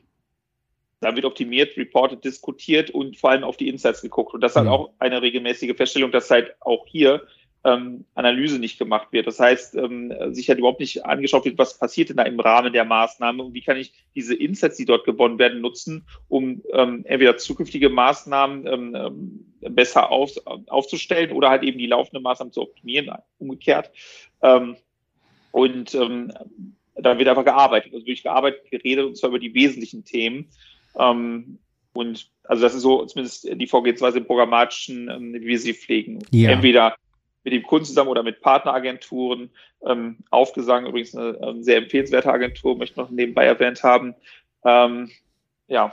da 1.00 1.14
wird 1.16 1.24
optimiert, 1.24 1.76
reported, 1.76 2.24
diskutiert 2.24 2.90
und 2.90 3.16
vor 3.16 3.30
allem 3.30 3.42
auf 3.42 3.56
die 3.56 3.68
Insights 3.68 4.02
geguckt. 4.02 4.34
Und 4.34 4.40
das 4.40 4.52
ist 4.52 4.56
halt 4.56 4.66
mhm. 4.66 4.72
auch 4.72 4.90
eine 5.00 5.20
regelmäßige 5.20 5.76
Feststellung, 5.76 6.12
dass 6.12 6.30
halt 6.30 6.54
auch 6.60 6.86
hier 6.86 7.26
ähm, 7.64 8.04
Analyse 8.14 8.58
nicht 8.58 8.78
gemacht 8.78 9.08
wird. 9.12 9.26
Das 9.26 9.38
heißt, 9.38 9.76
ähm, 9.76 10.12
sich 10.30 10.48
halt 10.48 10.58
überhaupt 10.58 10.80
nicht 10.80 11.04
angeschaut 11.06 11.44
wird, 11.44 11.58
was 11.58 11.78
passiert 11.78 12.08
denn 12.08 12.16
da 12.16 12.24
im 12.24 12.40
Rahmen 12.40 12.72
der 12.72 12.84
Maßnahme 12.84 13.42
und 13.42 13.54
wie 13.54 13.62
kann 13.62 13.76
ich 13.76 13.92
diese 14.14 14.34
Insights, 14.34 14.76
die 14.76 14.84
dort 14.84 15.04
gewonnen 15.04 15.38
werden, 15.38 15.60
nutzen, 15.60 16.06
um 16.28 16.62
ähm, 16.72 17.04
entweder 17.06 17.36
zukünftige 17.36 17.88
Maßnahmen 17.88 18.66
ähm, 18.66 18.94
ähm 18.94 19.46
besser 19.70 20.10
auf, 20.10 20.32
aufzustellen 20.66 21.30
oder 21.30 21.48
halt 21.48 21.62
eben 21.62 21.78
die 21.78 21.86
laufende 21.86 22.20
Maßnahmen 22.20 22.52
zu 22.52 22.62
optimieren, 22.62 23.14
umgekehrt. 23.38 23.92
Ähm, 24.42 24.74
und 25.52 25.94
ähm, 25.94 26.32
da 26.96 27.16
wird 27.16 27.28
einfach 27.28 27.44
gearbeitet. 27.44 27.94
Also 27.94 28.04
wirklich 28.04 28.24
gearbeitet, 28.24 28.68
geredet 28.70 29.06
und 29.06 29.16
zwar 29.16 29.30
über 29.30 29.38
die 29.38 29.54
wesentlichen 29.54 30.04
Themen. 30.04 30.48
Ähm, 30.98 31.58
und 31.92 32.28
also 32.44 32.62
das 32.62 32.74
ist 32.74 32.82
so 32.82 33.04
zumindest 33.04 33.48
die 33.52 33.66
Vorgehensweise 33.66 34.18
im 34.18 34.26
Programmatischen, 34.26 35.08
ähm, 35.08 35.34
wie 35.34 35.46
wir 35.46 35.58
sie 35.58 35.74
pflegen. 35.74 36.24
Ja. 36.32 36.50
Entweder 36.50 36.96
mit 37.44 37.52
dem 37.52 37.62
Kunden 37.62 37.84
zusammen 37.84 38.10
oder 38.10 38.22
mit 38.22 38.40
Partneragenturen. 38.40 39.50
Ähm, 39.86 40.18
Aufgesang 40.30 40.86
übrigens 40.86 41.14
eine 41.14 41.38
ähm, 41.42 41.62
sehr 41.62 41.78
empfehlenswerte 41.78 42.32
Agentur, 42.32 42.76
möchte 42.76 43.00
noch 43.00 43.10
nebenbei 43.10 43.44
erwähnt 43.46 43.82
haben. 43.82 44.14
Ähm, 44.64 45.10
ja. 45.68 45.92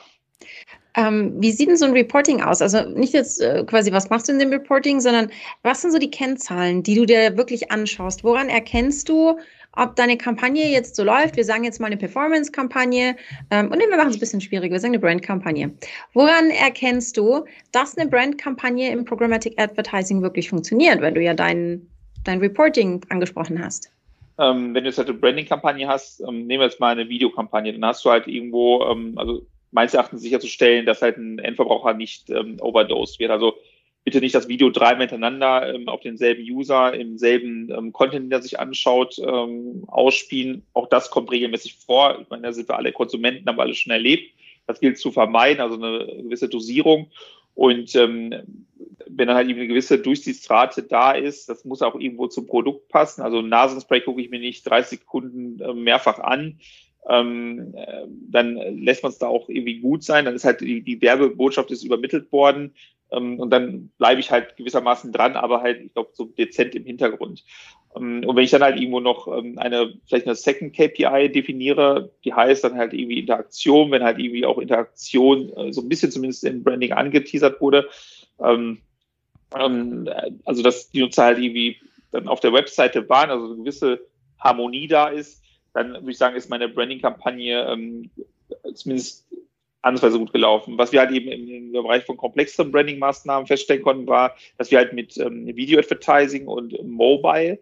Ähm, 0.95 1.33
wie 1.39 1.51
sieht 1.51 1.69
denn 1.69 1.77
so 1.77 1.85
ein 1.85 1.91
Reporting 1.91 2.41
aus? 2.41 2.61
Also 2.61 2.81
nicht 2.89 3.13
jetzt 3.13 3.41
äh, 3.41 3.63
quasi, 3.65 3.91
was 3.91 4.09
machst 4.09 4.27
du 4.27 4.33
in 4.33 4.39
dem 4.39 4.49
Reporting, 4.49 4.99
sondern 4.99 5.31
was 5.61 5.81
sind 5.81 5.91
so 5.91 5.99
die 5.99 6.11
Kennzahlen, 6.11 6.83
die 6.83 6.95
du 6.95 7.05
dir 7.05 7.37
wirklich 7.37 7.71
anschaust? 7.71 8.23
Woran 8.23 8.49
erkennst 8.49 9.07
du, 9.07 9.37
ob 9.75 9.95
deine 9.95 10.17
Kampagne 10.17 10.69
jetzt 10.69 10.95
so 10.95 11.03
läuft. 11.03 11.37
Wir 11.37 11.45
sagen 11.45 11.63
jetzt 11.63 11.79
mal 11.79 11.87
eine 11.87 11.97
Performance-Kampagne 11.97 13.15
ähm, 13.51 13.71
und 13.71 13.79
wir 13.79 13.89
machen 13.89 14.09
es 14.09 14.17
ein 14.17 14.19
bisschen 14.19 14.41
schwierig. 14.41 14.71
Wir 14.71 14.79
sagen 14.79 14.93
eine 14.93 14.99
Brand-Kampagne. 14.99 15.71
Woran 16.13 16.49
erkennst 16.49 17.17
du, 17.17 17.45
dass 17.71 17.97
eine 17.97 18.09
Brand-Kampagne 18.09 18.91
im 18.91 19.05
Programmatic 19.05 19.59
Advertising 19.59 20.21
wirklich 20.21 20.49
funktioniert, 20.49 21.01
wenn 21.01 21.15
du 21.15 21.21
ja 21.21 21.33
dein, 21.33 21.87
dein 22.23 22.39
Reporting 22.39 23.01
angesprochen 23.09 23.63
hast? 23.63 23.91
Ähm, 24.39 24.73
wenn 24.73 24.83
du 24.83 24.89
jetzt 24.89 24.97
halt 24.97 25.09
eine 25.09 25.17
Branding-Kampagne 25.17 25.87
hast, 25.87 26.21
ähm, 26.21 26.47
nehmen 26.47 26.61
wir 26.61 26.67
jetzt 26.67 26.79
mal 26.79 26.91
eine 26.91 27.09
Videokampagne, 27.09 27.73
dann 27.73 27.85
hast 27.85 28.05
du 28.05 28.09
halt 28.09 28.27
irgendwo, 28.27 28.83
ähm, 28.85 29.13
also 29.17 29.45
meines 29.71 29.93
Erachtens 29.93 30.21
sicherzustellen, 30.21 30.85
dass 30.85 31.01
halt 31.01 31.17
ein 31.17 31.39
Endverbraucher 31.39 31.93
nicht 31.93 32.29
ähm, 32.29 32.57
overdosed 32.59 33.19
wird. 33.19 33.31
Also 33.31 33.55
bitte 34.09 34.21
nicht 34.21 34.33
das 34.33 34.47
Video 34.47 34.71
dreimal 34.71 35.01
hintereinander 35.01 35.71
ähm, 35.71 35.87
auf 35.87 36.01
denselben 36.01 36.41
User, 36.41 36.95
im 36.95 37.19
selben 37.19 37.69
ähm, 37.69 37.93
Content, 37.93 38.25
den 38.25 38.31
er 38.31 38.41
sich 38.41 38.59
anschaut, 38.59 39.19
ähm, 39.19 39.83
ausspielen. 39.85 40.63
Auch 40.73 40.87
das 40.87 41.11
kommt 41.11 41.29
regelmäßig 41.29 41.75
vor. 41.75 42.17
Ich 42.19 42.27
meine, 42.27 42.41
da 42.41 42.51
sind 42.51 42.67
wir 42.67 42.75
alle 42.75 42.91
Konsumenten, 42.91 43.47
haben 43.47 43.57
wir 43.57 43.61
alle 43.61 43.75
schon 43.75 43.91
erlebt. 43.91 44.33
Das 44.65 44.79
gilt 44.79 44.97
zu 44.97 45.11
vermeiden, 45.11 45.61
also 45.61 45.75
eine 45.75 46.23
gewisse 46.23 46.49
Dosierung. 46.49 47.11
Und 47.53 47.95
ähm, 47.95 48.33
wenn 49.07 49.27
dann 49.27 49.37
halt 49.37 49.47
eben 49.47 49.59
eine 49.59 49.67
gewisse 49.67 49.99
Durchsichtsrate 49.99 50.81
da 50.81 51.11
ist, 51.11 51.47
das 51.47 51.63
muss 51.63 51.83
auch 51.83 51.93
irgendwo 51.93 52.25
zum 52.25 52.47
Produkt 52.47 52.89
passen. 52.89 53.21
Also 53.21 53.43
Nasenspray 53.43 54.01
gucke 54.01 54.21
ich 54.21 54.31
mir 54.31 54.39
nicht 54.39 54.67
30 54.67 55.01
Sekunden 55.01 55.61
äh, 55.61 55.73
mehrfach 55.75 56.17
an. 56.17 56.57
Ähm, 57.07 57.75
äh, 57.75 58.07
dann 58.07 58.55
lässt 58.55 59.03
man 59.03 59.11
es 59.11 59.19
da 59.19 59.27
auch 59.27 59.49
irgendwie 59.49 59.81
gut 59.81 60.03
sein. 60.03 60.25
Dann 60.25 60.33
ist 60.33 60.45
halt 60.45 60.61
die, 60.61 60.81
die 60.81 60.99
Werbebotschaft 60.99 61.69
ist 61.69 61.83
übermittelt 61.83 62.31
worden 62.31 62.73
und 63.09 63.49
dann 63.49 63.89
bleibe 63.97 64.19
ich 64.19 64.31
halt 64.31 64.55
gewissermaßen 64.57 65.11
dran, 65.11 65.35
aber 65.35 65.61
halt, 65.61 65.81
ich 65.81 65.93
glaube, 65.93 66.11
so 66.13 66.25
dezent 66.25 66.75
im 66.75 66.85
Hintergrund. 66.85 67.43
Ähm, 67.95 68.23
und 68.25 68.35
wenn 68.35 68.43
ich 68.43 68.51
dann 68.51 68.63
halt 68.63 68.77
irgendwo 68.77 68.99
noch 68.99 69.27
ähm, 69.27 69.57
eine, 69.57 69.93
vielleicht 70.07 70.27
eine 70.27 70.35
Second 70.35 70.75
KPI 70.75 71.31
definiere, 71.31 72.11
die 72.23 72.33
heißt 72.33 72.63
dann 72.63 72.77
halt 72.77 72.93
irgendwie 72.93 73.19
Interaktion, 73.19 73.91
wenn 73.91 74.03
halt 74.03 74.19
irgendwie 74.19 74.45
auch 74.45 74.59
Interaktion 74.59 75.51
äh, 75.57 75.73
so 75.73 75.81
ein 75.81 75.89
bisschen 75.89 76.11
zumindest 76.11 76.43
im 76.43 76.63
Branding 76.63 76.93
angeteasert 76.93 77.59
wurde, 77.61 77.89
ähm, 78.39 78.79
ähm, 79.57 80.09
also 80.45 80.61
dass 80.61 80.91
die 80.91 81.01
Nutzer 81.01 81.25
halt 81.25 81.39
irgendwie 81.39 81.77
dann 82.11 82.27
auf 82.27 82.39
der 82.39 82.53
Webseite 82.53 83.07
waren, 83.09 83.29
also 83.29 83.47
eine 83.47 83.57
gewisse 83.57 83.99
Harmonie 84.39 84.87
da 84.87 85.07
ist, 85.07 85.43
dann 85.73 85.93
würde 85.93 86.11
ich 86.11 86.17
sagen, 86.17 86.35
ist 86.35 86.49
meine 86.49 86.69
Branding-Kampagne 86.69 87.67
ähm, 87.69 88.09
zumindest 88.73 89.27
ansatzweise 89.81 90.19
gut 90.19 90.33
gelaufen. 90.33 90.77
Was 90.77 90.91
wir 90.91 90.99
halt 90.99 91.11
eben 91.11 91.29
im, 91.29 91.47
im 91.47 91.71
Bereich 91.71 92.03
von 92.03 92.17
komplexeren 92.17 92.71
Branding-Maßnahmen 92.71 93.47
feststellen 93.47 93.83
konnten, 93.83 94.07
war, 94.07 94.35
dass 94.57 94.71
wir 94.71 94.77
halt 94.77 94.93
mit 94.93 95.17
ähm, 95.17 95.45
Video-Advertising 95.47 96.47
und 96.47 96.75
Mobile 96.83 97.59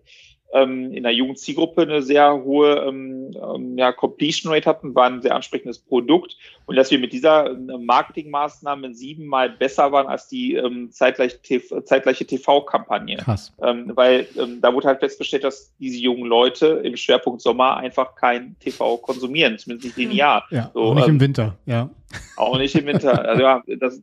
ähm, 0.54 0.94
in 0.94 1.04
der 1.04 1.14
Jugendzielgruppe 1.14 1.82
eine 1.82 2.02
sehr 2.02 2.44
hohe 2.44 2.86
ähm, 2.88 3.32
ähm, 3.36 3.78
ja, 3.78 3.92
Completion 3.92 4.54
Rate 4.54 4.70
hatten, 4.70 4.96
war 4.96 5.08
ein 5.08 5.22
sehr 5.22 5.36
ansprechendes 5.36 5.80
Produkt 5.80 6.38
und 6.66 6.76
dass 6.76 6.90
wir 6.90 7.00
mit 7.00 7.12
dieser 7.12 7.52
äh, 7.52 7.56
Marketingmaßnahme 7.56 8.94
siebenmal 8.94 9.50
besser 9.50 9.92
waren 9.92 10.08
als 10.08 10.28
die 10.28 10.56
ähm, 10.56 10.90
zeitgleich 10.92 11.40
TV, 11.42 11.82
zeitgleiche 11.82 12.26
TV-Kampagne. 12.26 13.18
Krass. 13.18 13.54
Ähm, 13.62 13.92
weil 13.96 14.28
ähm, 14.38 14.62
da 14.62 14.74
wurde 14.74 14.88
halt 14.88 15.00
festgestellt, 15.00 15.44
dass 15.44 15.74
diese 15.80 15.98
jungen 15.98 16.26
Leute 16.26 16.82
im 16.84 16.96
Schwerpunkt 16.96 17.42
Sommer 17.42 17.78
einfach 17.78 18.16
kein 18.16 18.58
TV 18.60 18.98
konsumieren, 18.98 19.58
zumindest 19.58 19.98
nicht 19.98 19.98
linear. 19.98 20.46
Ja, 20.50 20.72
so, 20.74 20.82
auch 20.82 20.96
nicht 20.96 21.08
ähm, 21.08 21.16
im 21.16 21.20
Winter, 21.22 21.58
ja. 21.66 21.90
Auch 22.38 22.58
nicht 22.58 22.74
im 22.76 22.86
Winter. 22.86 23.28
Also 23.28 23.44
ja, 23.44 23.62
das, 23.80 24.02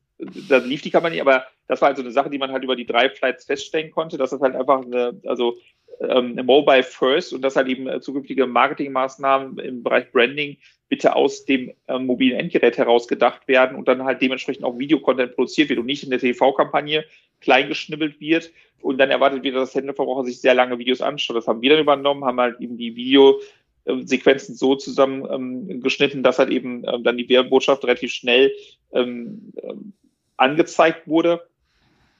das 0.48 0.66
lief 0.66 0.82
die 0.82 0.90
Kampagne, 0.90 1.20
aber 1.22 1.44
das 1.68 1.80
war 1.80 1.88
halt 1.88 1.96
so 1.96 2.02
eine 2.02 2.12
Sache, 2.12 2.28
die 2.28 2.38
man 2.38 2.52
halt 2.52 2.62
über 2.62 2.76
die 2.76 2.84
drei 2.84 3.08
Flights 3.08 3.46
feststellen 3.46 3.90
konnte, 3.90 4.18
dass 4.18 4.30
das 4.30 4.40
halt 4.42 4.54
einfach 4.54 4.82
eine, 4.82 5.18
also 5.24 5.54
ähm, 6.00 6.40
Mobile 6.44 6.82
First 6.82 7.32
und 7.32 7.42
dass 7.42 7.56
halt 7.56 7.68
eben 7.68 7.86
äh, 7.86 8.00
zukünftige 8.00 8.46
Marketingmaßnahmen 8.46 9.58
im 9.58 9.82
Bereich 9.82 10.10
Branding 10.12 10.56
bitte 10.88 11.16
aus 11.16 11.44
dem 11.44 11.72
äh, 11.88 11.98
mobilen 11.98 12.38
Endgerät 12.38 12.78
heraus 12.78 13.08
gedacht 13.08 13.48
werden 13.48 13.76
und 13.76 13.88
dann 13.88 14.04
halt 14.04 14.20
dementsprechend 14.20 14.64
auch 14.64 14.78
Videocontent 14.78 15.34
produziert 15.34 15.68
wird 15.68 15.78
und 15.80 15.86
nicht 15.86 16.04
in 16.04 16.10
der 16.10 16.18
TV-Kampagne 16.18 17.04
kleingeschnibbelt 17.40 18.20
wird 18.20 18.50
und 18.80 18.98
dann 18.98 19.10
erwartet 19.10 19.42
wird, 19.42 19.56
dass 19.56 19.74
Händeverbraucher 19.74 20.24
sich 20.24 20.40
sehr 20.40 20.54
lange 20.54 20.78
Videos 20.78 21.00
anschauen. 21.00 21.36
Das 21.36 21.48
haben 21.48 21.62
wir 21.62 21.70
dann 21.70 21.80
übernommen, 21.80 22.24
haben 22.24 22.38
halt 22.38 22.60
eben 22.60 22.76
die 22.76 22.94
Videosequenzen 22.94 24.54
so 24.54 24.76
zusammengeschnitten, 24.76 26.18
ähm, 26.18 26.22
dass 26.22 26.38
halt 26.38 26.50
eben 26.50 26.84
ähm, 26.86 27.02
dann 27.02 27.16
die 27.16 27.28
Werbebotschaft 27.28 27.82
relativ 27.84 28.12
schnell 28.12 28.52
ähm, 28.92 29.52
ähm, 29.62 29.94
angezeigt 30.36 31.08
wurde. 31.08 31.46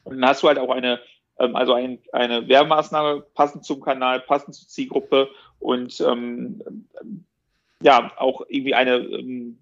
Und 0.04 0.20
dann 0.20 0.30
hast 0.30 0.42
du 0.42 0.48
halt 0.48 0.58
auch 0.58 0.70
eine 0.70 1.00
ähm, 1.38 1.56
also 1.56 1.74
ein, 1.74 1.98
eine 2.12 2.48
Werbemaßnahme 2.48 3.24
passend 3.34 3.64
zum 3.64 3.80
Kanal, 3.80 4.20
passend 4.20 4.54
zur 4.54 4.68
Zielgruppe 4.68 5.28
und 5.58 6.00
ähm, 6.00 6.62
ja, 7.82 8.12
auch 8.16 8.42
irgendwie 8.48 8.74
eine 8.74 8.96
ähm, 8.96 9.58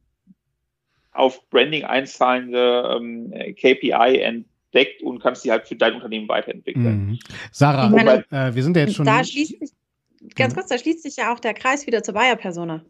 auf 1.12 1.48
Branding 1.50 1.84
einzahlende 1.84 2.96
ähm, 2.96 3.32
KPI 3.56 4.20
entdeckt 4.20 5.02
und 5.02 5.20
kannst 5.20 5.44
die 5.44 5.50
halt 5.50 5.66
für 5.66 5.76
dein 5.76 5.94
Unternehmen 5.94 6.28
weiterentwickeln. 6.28 7.06
Mhm. 7.06 7.18
Sarah, 7.50 7.88
meine, 7.88 8.24
äh, 8.30 8.54
wir 8.54 8.62
sind 8.62 8.76
ja 8.76 8.84
jetzt 8.84 8.94
schon. 8.94 9.04
Da 9.04 9.22
schließt 9.22 9.58
sich, 9.58 9.70
ganz 10.34 10.54
kurz, 10.54 10.68
da 10.68 10.78
schließt 10.78 11.02
sich 11.02 11.16
ja 11.16 11.32
auch 11.32 11.40
der 11.40 11.54
Kreis 11.54 11.86
wieder 11.86 12.02
zur 12.02 12.14
Bayer-Persona. 12.14 12.82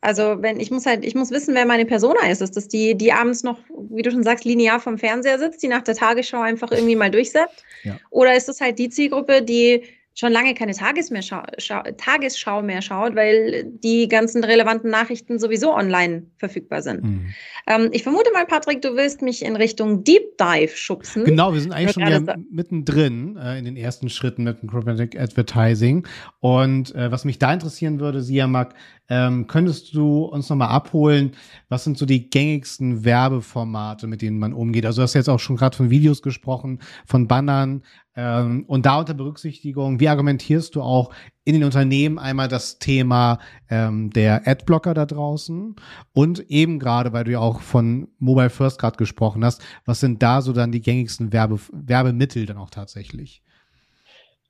Also 0.00 0.36
wenn 0.40 0.60
ich 0.60 0.70
muss 0.70 0.86
halt, 0.86 1.04
ich 1.04 1.14
muss 1.14 1.30
wissen, 1.30 1.54
wer 1.54 1.66
meine 1.66 1.84
Persona 1.84 2.28
ist. 2.30 2.40
Ist 2.40 2.56
das 2.56 2.68
die, 2.68 2.94
die 2.96 3.12
abends 3.12 3.42
noch, 3.42 3.58
wie 3.90 4.02
du 4.02 4.10
schon 4.10 4.22
sagst, 4.22 4.44
linear 4.44 4.78
vom 4.80 4.98
Fernseher 4.98 5.38
sitzt, 5.38 5.62
die 5.62 5.68
nach 5.68 5.82
der 5.82 5.96
Tagesschau 5.96 6.40
einfach 6.40 6.70
irgendwie 6.70 6.96
mal 6.96 7.10
durchsetzt? 7.10 7.64
Ja. 7.82 7.98
Oder 8.10 8.36
ist 8.36 8.48
das 8.48 8.60
halt 8.60 8.78
die 8.78 8.90
Zielgruppe, 8.90 9.42
die 9.42 9.82
schon 10.18 10.32
lange 10.32 10.52
keine 10.54 10.74
Tages 10.74 11.10
mehr 11.10 11.22
Tagesschau 11.22 12.60
mehr 12.60 12.82
schaut, 12.82 13.14
weil 13.14 13.64
die 13.64 14.08
ganzen 14.08 14.42
relevanten 14.42 14.90
Nachrichten 14.90 15.38
sowieso 15.38 15.72
online 15.72 16.24
verfügbar 16.38 16.82
sind. 16.82 17.04
Mhm. 17.04 17.34
Ähm, 17.68 17.88
ich 17.92 18.02
vermute 18.02 18.32
mal, 18.32 18.44
Patrick, 18.44 18.82
du 18.82 18.96
willst 18.96 19.22
mich 19.22 19.44
in 19.44 19.54
Richtung 19.54 20.02
Deep 20.02 20.36
Dive 20.36 20.76
schubsen. 20.76 21.24
Genau, 21.24 21.54
wir 21.54 21.60
sind 21.60 21.70
eigentlich 21.70 21.92
schon 21.92 22.04
ja 22.04 22.34
mittendrin 22.50 23.36
äh, 23.36 23.60
in 23.60 23.64
den 23.64 23.76
ersten 23.76 24.08
Schritten 24.08 24.42
mit 24.42 24.60
dem 24.60 24.68
Programmatic 24.68 25.16
Advertising. 25.16 26.04
Und 26.40 26.92
äh, 26.96 27.12
was 27.12 27.24
mich 27.24 27.38
da 27.38 27.52
interessieren 27.52 28.00
würde, 28.00 28.20
Siamak, 28.20 28.74
ähm, 29.08 29.46
könntest 29.46 29.94
du 29.94 30.24
uns 30.24 30.48
nochmal 30.50 30.68
abholen, 30.68 31.32
was 31.68 31.84
sind 31.84 31.96
so 31.96 32.04
die 32.04 32.28
gängigsten 32.28 33.04
Werbeformate, 33.04 34.06
mit 34.06 34.22
denen 34.22 34.38
man 34.38 34.52
umgeht? 34.52 34.84
Also 34.84 35.00
du 35.00 35.04
hast 35.04 35.14
jetzt 35.14 35.28
auch 35.28 35.40
schon 35.40 35.56
gerade 35.56 35.76
von 35.76 35.90
Videos 35.90 36.22
gesprochen, 36.22 36.80
von 37.06 37.26
Bannern 37.26 37.82
ähm, 38.14 38.64
und 38.66 38.84
da 38.84 38.98
unter 38.98 39.14
Berücksichtigung, 39.14 40.00
wie 40.00 40.08
argumentierst 40.08 40.74
du 40.74 40.82
auch 40.82 41.14
in 41.44 41.54
den 41.54 41.64
Unternehmen 41.64 42.18
einmal 42.18 42.48
das 42.48 42.78
Thema 42.78 43.38
ähm, 43.70 44.10
der 44.10 44.46
Adblocker 44.46 44.92
da 44.92 45.06
draußen 45.06 45.76
und 46.12 46.50
eben 46.50 46.78
gerade, 46.78 47.12
weil 47.12 47.24
du 47.24 47.32
ja 47.32 47.38
auch 47.38 47.60
von 47.60 48.08
Mobile 48.18 48.50
First 48.50 48.78
gerade 48.78 48.98
gesprochen 48.98 49.44
hast, 49.44 49.62
was 49.86 50.00
sind 50.00 50.22
da 50.22 50.42
so 50.42 50.52
dann 50.52 50.72
die 50.72 50.82
gängigsten 50.82 51.32
Werbe 51.32 51.58
Werbemittel 51.72 52.44
dann 52.44 52.58
auch 52.58 52.70
tatsächlich? 52.70 53.42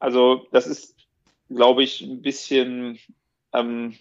Also 0.01 0.47
das 0.53 0.67
ist, 0.67 0.97
glaube 1.49 1.83
ich, 1.83 2.03
ein 2.03 2.23
bisschen 2.23 2.99
ähm, 3.53 3.95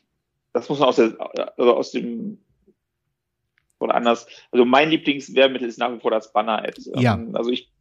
das 0.57 0.69
muss 0.69 0.79
man 0.79 0.89
aus, 0.89 0.97
der, 0.97 1.15
also 1.57 1.75
aus 1.75 1.91
dem 1.91 2.39
oder 3.79 3.95
anders. 3.95 4.27
Also 4.51 4.65
mein 4.65 4.89
Lieblingswerbemittel 4.89 5.67
ist 5.67 5.77
nach 5.77 5.93
wie 5.93 5.99
vor 5.99 6.11
das 6.11 6.33
Banner-Ad. 6.33 6.81
Ja. 6.95 7.15
Ähm, 7.15 7.35
also 7.35 7.51
ich 7.51 7.71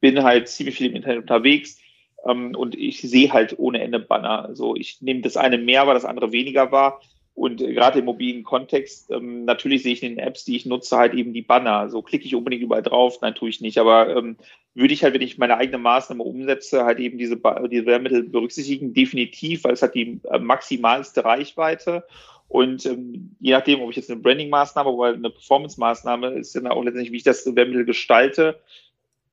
bin 0.00 0.22
halt 0.22 0.48
ziemlich 0.48 0.76
viel 0.76 0.88
im 0.88 0.96
Internet 0.96 1.20
unterwegs 1.20 1.78
ähm, 2.26 2.54
und 2.56 2.74
ich 2.74 3.00
sehe 3.00 3.32
halt 3.32 3.58
ohne 3.58 3.80
Ende 3.80 4.00
Banner. 4.00 4.44
Also 4.44 4.74
ich 4.74 5.00
nehme 5.00 5.20
das 5.20 5.36
eine 5.36 5.58
mehr, 5.58 5.86
weil 5.86 5.94
das 5.94 6.04
andere 6.04 6.32
weniger 6.32 6.72
war. 6.72 7.00
Und 7.34 7.62
äh, 7.62 7.72
gerade 7.72 8.00
im 8.00 8.04
mobilen 8.04 8.44
Kontext, 8.44 9.10
ähm, 9.10 9.44
natürlich 9.44 9.82
sehe 9.82 9.94
ich 9.94 10.02
in 10.02 10.16
den 10.16 10.24
Apps, 10.24 10.44
die 10.44 10.56
ich 10.56 10.66
nutze, 10.66 10.96
halt 10.96 11.14
eben 11.14 11.32
die 11.32 11.42
Banner. 11.42 11.88
So 11.88 12.02
klicke 12.02 12.26
ich 12.26 12.34
unbedingt 12.34 12.62
überall 12.62 12.82
drauf, 12.82 13.18
nein, 13.20 13.34
tue 13.34 13.48
ich 13.48 13.60
nicht. 13.60 13.78
Aber 13.78 14.14
ähm, 14.14 14.36
würde 14.74 14.94
ich 14.94 15.02
halt, 15.02 15.14
wenn 15.14 15.22
ich 15.22 15.38
meine 15.38 15.56
eigene 15.56 15.78
Maßnahme 15.78 16.22
umsetze, 16.22 16.84
halt 16.84 16.98
eben 16.98 17.18
diese, 17.18 17.40
diese 17.70 17.86
Wehrmittel 17.86 18.24
berücksichtigen, 18.24 18.92
definitiv, 18.94 19.64
weil 19.64 19.72
es 19.72 19.82
hat 19.82 19.94
die 19.94 20.20
äh, 20.30 20.38
maximalste 20.38 21.24
Reichweite. 21.24 22.04
Und 22.48 22.84
ähm, 22.84 23.34
je 23.40 23.52
nachdem, 23.52 23.80
ob 23.80 23.90
ich 23.90 23.96
jetzt 23.96 24.10
eine 24.10 24.20
Branding-Maßnahme 24.20 24.90
oder 24.90 25.14
eine 25.14 25.30
Performance-Maßnahme 25.30 26.34
ist, 26.34 26.54
dann 26.54 26.66
auch 26.66 26.82
letztendlich, 26.82 27.12
wie 27.12 27.16
ich 27.16 27.22
das 27.22 27.46
Wehrmittel 27.46 27.86
gestalte, 27.86 28.60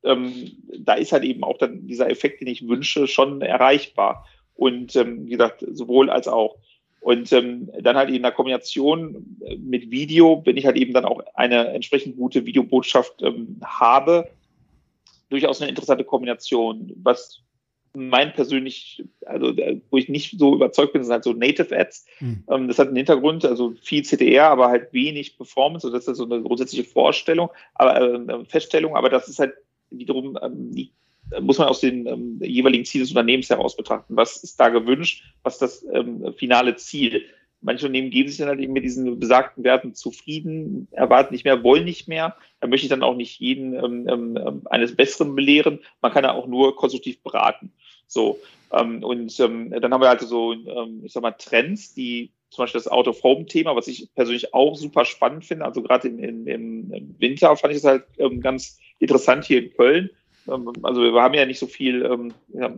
ähm, 0.04 0.52
da 0.78 0.94
ist 0.94 1.12
halt 1.12 1.24
eben 1.24 1.44
auch 1.44 1.58
dann 1.58 1.86
dieser 1.86 2.08
Effekt, 2.08 2.40
den 2.40 2.48
ich 2.48 2.66
wünsche, 2.66 3.06
schon 3.06 3.42
erreichbar. 3.42 4.26
Und 4.54 4.96
ähm, 4.96 5.26
wie 5.26 5.30
gesagt, 5.30 5.64
sowohl 5.70 6.08
als 6.08 6.28
auch. 6.28 6.56
Und 7.00 7.32
ähm, 7.32 7.70
dann 7.80 7.96
halt 7.96 8.10
in 8.10 8.22
der 8.22 8.32
Kombination 8.32 9.38
mit 9.58 9.90
Video, 9.90 10.42
wenn 10.44 10.58
ich 10.58 10.66
halt 10.66 10.76
eben 10.76 10.92
dann 10.92 11.06
auch 11.06 11.22
eine 11.34 11.68
entsprechend 11.68 12.16
gute 12.16 12.44
Videobotschaft 12.44 13.22
ähm, 13.22 13.58
habe, 13.64 14.30
durchaus 15.30 15.60
eine 15.60 15.70
interessante 15.70 16.04
Kombination. 16.04 16.92
Was 17.02 17.42
mein 17.94 18.32
persönlich, 18.34 19.02
also 19.26 19.52
wo 19.90 19.96
ich 19.96 20.08
nicht 20.08 20.38
so 20.38 20.54
überzeugt 20.54 20.92
bin, 20.92 21.02
sind 21.02 21.12
halt 21.12 21.24
so 21.24 21.32
Native 21.32 21.76
Ads. 21.76 22.06
Mhm. 22.20 22.44
Ähm, 22.50 22.68
das 22.68 22.78
hat 22.78 22.88
einen 22.88 22.96
Hintergrund, 22.96 23.44
also 23.44 23.72
viel 23.82 24.04
CTR, 24.04 24.50
aber 24.50 24.68
halt 24.68 24.92
wenig 24.92 25.36
Performance. 25.36 25.86
Und 25.86 25.94
das 25.94 26.06
ist 26.06 26.18
so 26.18 26.24
eine 26.24 26.42
grundsätzliche 26.42 26.84
Vorstellung, 26.84 27.48
aber 27.74 28.00
äh, 28.00 28.44
Feststellung. 28.44 28.96
Aber 28.96 29.08
das 29.08 29.28
ist 29.28 29.38
halt 29.38 29.54
wiederum 29.90 30.38
ähm, 30.42 30.70
die 30.72 30.92
muss 31.40 31.58
man 31.58 31.68
aus 31.68 31.80
den 31.80 32.06
ähm, 32.06 32.40
jeweiligen 32.42 32.84
Zielen 32.84 33.04
des 33.04 33.10
Unternehmens 33.10 33.50
heraus 33.50 33.76
betrachten. 33.76 34.16
Was 34.16 34.36
ist 34.38 34.58
da 34.58 34.68
gewünscht? 34.68 35.24
Was 35.42 35.54
ist 35.54 35.62
das 35.62 35.86
ähm, 35.92 36.34
finale 36.36 36.76
Ziel? 36.76 37.24
Manche 37.62 37.86
Unternehmen 37.86 38.10
geben 38.10 38.28
sich 38.28 38.38
dann 38.38 38.48
halt 38.48 38.60
eben 38.60 38.72
mit 38.72 38.84
diesen 38.84 39.20
besagten 39.20 39.64
Werten 39.64 39.94
zufrieden, 39.94 40.88
erwarten 40.92 41.34
nicht 41.34 41.44
mehr, 41.44 41.62
wollen 41.62 41.84
nicht 41.84 42.08
mehr. 42.08 42.36
Da 42.60 42.66
möchte 42.66 42.86
ich 42.86 42.90
dann 42.90 43.02
auch 43.02 43.14
nicht 43.14 43.38
jeden 43.38 43.74
ähm, 43.74 44.08
ähm, 44.08 44.62
eines 44.70 44.96
Besseren 44.96 45.34
belehren. 45.34 45.80
Man 46.00 46.12
kann 46.12 46.24
ja 46.24 46.32
auch 46.32 46.46
nur 46.46 46.74
konstruktiv 46.74 47.22
beraten. 47.22 47.70
So. 48.06 48.38
Ähm, 48.72 49.04
und 49.04 49.38
ähm, 49.40 49.70
dann 49.70 49.92
haben 49.92 50.00
wir 50.00 50.08
halt 50.08 50.20
so, 50.22 50.52
ähm, 50.52 51.02
ich 51.04 51.12
sag 51.12 51.22
mal, 51.22 51.32
Trends, 51.32 51.92
die 51.94 52.32
zum 52.48 52.62
Beispiel 52.62 52.80
das 52.80 52.88
Out-of-Home-Thema, 52.88 53.76
was 53.76 53.88
ich 53.88 54.08
persönlich 54.14 54.54
auch 54.54 54.76
super 54.76 55.04
spannend 55.04 55.44
finde. 55.44 55.66
Also 55.66 55.82
gerade 55.82 56.08
im, 56.08 56.46
im, 56.46 57.14
Winter 57.18 57.54
fand 57.56 57.74
ich 57.74 57.82
das 57.82 57.90
halt 57.90 58.04
ähm, 58.18 58.40
ganz 58.40 58.78
interessant 58.98 59.44
hier 59.44 59.62
in 59.62 59.72
Köln 59.74 60.10
ähm, 60.10 60.19
also 60.50 61.02
wir 61.02 61.22
haben 61.22 61.34
ja 61.34 61.46
nicht 61.46 61.58
so 61.58 61.66
viel 61.66 62.04
ähm, 62.04 62.34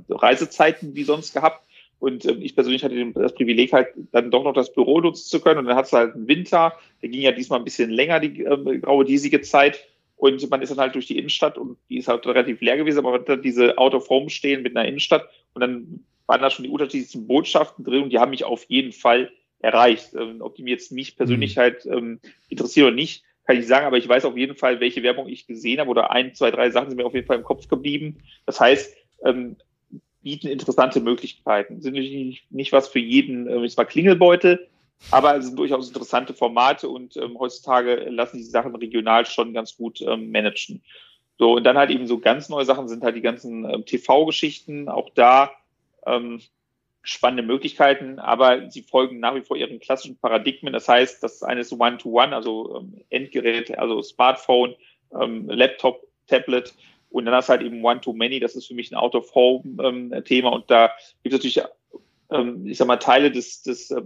Reisezeiten 0.09 0.95
wie 0.95 1.05
sonst 1.05 1.33
gehabt. 1.33 1.67
Und 1.99 2.25
ähm, 2.25 2.43
ich 2.43 2.57
persönlich 2.57 2.83
hatte 2.83 3.13
das 3.15 3.35
Privileg, 3.35 3.73
halt 3.73 3.89
dann 4.11 4.33
doch 4.33 4.43
noch 4.43 4.55
das 4.55 4.73
Büro 4.73 5.01
nutzen 5.01 5.29
zu 5.29 5.41
können. 5.41 5.61
Und 5.61 5.67
dann 5.67 5.77
hat 5.77 5.87
es 5.87 5.93
halt 5.93 6.15
einen 6.15 6.27
Winter, 6.27 6.75
der 7.01 7.09
ging 7.09 7.21
ja 7.21 7.31
diesmal 7.31 7.61
ein 7.61 7.65
bisschen 7.65 7.91
länger, 7.91 8.19
die 8.19 8.43
ähm, 8.43 8.81
graue, 8.81 9.05
diesige 9.05 9.41
Zeit. 9.41 9.87
Und 10.17 10.49
man 10.51 10.63
ist 10.63 10.71
dann 10.71 10.79
halt 10.79 10.95
durch 10.95 11.07
die 11.07 11.19
Innenstadt 11.19 11.59
und 11.59 11.79
die 11.89 11.99
ist 11.99 12.09
halt 12.09 12.27
relativ 12.27 12.61
leer 12.61 12.77
gewesen, 12.77 12.99
aber 12.99 13.11
man 13.11 13.21
hat 13.21 13.29
dann 13.29 13.43
diese 13.43 13.77
Out 13.79 13.95
of 13.95 14.09
Home 14.09 14.31
stehen 14.31 14.63
mit 14.63 14.77
einer 14.77 14.87
Innenstadt 14.87 15.29
und 15.55 15.61
dann 15.61 16.05
waren 16.27 16.41
da 16.41 16.51
schon 16.51 16.65
die 16.65 16.71
unterschiedlichsten 16.71 17.27
Botschaften 17.27 17.85
drin 17.85 18.05
und 18.05 18.11
die 18.11 18.19
haben 18.19 18.31
mich 18.31 18.45
auf 18.45 18.65
jeden 18.69 18.93
Fall 18.93 19.33
erreicht. 19.59 20.15
Ähm, 20.15 20.37
ob 20.41 20.55
die 20.55 20.63
mir 20.63 20.71
jetzt 20.71 20.93
mich 20.93 21.17
persönlich 21.17 21.57
mhm. 21.57 21.61
halt 21.61 21.87
ähm, 21.87 22.21
interessieren 22.49 22.89
oder 22.89 22.97
nicht, 22.97 23.25
kann 23.53 23.61
ich 23.61 23.69
sagen, 23.69 23.87
aber 23.87 23.99
ich 23.99 24.09
weiß 24.09 24.25
auf 24.25 24.37
jeden 24.37 24.57
Fall, 24.57 24.81
welche 24.81 25.03
Werbung 25.03 25.29
ich 25.29 25.47
gesehen 25.47 25.79
habe 25.79 25.91
oder 25.91 26.11
ein, 26.11 26.35
zwei, 26.35 26.51
drei 26.51 26.71
Sachen 26.71 26.89
sind 26.89 26.97
mir 26.97 27.05
auf 27.05 27.15
jeden 27.15 27.27
Fall 27.27 27.37
im 27.37 27.45
Kopf 27.45 27.69
geblieben. 27.69 28.23
Das 28.47 28.61
heißt, 28.61 28.97
ähm, 29.25 29.57
bieten 30.23 30.49
interessante 30.49 31.01
Möglichkeiten. 31.01 31.83
Sind 31.83 31.95
natürlich 31.95 32.47
nicht, 32.49 32.73
was 32.73 32.89
für 32.89 32.99
jeden, 32.99 33.47
äh, 33.47 33.63
ich 33.65 33.77
mal 33.77 33.85
Klingelbeutel, 33.85 34.69
aber 35.11 35.37
es 35.37 35.47
sind 35.47 35.59
durchaus 35.59 35.89
interessante 35.89 36.33
Formate 36.33 36.89
und 36.89 37.17
ähm, 37.19 37.39
heutzutage 37.39 37.97
lassen 38.09 38.39
die 38.39 38.45
Sachen 38.45 38.75
regional 38.75 39.27
schon 39.27 39.53
ganz 39.53 39.77
gut 39.77 40.01
ähm, 40.01 40.31
managen. 40.31 40.83
So, 41.39 41.57
und 41.57 41.65
dann 41.65 41.77
halt 41.77 41.91
eben 41.91 42.07
so 42.07 42.21
ganz 42.21 42.49
neue 42.49 42.65
Sachen 42.65 42.89
sind 42.89 43.03
halt 43.03 43.17
die 43.17 43.21
ganzen 43.21 43.69
ähm, 43.69 43.85
TV-Geschichten. 43.85 44.89
Auch 44.89 45.11
da 45.11 45.51
ähm, 46.07 46.41
spannende 47.03 47.43
Möglichkeiten, 47.43 48.19
aber 48.19 48.71
sie 48.71 48.83
folgen 48.83 49.19
nach 49.19 49.35
wie 49.35 49.41
vor 49.41 49.57
ihren 49.57 49.81
klassischen 49.81 50.17
Paradigmen. 50.19 50.73
Das 50.73 50.89
heißt, 50.89 51.23
das 51.23 51.43
eine 51.43 51.61
ist 51.61 51.73
One-to-One, 51.73 52.35
also 52.35 52.79
ähm, 52.79 53.01
Endgerät, 53.11 53.77
also 53.77 54.03
Smartphone, 54.03 54.77
ähm, 55.21 55.49
Laptop, 55.49 56.07
Tablet 56.29 56.73
und 57.11 57.27
dann 57.27 57.35
hast 57.35 57.49
halt 57.49 57.63
eben 57.63 57.85
One-to-Many, 57.85 58.41
das 58.41 58.55
ist 58.55 58.67
für 58.67 58.75
mich 58.75 58.91
ein 58.91 58.97
Out-of-Home-Thema 58.97 60.49
ähm, 60.49 60.55
und 60.55 60.71
da 60.71 60.93
gibt 61.23 61.35
es 61.35 61.39
natürlich, 61.39 61.63
ähm, 62.31 62.67
ich 62.67 62.79
sag 62.79 62.87
mal, 62.87 62.97
Teile 62.97 63.31
des, 63.31 63.63
des 63.63 63.91
äh, 63.91 64.03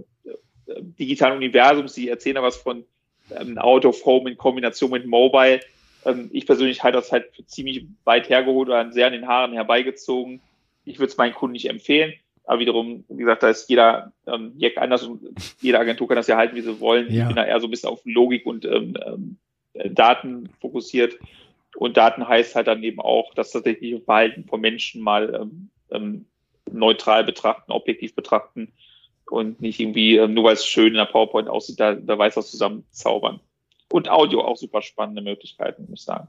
digitalen 0.66 1.36
Universums, 1.36 1.92
die 1.94 2.08
erzählen 2.08 2.36
da 2.36 2.42
was 2.42 2.56
von 2.56 2.84
ähm, 3.30 3.58
Out-of-Home 3.58 4.30
in 4.30 4.36
Kombination 4.36 4.90
mit 4.90 5.06
Mobile. 5.06 5.60
Ähm, 6.04 6.30
ich 6.32 6.46
persönlich 6.46 6.82
halte 6.82 6.98
das 6.98 7.12
halt 7.12 7.26
ziemlich 7.46 7.86
weit 8.04 8.28
hergeholt 8.28 8.68
oder 8.68 8.90
sehr 8.92 9.06
an 9.06 9.12
den 9.12 9.28
Haaren 9.28 9.52
herbeigezogen. 9.52 10.40
Ich 10.84 10.98
würde 10.98 11.10
es 11.10 11.16
meinen 11.16 11.34
Kunden 11.34 11.52
nicht 11.52 11.68
empfehlen. 11.68 12.14
Aber 12.46 12.60
wiederum, 12.60 13.04
wie 13.08 13.18
gesagt, 13.18 13.42
da 13.42 13.50
ist 13.50 13.68
jeder 13.68 14.12
ähm, 14.26 14.52
Jack 14.56 14.78
anders 14.78 15.02
und 15.02 15.20
jede 15.60 15.78
Agentur 15.78 16.06
kann 16.06 16.16
das 16.16 16.28
ja 16.28 16.36
halten, 16.36 16.54
wie 16.54 16.62
sie 16.62 16.80
wollen. 16.80 17.12
Ja. 17.12 17.22
Ich 17.22 17.26
bin 17.26 17.36
da 17.36 17.44
eher 17.44 17.60
so 17.60 17.66
ein 17.66 17.70
bisschen 17.70 17.90
auf 17.90 18.00
Logik 18.04 18.46
und 18.46 18.64
ähm, 18.64 18.96
ähm, 19.04 19.36
Daten 19.92 20.48
fokussiert. 20.60 21.18
Und 21.76 21.96
Daten 21.96 22.26
heißt 22.26 22.54
halt 22.54 22.68
dann 22.68 22.82
eben 22.82 23.00
auch, 23.00 23.34
das 23.34 23.50
tatsächliche 23.50 24.00
Verhalten 24.00 24.44
von 24.44 24.60
Menschen 24.60 25.02
mal 25.02 25.34
ähm, 25.34 25.70
ähm, 25.90 26.26
neutral 26.70 27.24
betrachten, 27.24 27.72
objektiv 27.72 28.14
betrachten 28.14 28.72
und 29.28 29.60
nicht 29.60 29.80
irgendwie, 29.80 30.16
ähm, 30.16 30.34
nur 30.34 30.44
weil 30.44 30.54
es 30.54 30.66
schön 30.66 30.88
in 30.88 30.94
der 30.94 31.04
PowerPoint 31.06 31.48
aussieht, 31.48 31.80
da, 31.80 31.94
da 31.94 32.16
weiß 32.16 32.36
was 32.36 32.50
zusammenzaubern. 32.50 33.40
Und 33.90 34.08
Audio 34.08 34.42
auch 34.42 34.56
super 34.56 34.82
spannende 34.82 35.22
Möglichkeiten, 35.22 35.86
muss 35.88 36.00
ich 36.00 36.04
sagen. 36.04 36.28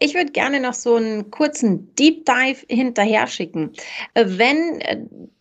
Ich 0.00 0.14
würde 0.14 0.32
gerne 0.32 0.60
noch 0.60 0.74
so 0.74 0.96
einen 0.96 1.30
kurzen 1.30 1.94
Deep 1.94 2.24
Dive 2.24 2.64
hinterher 2.68 3.26
schicken. 3.26 3.72
Äh, 4.14 4.24
wenn 4.26 4.80
äh, 4.80 4.98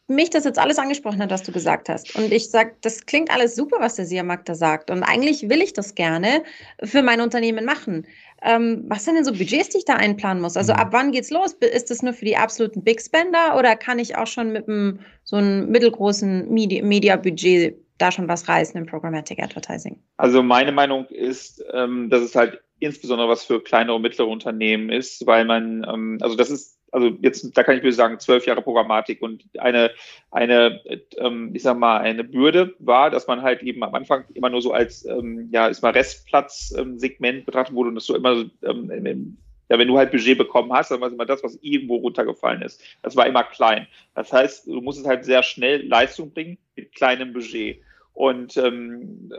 mich 0.07 0.29
das 0.29 0.43
jetzt 0.43 0.59
alles 0.59 0.77
angesprochen 0.77 1.21
hat, 1.21 1.31
was 1.31 1.43
du 1.43 1.51
gesagt 1.51 1.87
hast, 1.87 2.15
und 2.15 2.31
ich 2.33 2.49
sage, 2.49 2.75
das 2.81 3.05
klingt 3.05 3.31
alles 3.31 3.55
super, 3.55 3.77
was 3.79 3.95
der 3.95 4.05
Siamak 4.05 4.43
da 4.45 4.55
sagt, 4.55 4.91
und 4.91 5.03
eigentlich 5.03 5.49
will 5.49 5.61
ich 5.61 5.73
das 5.73 5.95
gerne 5.95 6.43
für 6.83 7.03
mein 7.03 7.21
Unternehmen 7.21 7.63
machen. 7.63 8.05
Ähm, 8.41 8.85
was 8.87 9.05
sind 9.05 9.15
denn 9.15 9.25
so 9.25 9.31
Budgets, 9.31 9.69
die 9.69 9.79
ich 9.79 9.85
da 9.85 9.95
einplanen 9.95 10.41
muss? 10.41 10.57
Also 10.57 10.73
mhm. 10.73 10.79
ab 10.79 10.89
wann 10.91 11.11
geht's 11.11 11.29
los? 11.29 11.53
Ist 11.53 11.89
das 11.89 12.01
nur 12.01 12.13
für 12.13 12.25
die 12.25 12.37
absoluten 12.37 12.83
Big 12.83 13.01
Spender 13.01 13.57
oder 13.57 13.75
kann 13.75 13.99
ich 13.99 14.17
auch 14.17 14.27
schon 14.27 14.51
mit 14.51 14.67
einem 14.67 14.99
so 15.23 15.37
einem 15.37 15.69
mittelgroßen 15.69 16.51
Media-Budget 16.51 17.77
da 17.97 18.11
schon 18.11 18.27
was 18.27 18.47
reißen 18.47 18.79
im 18.79 18.87
Programmatic 18.87 19.39
Advertising? 19.41 20.01
Also 20.17 20.41
meine 20.41 20.71
Meinung 20.71 21.05
ist, 21.07 21.63
ähm, 21.73 22.09
dass 22.09 22.21
es 22.21 22.35
halt 22.35 22.59
insbesondere 22.79 23.29
was 23.29 23.43
für 23.43 23.61
kleinere 23.61 23.95
und 23.95 24.01
mittlere 24.01 24.27
Unternehmen 24.27 24.89
ist, 24.89 25.25
weil 25.25 25.45
man, 25.45 25.85
ähm, 25.87 26.17
also 26.21 26.35
das 26.35 26.49
ist, 26.49 26.79
also 26.91 27.11
jetzt, 27.21 27.55
da 27.55 27.63
kann 27.63 27.77
ich 27.77 27.83
mir 27.83 27.93
sagen, 27.93 28.19
zwölf 28.19 28.45
Jahre 28.45 28.61
Programmatik 28.61 29.21
und 29.21 29.43
eine, 29.59 29.91
eine, 30.31 30.81
ähm, 31.17 31.51
ich 31.53 31.63
sag 31.63 31.77
mal, 31.77 31.99
eine 31.99 32.23
Bürde 32.23 32.73
war, 32.79 33.11
dass 33.11 33.27
man 33.27 33.41
halt 33.41 33.61
eben 33.61 33.83
am 33.83 33.93
Anfang 33.93 34.25
immer 34.33 34.49
nur 34.49 34.61
so 34.61 34.71
als, 34.71 35.05
ähm, 35.05 35.49
ja, 35.51 35.67
ist 35.67 35.81
mal 35.81 35.91
Restplatz-Segment 35.91 37.45
betrachtet 37.45 37.75
wurde 37.75 37.89
und 37.89 37.95
das 37.95 38.05
so 38.05 38.15
immer, 38.15 38.45
ähm, 38.63 39.37
ja, 39.69 39.77
wenn 39.77 39.87
du 39.87 39.97
halt 39.97 40.11
Budget 40.11 40.37
bekommen 40.37 40.73
hast, 40.73 40.89
dann 40.89 40.99
war 40.99 41.07
es 41.07 41.13
immer 41.13 41.27
das, 41.27 41.43
was 41.43 41.59
irgendwo 41.61 41.97
runtergefallen 41.97 42.63
ist. 42.63 42.81
Das 43.03 43.15
war 43.15 43.27
immer 43.27 43.43
klein. 43.43 43.87
Das 44.15 44.33
heißt, 44.33 44.65
du 44.65 44.81
musst 44.81 44.99
es 44.99 45.05
halt 45.05 45.25
sehr 45.25 45.43
schnell 45.43 45.85
Leistung 45.87 46.33
bringen 46.33 46.57
mit 46.75 46.93
kleinem 46.95 47.33
Budget. 47.33 47.81
Und 48.13 48.57
ähm, 48.57 49.31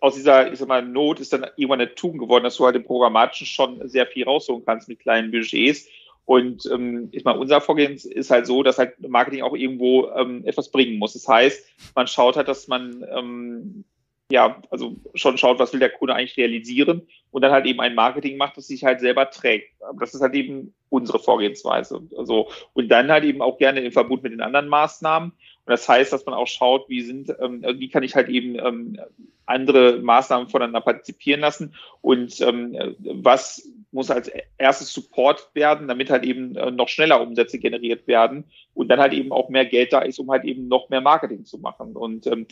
aus 0.00 0.14
dieser, 0.14 0.52
ich 0.52 0.58
sag 0.58 0.68
mal, 0.68 0.82
Not 0.82 1.20
ist 1.20 1.32
dann 1.32 1.46
irgendwann 1.56 1.80
eine 1.80 1.94
Tugend 1.94 2.20
geworden, 2.20 2.44
dass 2.44 2.56
du 2.56 2.64
halt 2.64 2.76
im 2.76 2.84
Programmatischen 2.84 3.46
schon 3.46 3.88
sehr 3.88 4.06
viel 4.06 4.24
rausholen 4.24 4.64
kannst 4.64 4.88
mit 4.88 5.00
kleinen 5.00 5.30
Budgets. 5.30 5.86
Und 6.26 6.66
ähm, 6.72 7.08
ich 7.12 7.24
meine, 7.24 7.38
unser 7.38 7.60
Vorgehen 7.60 7.94
ist 7.94 8.30
halt 8.30 8.46
so, 8.46 8.62
dass 8.62 8.78
halt 8.78 8.98
Marketing 9.06 9.42
auch 9.42 9.54
irgendwo 9.54 10.08
ähm, 10.10 10.42
etwas 10.46 10.70
bringen 10.70 10.98
muss. 10.98 11.12
Das 11.12 11.28
heißt, 11.28 11.66
man 11.94 12.06
schaut 12.06 12.36
halt, 12.36 12.48
dass 12.48 12.66
man 12.66 13.04
ähm, 13.10 13.84
ja, 14.30 14.62
also 14.70 14.96
schon 15.14 15.36
schaut, 15.36 15.58
was 15.58 15.72
will 15.72 15.80
der 15.80 15.90
Kunde 15.90 16.14
eigentlich 16.14 16.36
realisieren 16.36 17.06
und 17.30 17.42
dann 17.42 17.52
halt 17.52 17.66
eben 17.66 17.80
ein 17.80 17.94
Marketing 17.94 18.36
macht, 18.36 18.56
das 18.56 18.66
sich 18.66 18.84
halt 18.84 19.00
selber 19.00 19.30
trägt. 19.30 19.74
Das 20.00 20.14
ist 20.14 20.22
halt 20.22 20.34
eben 20.34 20.74
unsere 20.88 21.18
Vorgehensweise. 21.18 22.00
Also, 22.16 22.48
und 22.72 22.88
dann 22.88 23.10
halt 23.10 23.24
eben 23.24 23.42
auch 23.42 23.58
gerne 23.58 23.80
im 23.80 23.92
Verbund 23.92 24.22
mit 24.22 24.32
den 24.32 24.40
anderen 24.40 24.68
Maßnahmen. 24.68 25.32
Und 25.66 25.70
das 25.70 25.88
heißt, 25.88 26.12
dass 26.12 26.26
man 26.26 26.34
auch 26.34 26.46
schaut, 26.46 26.88
wie 26.88 27.00
sind, 27.00 27.34
ähm, 27.40 27.64
wie 27.78 27.88
kann 27.88 28.02
ich 28.02 28.14
halt 28.14 28.28
eben 28.28 28.56
ähm, 28.58 29.00
andere 29.46 29.98
Maßnahmen 30.00 30.48
voneinander 30.48 30.80
partizipieren 30.80 31.40
lassen 31.40 31.74
und 32.00 32.40
ähm, 32.40 32.96
was 32.98 33.68
muss 33.90 34.10
als 34.10 34.30
erstes 34.58 34.92
Support 34.92 35.50
werden, 35.54 35.88
damit 35.88 36.10
halt 36.10 36.24
eben 36.24 36.56
äh, 36.56 36.70
noch 36.70 36.88
schneller 36.88 37.20
Umsätze 37.20 37.58
generiert 37.58 38.06
werden 38.06 38.44
und 38.74 38.88
dann 38.88 39.00
halt 39.00 39.12
eben 39.12 39.32
auch 39.32 39.48
mehr 39.48 39.64
Geld 39.64 39.92
da 39.92 40.00
ist, 40.00 40.18
um 40.18 40.30
halt 40.30 40.44
eben 40.44 40.68
noch 40.68 40.88
mehr 40.90 41.00
Marketing 41.00 41.44
zu 41.44 41.58
machen. 41.58 41.96
Und 41.96 42.26
ähm, 42.26 42.46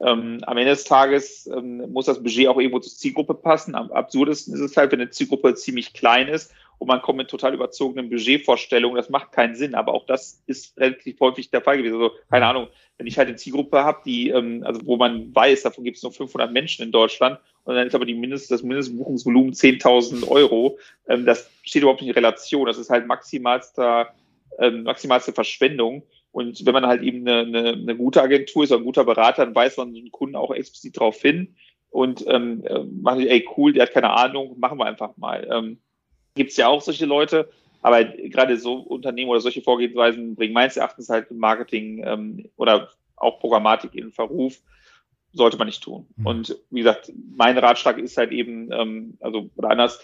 ähm, 0.00 0.38
am 0.46 0.56
Ende 0.56 0.70
des 0.70 0.84
Tages 0.84 1.46
ähm, 1.46 1.92
muss 1.92 2.06
das 2.06 2.22
Budget 2.22 2.48
auch 2.48 2.58
irgendwo 2.58 2.80
zur 2.80 2.92
Zielgruppe 2.92 3.34
passen. 3.34 3.74
Am 3.74 3.92
absurdesten 3.92 4.54
ist 4.54 4.60
es 4.60 4.76
halt, 4.76 4.90
wenn 4.90 5.00
eine 5.00 5.10
Zielgruppe 5.10 5.54
ziemlich 5.54 5.92
klein 5.92 6.26
ist 6.26 6.52
und 6.78 6.88
man 6.88 7.00
kommt 7.00 7.18
mit 7.18 7.28
total 7.28 7.54
überzogenen 7.54 8.10
Budgetvorstellungen. 8.10 8.96
Das 8.96 9.08
macht 9.08 9.32
keinen 9.32 9.54
Sinn, 9.54 9.74
aber 9.74 9.94
auch 9.94 10.06
das 10.06 10.42
ist 10.46 10.76
relativ 10.78 11.20
häufig 11.20 11.50
der 11.50 11.60
Fall 11.60 11.76
gewesen. 11.76 11.94
Also, 11.94 12.12
keine 12.28 12.46
Ahnung, 12.46 12.68
wenn 12.98 13.06
ich 13.06 13.18
halt 13.18 13.28
eine 13.28 13.36
Zielgruppe 13.36 13.84
habe, 13.84 14.00
die, 14.04 14.30
ähm, 14.30 14.62
also 14.64 14.80
wo 14.84 14.96
man 14.96 15.34
weiß, 15.34 15.62
davon 15.62 15.84
gibt 15.84 15.96
es 15.96 16.02
nur 16.02 16.12
500 16.12 16.52
Menschen 16.52 16.84
in 16.84 16.92
Deutschland 16.92 17.38
und 17.64 17.76
dann 17.76 17.86
ist 17.86 17.94
aber 17.94 18.04
die 18.04 18.14
Mindest, 18.14 18.50
das 18.50 18.62
Mindestbuchungsvolumen 18.62 19.52
10.000 19.52 20.26
Euro, 20.28 20.78
ähm, 21.08 21.24
das 21.24 21.50
steht 21.62 21.82
überhaupt 21.82 22.00
nicht 22.00 22.10
in 22.10 22.14
Relation. 22.14 22.66
Das 22.66 22.78
ist 22.78 22.90
halt 22.90 23.06
maximalster, 23.06 24.14
ähm, 24.58 24.82
maximalste 24.82 25.32
Verschwendung. 25.32 26.02
Und 26.32 26.64
wenn 26.64 26.72
man 26.72 26.86
halt 26.86 27.02
eben 27.02 27.28
eine, 27.28 27.40
eine, 27.40 27.72
eine 27.72 27.96
gute 27.96 28.22
Agentur 28.22 28.64
ist 28.64 28.72
oder 28.72 28.80
ein 28.80 28.84
guter 28.84 29.04
Berater, 29.04 29.44
dann 29.44 29.54
weiß 29.54 29.76
man 29.76 29.94
den 29.94 30.10
Kunden 30.10 30.34
auch 30.34 30.50
explizit 30.50 30.96
darauf 30.96 31.20
hin 31.20 31.54
und 31.90 32.24
ähm, 32.26 32.64
äh, 32.64 32.82
macht, 32.84 33.20
ey, 33.20 33.46
cool, 33.56 33.74
der 33.74 33.84
hat 33.84 33.92
keine 33.92 34.10
Ahnung, 34.10 34.58
machen 34.58 34.78
wir 34.78 34.86
einfach 34.86 35.16
mal. 35.18 35.46
Ähm, 35.52 35.78
Gibt 36.34 36.50
es 36.50 36.56
ja 36.56 36.68
auch 36.68 36.80
solche 36.80 37.06
Leute, 37.06 37.50
aber 37.82 38.04
gerade 38.04 38.56
so 38.56 38.74
Unternehmen 38.74 39.30
oder 39.30 39.40
solche 39.40 39.62
Vorgehensweisen 39.62 40.34
bringen 40.34 40.54
meines 40.54 40.76
Erachtens 40.76 41.08
halt 41.08 41.30
Marketing 41.30 42.02
ähm, 42.04 42.48
oder 42.56 42.88
auch 43.16 43.40
Programmatik 43.40 43.94
in 43.94 44.12
Verruf. 44.12 44.58
Sollte 45.34 45.56
man 45.56 45.66
nicht 45.66 45.82
tun. 45.82 46.06
Mhm. 46.16 46.26
Und 46.26 46.58
wie 46.70 46.80
gesagt, 46.80 47.10
mein 47.34 47.56
Ratschlag 47.56 47.98
ist 47.98 48.18
halt 48.18 48.32
eben, 48.32 48.70
ähm, 48.70 49.16
also 49.20 49.48
oder 49.56 49.70
anders, 49.70 49.98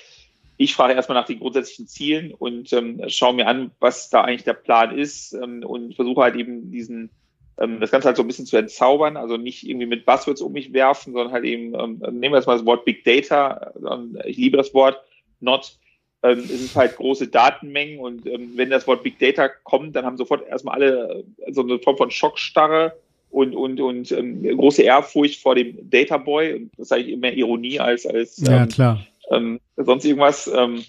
ich 0.59 0.74
frage 0.74 0.95
erstmal 0.95 1.16
nach 1.16 1.26
den 1.26 1.39
grundsätzlichen 1.39 1.87
Zielen 1.87 2.35
und 2.35 2.72
ähm, 2.72 3.01
schaue 3.07 3.35
mir 3.35 3.47
an, 3.47 3.70
was 3.79 4.11
da 4.11 4.22
eigentlich 4.22 4.45
der 4.45 4.55
Plan 4.55 4.97
ist 4.97 5.33
ähm, 5.33 5.62
und 5.64 5.95
versuche 5.95 6.20
halt 6.20 6.35
eben 6.35 6.72
diesen, 6.72 7.11
ähm, 7.59 7.79
das 7.79 7.93
Ganze 7.93 8.09
halt 8.09 8.16
so 8.16 8.24
ein 8.24 8.26
bisschen 8.26 8.45
zu 8.45 8.57
entzaubern, 8.57 9.16
also 9.16 9.37
nicht 9.37 9.66
irgendwie 9.66 9.87
mit 9.87 10.05
Buzzwords 10.05 10.41
um 10.41 10.53
mich 10.53 10.72
werfen, 10.72 11.12
sondern 11.12 11.33
halt 11.33 11.45
eben, 11.45 11.74
ähm, 11.74 11.99
nehmen 12.18 12.33
wir 12.33 12.39
jetzt 12.39 12.47
mal 12.47 12.57
das 12.57 12.66
Wort 12.66 12.85
Big 12.85 13.05
Data, 13.05 13.72
ähm, 13.89 14.18
ich 14.24 14.37
liebe 14.37 14.57
das 14.57 14.74
Wort, 14.74 15.01
not, 15.39 15.79
ähm, 16.23 16.41
es 16.41 16.51
ist 16.51 16.77
halt 16.77 16.97
große 16.97 17.29
Datenmengen 17.29 18.01
und 18.01 18.27
ähm, 18.27 18.53
wenn 18.57 18.71
das 18.71 18.87
Wort 18.87 19.03
Big 19.03 19.19
Data 19.19 19.49
kommt, 19.49 19.95
dann 19.95 20.05
haben 20.05 20.16
sofort 20.16 20.47
erstmal 20.49 20.75
alle 20.75 21.25
äh, 21.47 21.53
so 21.53 21.62
eine 21.62 21.79
Form 21.79 21.97
von 21.97 22.11
Schockstarre 22.11 22.97
und, 23.31 23.55
und, 23.55 23.81
und 23.81 24.11
ähm, 24.11 24.43
große 24.43 24.83
Ehrfurcht 24.83 25.41
vor 25.41 25.55
dem 25.55 25.89
Data 25.91 26.16
Boy. 26.16 26.69
Das 26.77 26.87
ist 26.87 26.93
eigentlich 26.93 27.12
immer 27.12 27.31
Ironie 27.33 27.79
als, 27.79 28.05
als 28.05 28.39
ja, 28.39 28.62
ähm, 28.62 28.69
klar 28.69 29.07
ähm, 29.31 29.61
sonst 29.77 30.05
irgendwas. 30.05 30.49
Ähm, 30.49 30.85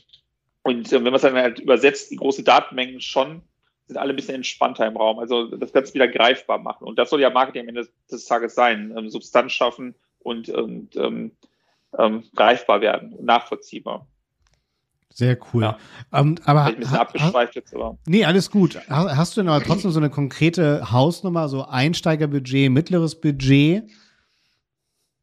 und 0.63 0.91
wenn 0.91 1.03
man 1.03 1.15
es 1.15 1.21
dann 1.21 1.35
halt 1.35 1.59
übersetzt, 1.59 2.09
die 2.11 2.15
große 2.15 2.43
Datenmengen 2.43 2.99
schon, 3.01 3.41
sind 3.87 3.97
alle 3.97 4.13
ein 4.13 4.15
bisschen 4.15 4.35
entspannter 4.35 4.87
im 4.87 4.97
Raum. 4.97 5.19
Also 5.19 5.45
das 5.55 5.73
Ganze 5.73 5.93
wieder 5.93 6.07
greifbar 6.07 6.57
machen. 6.57 6.87
Und 6.87 6.97
das 6.97 7.09
soll 7.09 7.21
ja 7.21 7.29
Marketing 7.29 7.61
am 7.61 7.69
Ende 7.69 7.87
des 8.11 8.25
Tages 8.25 8.55
sein. 8.55 8.93
Substanz 9.09 9.51
schaffen 9.51 9.95
und, 10.19 10.49
und 10.49 10.91
greifbar 12.35 12.81
werden, 12.81 13.15
nachvollziehbar. 13.19 14.05
Sehr 15.13 15.37
cool. 15.53 15.63
Ja. 15.63 15.77
Um, 16.11 16.29
ähm, 16.29 16.35
aber, 16.45 16.65
ein 16.65 16.77
bisschen 16.77 16.97
abgeschweift 16.97 17.55
jetzt, 17.55 17.75
aber. 17.75 17.97
Nee, 18.07 18.25
alles 18.25 18.51
gut. 18.51 18.79
Hast 18.89 19.35
du 19.35 19.41
denn 19.41 19.49
aber 19.49 19.63
trotzdem 19.63 19.91
so 19.91 19.99
eine 19.99 20.09
konkrete 20.09 20.91
Hausnummer, 20.91 21.49
so 21.49 21.65
Einsteigerbudget, 21.65 22.71
mittleres 22.71 23.19
Budget? 23.19 23.83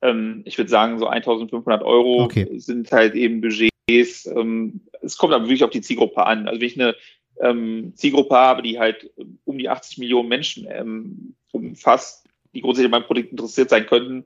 Ähm, 0.03 0.43
ich 0.45 0.59
würde 0.59 0.71
sagen, 0.71 0.99
so 0.99 1.07
1500 1.07 1.83
Euro 1.83 2.25
okay. 2.25 2.59
sind 2.59 2.91
halt 2.93 3.15
eben 3.15 3.41
Budgets. 3.41 4.27
Ähm, 4.27 4.81
es 5.03 5.17
kommt 5.17 5.33
aber 5.33 5.45
wirklich 5.45 5.65
auf 5.65 5.71
die 5.71 5.81
Zielgruppe 5.81 6.27
an. 6.27 6.49
Also 6.49 6.61
wenn 6.61 6.67
ich 6.67 6.81
eine 6.81 6.95
ähm, 7.41 7.93
Zielgruppe 7.95 8.35
habe, 8.35 8.63
die 8.63 8.79
halt 8.79 9.11
um 9.45 9.59
die 9.59 9.69
80 9.69 9.99
Millionen 9.99 10.29
Menschen 10.29 10.67
ähm, 10.69 11.35
umfasst, 11.53 12.27
die 12.55 12.61
grundsätzlich 12.61 12.93
an 12.93 13.01
meinem 13.01 13.07
Produkt 13.07 13.31
interessiert 13.31 13.71
sein 13.71 13.87
könnten, 13.87 14.25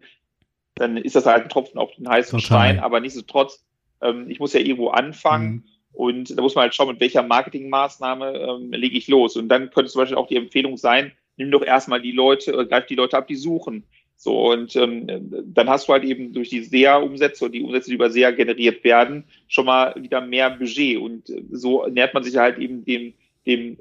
dann 0.77 0.97
ist 0.97 1.17
das 1.17 1.27
halt 1.27 1.45
ein 1.45 1.49
Tropfen 1.49 1.79
auf 1.79 1.95
den 1.95 2.09
heißen 2.09 2.39
Total. 2.39 2.69
Stein, 2.71 2.81
aber 2.81 3.01
nichtsdestotrotz, 3.01 3.65
ähm, 4.03 4.31
ich 4.31 4.41
muss 4.41 4.53
ja 4.53 4.61
irgendwo 4.61 4.89
anfangen. 4.89 5.53
Mhm. 5.53 5.65
Und 5.93 6.39
da 6.39 6.43
muss 6.43 6.55
man 6.55 6.63
halt 6.63 6.75
schauen, 6.75 6.89
mit 6.89 7.01
welcher 7.01 7.23
Marketingmaßnahme 7.23 8.33
ähm, 8.33 8.73
lege 8.73 8.97
ich 8.97 9.09
los. 9.09 9.37
Und 9.37 9.49
dann 9.49 9.71
könnte 9.71 9.91
zum 9.91 10.01
Beispiel 10.01 10.17
auch 10.17 10.29
die 10.29 10.37
Empfehlung 10.37 10.77
sein, 10.77 11.13
nimm 11.37 11.51
doch 11.51 11.63
erstmal 11.63 12.01
die 12.01 12.13
Leute, 12.13 12.53
äh, 12.53 12.67
greif 12.67 12.87
die 12.87 12.95
Leute 12.95 13.17
ab, 13.17 13.27
die 13.27 13.37
suchen. 13.37 13.85
So, 14.17 14.53
und 14.53 14.77
ähm, 14.77 15.07
dann 15.47 15.71
hast 15.71 15.89
du 15.89 15.95
halt 15.95 16.05
eben 16.05 16.35
durch 16.35 16.51
die 16.51 16.63
SEA-Umsätze 16.63 17.47
und 17.47 17.53
die 17.53 17.63
Umsätze, 17.63 17.89
die 17.89 17.95
über 17.95 18.11
SEA 18.11 18.33
generiert 18.33 18.85
werden, 18.85 19.25
schon 19.49 19.65
mal 19.65 19.95
wieder 19.97 20.21
mehr 20.21 20.51
Budget. 20.51 20.99
Und 20.99 21.31
äh, 21.31 21.43
so 21.51 21.87
nähert 21.87 22.13
man 22.13 22.23
sich 22.23 22.37
halt 22.37 22.59
eben 22.59 22.85
dem, 22.85 23.15
dem, 23.47 23.79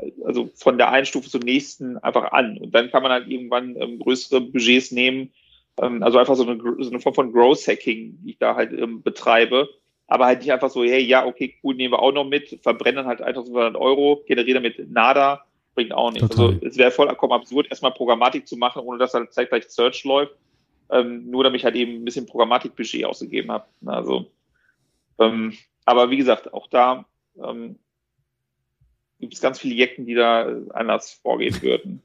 äh, 0.00 0.12
also 0.24 0.50
von 0.54 0.78
der 0.78 0.90
einen 0.90 1.04
Stufe 1.04 1.28
zur 1.28 1.44
nächsten 1.44 1.98
einfach 1.98 2.32
an. 2.32 2.56
Und 2.56 2.74
dann 2.74 2.90
kann 2.90 3.02
man 3.02 3.12
halt 3.12 3.28
irgendwann 3.28 3.76
ähm, 3.76 3.98
größere 3.98 4.40
Budgets 4.40 4.92
nehmen. 4.92 5.30
Ähm, 5.80 6.02
also 6.02 6.18
einfach 6.18 6.36
so 6.36 6.46
eine, 6.46 6.58
so 6.78 6.90
eine 6.90 7.00
Form 7.00 7.14
von 7.14 7.32
Growth 7.32 7.66
Hacking, 7.66 8.18
die 8.22 8.30
ich 8.30 8.38
da 8.38 8.54
halt 8.54 8.72
ähm, 8.72 9.02
betreibe. 9.02 9.68
Aber 10.06 10.26
halt 10.26 10.40
nicht 10.40 10.52
einfach 10.52 10.70
so, 10.70 10.84
hey, 10.84 11.00
ja, 11.00 11.24
okay, 11.24 11.54
cool, 11.62 11.74
nehmen 11.74 11.94
wir 11.94 12.02
auch 12.02 12.12
noch 12.12 12.24
mit, 12.24 12.58
verbrennen 12.62 13.06
halt 13.06 13.22
1500 13.22 13.76
Euro, 13.76 14.22
generieren 14.26 14.62
damit 14.62 14.90
nada, 14.90 15.46
bringt 15.74 15.92
auch 15.94 16.12
nichts. 16.12 16.38
Also 16.38 16.54
es 16.60 16.76
wäre 16.76 16.90
vollkommen 16.90 17.32
absurd, 17.32 17.68
erstmal 17.70 17.92
Programmatik 17.92 18.46
zu 18.46 18.56
machen, 18.56 18.82
ohne 18.82 18.98
dass 18.98 19.14
halt 19.14 19.32
zeitgleich 19.32 19.64
Search 19.68 20.04
läuft, 20.04 20.34
ähm, 20.90 21.30
nur 21.30 21.44
damit 21.44 21.60
ich 21.60 21.64
halt 21.64 21.76
eben 21.76 21.94
ein 21.94 22.04
bisschen 22.04 22.26
Programmatik-Budget 22.26 23.06
ausgegeben 23.06 23.50
habe. 23.50 23.64
Also, 23.86 24.26
ähm, 25.18 25.54
aber 25.86 26.10
wie 26.10 26.18
gesagt, 26.18 26.52
auch 26.52 26.66
da 26.66 27.06
ähm, 27.42 27.78
gibt 29.18 29.32
es 29.32 29.40
ganz 29.40 29.60
viele 29.60 29.76
Jecken, 29.76 30.04
die 30.04 30.14
da 30.14 30.46
anders 30.74 31.14
vorgehen 31.14 31.62
würden. 31.62 32.02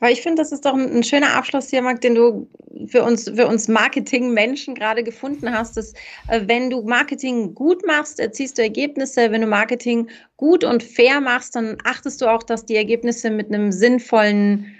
Aber 0.00 0.10
ich 0.10 0.22
finde, 0.22 0.42
das 0.42 0.52
ist 0.52 0.64
doch 0.64 0.74
ein, 0.74 0.96
ein, 0.96 1.02
schöner 1.02 1.34
Abschluss 1.34 1.70
hier, 1.70 1.82
Marc, 1.82 2.00
den 2.00 2.14
du 2.14 2.48
für 2.86 3.02
uns, 3.02 3.28
für 3.28 3.46
uns 3.46 3.68
Marketing-Menschen 3.68 4.74
gerade 4.74 5.02
gefunden 5.02 5.50
hast, 5.52 5.76
dass 5.76 5.92
äh, 6.28 6.42
wenn 6.46 6.70
du 6.70 6.82
Marketing 6.82 7.54
gut 7.54 7.86
machst, 7.86 8.20
erziehst 8.20 8.58
du 8.58 8.62
Ergebnisse. 8.62 9.30
Wenn 9.30 9.42
du 9.42 9.46
Marketing 9.46 10.08
gut 10.36 10.64
und 10.64 10.82
fair 10.82 11.20
machst, 11.20 11.56
dann 11.56 11.78
achtest 11.84 12.20
du 12.20 12.26
auch, 12.26 12.42
dass 12.42 12.66
die 12.66 12.76
Ergebnisse 12.76 13.30
mit 13.30 13.52
einem 13.52 13.72
sinnvollen 13.72 14.74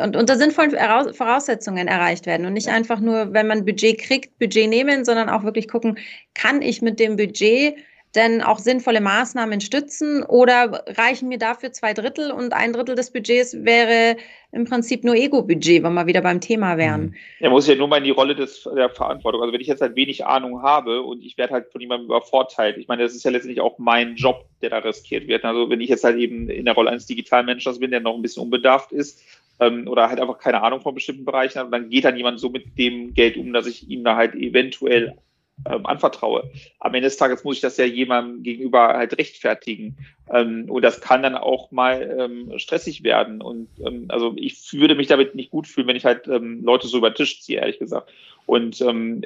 und 0.00 0.16
unter 0.16 0.36
sinnvollen 0.36 0.72
Voraussetzungen 1.12 1.88
erreicht 1.88 2.26
werden 2.26 2.46
und 2.46 2.52
nicht 2.52 2.68
einfach 2.68 3.00
nur, 3.00 3.32
wenn 3.32 3.48
man 3.48 3.64
Budget 3.64 3.98
kriegt, 3.98 4.38
Budget 4.38 4.68
nehmen, 4.68 5.04
sondern 5.04 5.28
auch 5.28 5.42
wirklich 5.42 5.68
gucken, 5.68 5.98
kann 6.34 6.62
ich 6.62 6.82
mit 6.82 7.00
dem 7.00 7.16
Budget 7.16 7.74
denn 8.16 8.42
auch 8.42 8.58
sinnvolle 8.58 9.00
Maßnahmen 9.00 9.60
stützen 9.60 10.24
oder 10.24 10.84
reichen 10.88 11.28
mir 11.28 11.38
dafür 11.38 11.72
zwei 11.72 11.92
Drittel 11.92 12.30
und 12.32 12.52
ein 12.52 12.72
Drittel 12.72 12.94
des 12.94 13.12
Budgets 13.12 13.64
wäre 13.64 14.16
im 14.52 14.64
Prinzip 14.64 15.04
nur 15.04 15.14
Ego-Budget, 15.14 15.82
wenn 15.82 15.92
wir 15.92 16.06
wieder 16.06 16.22
beim 16.22 16.40
Thema 16.40 16.78
wären. 16.78 17.02
Mhm. 17.02 17.14
Ja, 17.40 17.50
muss 17.50 17.66
ja 17.68 17.74
nur 17.74 17.88
mal 17.88 17.98
in 17.98 18.04
die 18.04 18.10
Rolle 18.10 18.34
des, 18.34 18.66
der 18.74 18.88
Verantwortung. 18.88 19.42
Also 19.42 19.52
wenn 19.52 19.60
ich 19.60 19.66
jetzt 19.66 19.82
halt 19.82 19.94
wenig 19.96 20.24
Ahnung 20.24 20.62
habe 20.62 21.02
und 21.02 21.22
ich 21.22 21.36
werde 21.36 21.52
halt 21.52 21.70
von 21.70 21.80
jemandem 21.80 22.06
übervorteilt, 22.06 22.78
ich 22.78 22.88
meine, 22.88 23.02
das 23.02 23.14
ist 23.14 23.24
ja 23.24 23.30
letztendlich 23.30 23.60
auch 23.60 23.78
mein 23.78 24.16
Job, 24.16 24.46
der 24.62 24.70
da 24.70 24.78
riskiert 24.78 25.28
wird. 25.28 25.44
Also 25.44 25.68
wenn 25.68 25.80
ich 25.80 25.90
jetzt 25.90 26.04
halt 26.04 26.16
eben 26.16 26.48
in 26.48 26.64
der 26.64 26.74
Rolle 26.74 26.90
eines 26.90 27.06
Digitalmenschen 27.06 27.78
bin, 27.78 27.90
der 27.90 28.00
noch 28.00 28.14
ein 28.14 28.22
bisschen 28.22 28.42
unbedarft 28.42 28.92
ist, 28.92 29.22
ähm, 29.60 29.88
oder 29.88 30.08
halt 30.08 30.20
einfach 30.20 30.38
keine 30.38 30.62
Ahnung 30.62 30.80
von 30.80 30.94
bestimmten 30.94 31.24
Bereichen 31.24 31.58
hat, 31.58 31.72
dann 31.72 31.88
geht 31.90 32.04
dann 32.04 32.16
jemand 32.16 32.40
so 32.40 32.48
mit 32.48 32.78
dem 32.78 33.14
Geld 33.14 33.36
um, 33.36 33.52
dass 33.52 33.66
ich 33.66 33.88
ihm 33.88 34.04
da 34.04 34.16
halt 34.16 34.34
eventuell 34.34 35.16
ähm, 35.64 35.86
anvertraue. 35.86 36.50
Am 36.80 36.94
Ende 36.94 37.08
des 37.08 37.16
Tages 37.16 37.44
muss 37.44 37.56
ich 37.56 37.62
das 37.62 37.76
ja 37.76 37.84
jemandem 37.84 38.42
gegenüber 38.42 38.88
halt 38.88 39.16
rechtfertigen. 39.18 39.96
Ähm, 40.30 40.70
und 40.70 40.82
das 40.82 41.00
kann 41.00 41.22
dann 41.22 41.34
auch 41.34 41.70
mal 41.70 42.16
ähm, 42.18 42.58
stressig 42.58 43.02
werden. 43.02 43.40
Und 43.40 43.68
ähm, 43.84 44.06
also 44.08 44.34
ich 44.36 44.72
würde 44.74 44.94
mich 44.94 45.06
damit 45.06 45.34
nicht 45.34 45.50
gut 45.50 45.66
fühlen, 45.66 45.86
wenn 45.88 45.96
ich 45.96 46.04
halt 46.04 46.28
ähm, 46.28 46.62
Leute 46.64 46.88
so 46.88 46.98
über 46.98 47.10
den 47.10 47.16
Tisch 47.16 47.42
ziehe, 47.42 47.60
ehrlich 47.60 47.78
gesagt. 47.78 48.12
Und 48.44 48.80
ähm, 48.80 49.22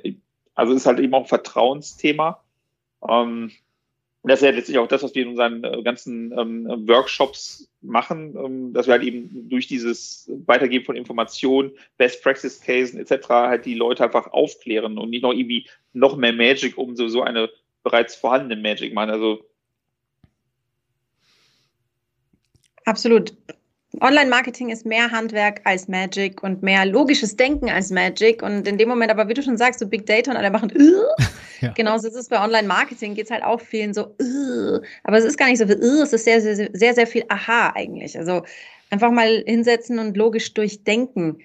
also 0.55 0.73
ist 0.73 0.87
halt 0.87 1.01
eben 1.01 1.15
auch 1.15 1.23
ein 1.23 1.27
Vertrauensthema. 1.27 2.43
Ähm, 3.09 3.51
und 4.23 4.31
das 4.31 4.41
ist 4.41 4.45
ja 4.45 4.51
letztlich 4.51 4.79
auch 4.79 4.87
das, 4.87 5.03
was 5.03 5.15
wir 5.15 5.23
in 5.23 5.31
unseren 5.31 5.65
äh, 5.65 5.83
ganzen 5.83 6.33
ähm, 6.39 6.67
Workshops 6.87 7.71
machen, 7.81 8.37
ähm, 8.37 8.73
dass 8.75 8.87
wir 8.87 8.93
halt 8.93 9.03
eben 9.03 9.49
durch 9.49 9.67
dieses 9.67 10.31
Weitergeben 10.45 10.85
von 10.85 10.97
Informationen, 10.97 11.73
Best 11.97 12.23
Practice 12.23 12.61
Cases 12.61 12.95
etc. 12.95 13.29
halt 13.31 13.65
die 13.65 13.75
Leute 13.75 14.05
einfach 14.05 14.27
aufklären 14.33 14.99
und 14.99 15.09
nicht 15.09 15.23
noch 15.23 15.33
irgendwie 15.33 15.67
noch 15.95 16.17
mehr 16.17 16.35
Magic 16.35 16.77
um 16.77 16.97
so, 16.97 17.23
eine 17.23 17.49
bereits 17.83 18.15
vorhandene 18.15 18.61
Magic 18.61 18.93
machen. 18.93 19.11
Also 19.11 19.43
Absolut. 22.85 23.35
Online-Marketing 24.01 24.69
ist 24.69 24.87
mehr 24.87 25.11
Handwerk 25.11 25.61
als 25.65 25.89
Magic 25.89 26.43
und 26.43 26.63
mehr 26.63 26.87
logisches 26.87 27.37
Denken 27.37 27.71
als 27.71 27.91
Magic. 27.91 28.43
Und 28.43 28.69
in 28.69 28.79
dem 28.79 28.89
Moment, 28.89 29.11
aber 29.11 29.29
wie 29.29 29.35
du 29.35 29.43
schon 29.43 29.57
sagst, 29.57 29.81
so 29.81 29.87
Big 29.87 30.07
Data 30.07 30.31
und 30.31 30.37
alle 30.37 30.51
machen, 30.51 30.71
ja. 31.61 31.73
genauso 31.73 32.09
ist 32.09 32.15
es 32.15 32.29
bei 32.29 32.43
Online-Marketing, 32.43 33.15
geht 33.15 33.27
es 33.27 33.31
halt 33.31 33.43
auch 33.43 33.61
vielen 33.61 33.95
so, 33.95 34.15
aber 35.05 35.19
es 35.19 35.25
ist 35.25 35.39
gar 35.39 35.47
nicht 35.47 35.59
so 35.59 35.67
viel, 35.67 35.77
es 35.77 36.13
ist 36.13 36.25
sehr, 36.25 36.41
sehr, 36.41 36.69
sehr, 36.73 36.95
sehr 36.95 37.07
viel 37.07 37.25
Aha 37.29 37.73
eigentlich. 37.75 38.19
Also 38.19 38.43
einfach 38.91 39.11
mal 39.11 39.43
hinsetzen 39.47 39.99
und 39.99 40.17
logisch 40.17 40.53
durchdenken, 40.55 41.39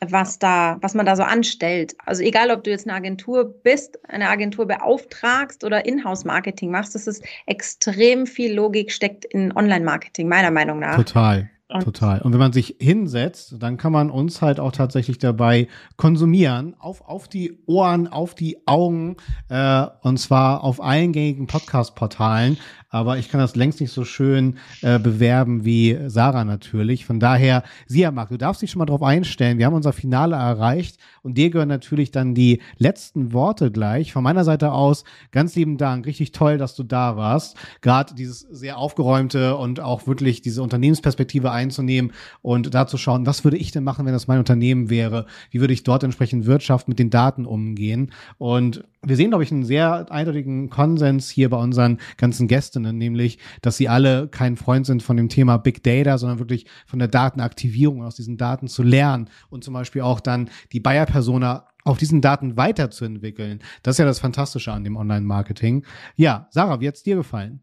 was 0.00 0.38
da, 0.38 0.78
was 0.80 0.94
man 0.94 1.06
da 1.06 1.16
so 1.16 1.22
anstellt. 1.22 1.94
Also 2.04 2.22
egal, 2.22 2.50
ob 2.50 2.64
du 2.64 2.70
jetzt 2.70 2.86
eine 2.86 2.96
Agentur 2.96 3.44
bist, 3.62 3.98
eine 4.08 4.28
Agentur 4.28 4.66
beauftragst 4.66 5.64
oder 5.64 5.84
Inhouse-Marketing 5.84 6.70
machst, 6.70 6.94
das 6.94 7.06
ist 7.06 7.24
extrem 7.46 8.26
viel 8.26 8.52
Logik 8.52 8.90
steckt 8.90 9.24
in 9.24 9.52
Online-Marketing, 9.54 10.28
meiner 10.28 10.50
Meinung 10.50 10.80
nach. 10.80 10.96
Total. 10.96 11.48
Total. 11.80 12.20
Und 12.22 12.32
wenn 12.32 12.38
man 12.38 12.52
sich 12.52 12.76
hinsetzt, 12.78 13.56
dann 13.58 13.76
kann 13.76 13.92
man 13.92 14.10
uns 14.10 14.42
halt 14.42 14.60
auch 14.60 14.72
tatsächlich 14.72 15.18
dabei 15.18 15.68
konsumieren, 15.96 16.74
auf, 16.78 17.02
auf 17.02 17.28
die 17.28 17.58
Ohren, 17.66 18.08
auf 18.08 18.34
die 18.34 18.66
Augen, 18.66 19.16
äh, 19.48 19.86
und 20.02 20.18
zwar 20.18 20.64
auf 20.64 20.82
allen 20.82 21.12
gängigen 21.12 21.46
Podcast-Portalen 21.46 22.58
aber 22.92 23.16
ich 23.16 23.30
kann 23.30 23.40
das 23.40 23.56
längst 23.56 23.80
nicht 23.80 23.90
so 23.90 24.04
schön 24.04 24.58
äh, 24.82 24.98
bewerben 24.98 25.64
wie 25.64 25.98
Sarah 26.06 26.44
natürlich. 26.44 27.06
Von 27.06 27.18
daher, 27.18 27.64
Siamak, 27.86 28.28
du 28.28 28.36
darfst 28.36 28.60
dich 28.60 28.70
schon 28.70 28.80
mal 28.80 28.86
drauf 28.86 29.02
einstellen. 29.02 29.58
Wir 29.58 29.64
haben 29.64 29.74
unser 29.74 29.94
Finale 29.94 30.36
erreicht 30.36 30.98
und 31.22 31.38
dir 31.38 31.48
gehören 31.48 31.70
natürlich 31.70 32.10
dann 32.10 32.34
die 32.34 32.60
letzten 32.76 33.32
Worte 33.32 33.72
gleich. 33.72 34.12
Von 34.12 34.22
meiner 34.22 34.44
Seite 34.44 34.72
aus 34.72 35.04
ganz 35.30 35.56
lieben 35.56 35.78
Dank. 35.78 36.04
Richtig 36.04 36.32
toll, 36.32 36.58
dass 36.58 36.76
du 36.76 36.82
da 36.82 37.16
warst. 37.16 37.56
Gerade 37.80 38.14
dieses 38.14 38.40
sehr 38.40 38.76
aufgeräumte 38.76 39.56
und 39.56 39.80
auch 39.80 40.06
wirklich 40.06 40.42
diese 40.42 40.62
Unternehmensperspektive 40.62 41.50
einzunehmen 41.50 42.12
und 42.42 42.74
da 42.74 42.86
zu 42.86 42.98
schauen, 42.98 43.24
was 43.24 43.42
würde 43.42 43.56
ich 43.56 43.70
denn 43.70 43.84
machen, 43.84 44.04
wenn 44.04 44.12
das 44.12 44.28
mein 44.28 44.38
Unternehmen 44.38 44.90
wäre? 44.90 45.24
Wie 45.50 45.60
würde 45.60 45.72
ich 45.72 45.82
dort 45.82 46.04
entsprechend 46.04 46.44
Wirtschaft 46.44 46.88
mit 46.88 46.98
den 46.98 47.08
Daten 47.08 47.46
umgehen? 47.46 48.12
Und 48.36 48.84
wir 49.04 49.16
sehen, 49.16 49.30
glaube 49.30 49.42
ich, 49.42 49.50
einen 49.50 49.64
sehr 49.64 50.10
eindeutigen 50.10 50.70
Konsens 50.70 51.28
hier 51.28 51.50
bei 51.50 51.56
unseren 51.56 51.98
ganzen 52.16 52.46
Gästinnen, 52.46 52.96
nämlich, 52.96 53.38
dass 53.60 53.76
sie 53.76 53.88
alle 53.88 54.28
kein 54.28 54.56
Freund 54.56 54.86
sind 54.86 55.02
von 55.02 55.16
dem 55.16 55.28
Thema 55.28 55.56
Big 55.56 55.82
Data, 55.82 56.18
sondern 56.18 56.38
wirklich 56.38 56.66
von 56.86 57.00
der 57.00 57.08
Datenaktivierung, 57.08 58.02
aus 58.04 58.14
diesen 58.14 58.36
Daten 58.36 58.68
zu 58.68 58.82
lernen 58.82 59.28
und 59.50 59.64
zum 59.64 59.74
Beispiel 59.74 60.02
auch 60.02 60.20
dann 60.20 60.48
die 60.72 60.80
Bayer-Persona 60.80 61.66
auf 61.84 61.98
diesen 61.98 62.20
Daten 62.20 62.56
weiterzuentwickeln. 62.56 63.60
Das 63.82 63.94
ist 63.94 63.98
ja 63.98 64.04
das 64.04 64.20
Fantastische 64.20 64.72
an 64.72 64.84
dem 64.84 64.96
Online-Marketing. 64.96 65.84
Ja, 66.16 66.46
Sarah, 66.50 66.80
wie 66.80 66.86
hat's 66.86 67.02
dir 67.02 67.16
gefallen? 67.16 67.60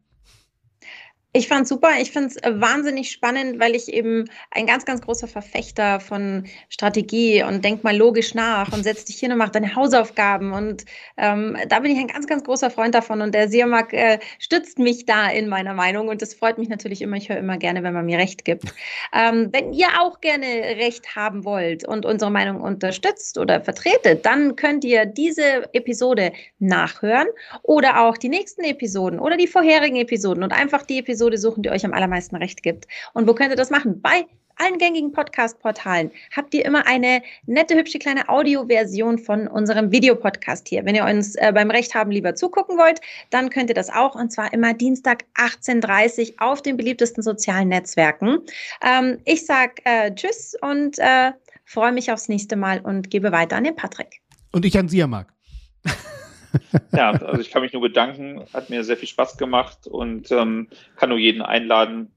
Ich 1.32 1.48
fand 1.48 1.68
super. 1.68 1.90
Ich 2.02 2.10
finde 2.12 2.30
es 2.30 2.38
äh, 2.38 2.60
wahnsinnig 2.60 3.12
spannend, 3.12 3.60
weil 3.60 3.76
ich 3.76 3.94
eben 3.94 4.26
ein 4.50 4.66
ganz, 4.66 4.84
ganz 4.84 5.00
großer 5.02 5.28
Verfechter 5.28 6.00
von 6.00 6.46
Strategie 6.70 7.44
und 7.44 7.64
denk 7.64 7.84
mal 7.84 7.96
logisch 7.96 8.34
nach 8.34 8.74
und 8.74 8.82
setz 8.84 9.06
dich 9.06 9.18
hin 9.20 9.32
und 9.32 9.38
mach 9.38 9.50
deine 9.50 9.76
Hausaufgaben. 9.76 10.54
Und 10.54 10.86
ähm, 11.18 11.56
da 11.68 11.82
bin 11.82 11.92
ich 11.92 12.00
ein 12.00 12.08
ganz, 12.08 12.26
ganz 12.26 12.44
großer 12.44 12.72
Freund 12.72 12.96
davon. 12.96 13.22
Und 13.22 13.36
der 13.36 13.48
Siamak 13.48 13.94
äh, 13.94 14.18
stützt 14.40 14.80
mich 14.80 15.06
da 15.06 15.30
in 15.30 15.50
meiner 15.50 15.76
Meinung. 15.76 16.08
Und 16.08 16.24
das 16.24 16.34
freut 16.34 16.58
mich 16.58 16.68
natürlich 16.68 17.00
immer. 17.04 17.18
Ich 17.18 17.30
höre 17.30 17.38
immer 17.38 17.58
gerne, 17.58 17.84
wenn 17.84 17.94
man 17.94 18.08
mir 18.08 18.18
Recht 18.18 18.44
gibt. 18.44 18.64
Ähm, 19.14 19.50
wenn 19.52 19.72
ihr 19.72 19.90
auch 20.02 20.22
gerne 20.22 20.48
Recht 20.78 21.16
haben 21.16 21.46
wollt 21.46 21.88
und 21.88 22.08
unsere 22.08 22.32
Meinung 22.32 22.60
unterstützt 22.60 23.38
oder 23.38 23.62
vertretet, 23.62 24.26
dann 24.26 24.56
könnt 24.56 24.84
ihr 24.84 25.06
diese 25.06 25.72
Episode 25.76 26.32
nachhören 26.58 27.28
oder 27.62 28.02
auch 28.02 28.18
die 28.18 28.30
nächsten 28.30 28.64
Episoden 28.64 29.20
oder 29.20 29.38
die 29.38 29.48
vorherigen 29.48 29.98
Episoden 29.98 30.44
und 30.44 30.54
einfach 30.54 30.88
die 30.88 30.98
Episode 30.98 31.19
Episode 31.20 31.38
suchen, 31.38 31.64
die 31.64 31.70
euch 31.70 31.84
am 31.84 31.94
allermeisten 31.94 32.38
recht 32.38 32.64
gibt. 32.64 32.88
Und 33.14 33.28
wo 33.28 33.34
könnt 33.34 33.50
ihr 33.50 33.58
das 33.58 33.70
machen? 33.70 34.02
Bei 34.02 34.26
allen 34.56 34.78
gängigen 34.78 35.12
Podcast-Portalen 35.12 36.12
habt 36.34 36.54
ihr 36.54 36.66
immer 36.66 36.88
eine 36.88 37.22
nette, 37.46 37.76
hübsche 37.76 38.00
kleine 38.00 38.30
Audioversion 38.30 39.18
von 39.18 39.48
unserem 39.48 39.92
Videopodcast 39.92 40.70
hier. 40.70 40.86
Wenn 40.86 40.96
ihr 40.96 41.04
uns 41.04 41.36
äh, 41.36 41.52
beim 41.54 41.72
Recht 41.72 41.94
haben 41.94 42.12
lieber 42.12 42.36
zugucken 42.36 42.78
wollt, 42.78 43.02
dann 43.32 43.50
könnt 43.50 43.70
ihr 43.70 43.74
das 43.74 43.90
auch 43.90 44.16
und 44.16 44.32
zwar 44.32 44.54
immer 44.54 44.74
Dienstag 44.74 45.26
18.30 45.36 46.34
Uhr 46.34 46.36
auf 46.40 46.62
den 46.62 46.78
beliebtesten 46.78 47.22
sozialen 47.22 47.68
Netzwerken. 47.68 48.40
Ähm, 48.82 49.20
ich 49.26 49.46
sage 49.46 49.74
äh, 49.84 50.14
Tschüss 50.14 50.56
und 50.62 51.00
äh, 51.00 51.32
freue 51.66 51.92
mich 51.92 52.14
aufs 52.14 52.30
nächste 52.30 52.56
Mal 52.56 52.80
und 52.80 53.10
gebe 53.10 53.34
weiter 53.34 53.58
an 53.58 53.66
den 53.66 53.76
Patrick. 53.76 54.22
Und 54.54 54.66
ich 54.66 54.78
an 54.78 54.88
Sie, 54.88 55.06
Marc. 55.06 55.34
ja, 56.92 57.12
also 57.12 57.42
ich 57.42 57.52
kann 57.52 57.62
mich 57.62 57.74
nur 57.74 57.82
bedanken. 57.82 58.44
Hat 58.54 58.70
mir 58.70 58.84
sehr 58.84 58.98
viel 58.98 59.08
Spaß 59.08 59.38
gemacht 59.38 59.88
und 59.88 60.32
ähm, 60.32 60.68
kann 60.96 61.10
nur 61.10 61.18
jeden 61.18 61.42
einladen, 61.42 62.12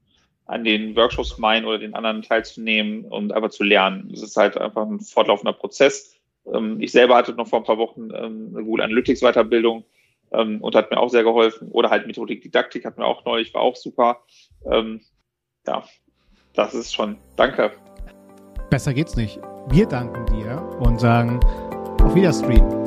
an 0.45 0.63
den 0.63 0.95
Workshops 0.95 1.37
meinen 1.37 1.65
oder 1.65 1.79
den 1.79 1.93
anderen 1.93 2.21
teilzunehmen 2.21 3.05
und 3.05 3.31
einfach 3.31 3.49
zu 3.49 3.63
lernen. 3.63 4.09
Es 4.13 4.21
ist 4.21 4.35
halt 4.35 4.57
einfach 4.57 4.85
ein 4.85 4.99
fortlaufender 4.99 5.53
Prozess. 5.53 6.15
Ähm, 6.53 6.81
ich 6.81 6.91
selber 6.91 7.15
hatte 7.15 7.33
noch 7.33 7.47
vor 7.47 7.59
ein 7.59 7.65
paar 7.65 7.77
Wochen 7.77 8.09
ähm, 8.13 8.53
eine 8.53 8.63
Google 8.63 8.83
Analytics 8.83 9.21
Weiterbildung 9.21 9.85
ähm, 10.33 10.61
und 10.61 10.75
hat 10.75 10.91
mir 10.91 10.97
auch 10.97 11.09
sehr 11.09 11.23
geholfen. 11.23 11.69
Oder 11.71 11.89
halt 11.89 12.07
Methodik 12.07 12.41
Didaktik 12.41 12.85
hat 12.85 12.97
mir 12.97 13.05
auch 13.05 13.23
neulich, 13.25 13.53
war 13.53 13.61
auch 13.61 13.75
super. 13.75 14.23
Ähm, 14.69 15.01
ja, 15.65 15.83
das 16.53 16.73
ist 16.73 16.93
schon. 16.93 17.17
Danke. 17.37 17.71
Besser 18.69 18.93
geht's 18.93 19.15
nicht. 19.15 19.39
Wir 19.69 19.85
danken 19.85 20.25
dir 20.25 20.61
und 20.79 20.99
sagen 20.99 21.39
auf 22.01 22.15
Wiederstream. 22.15 22.82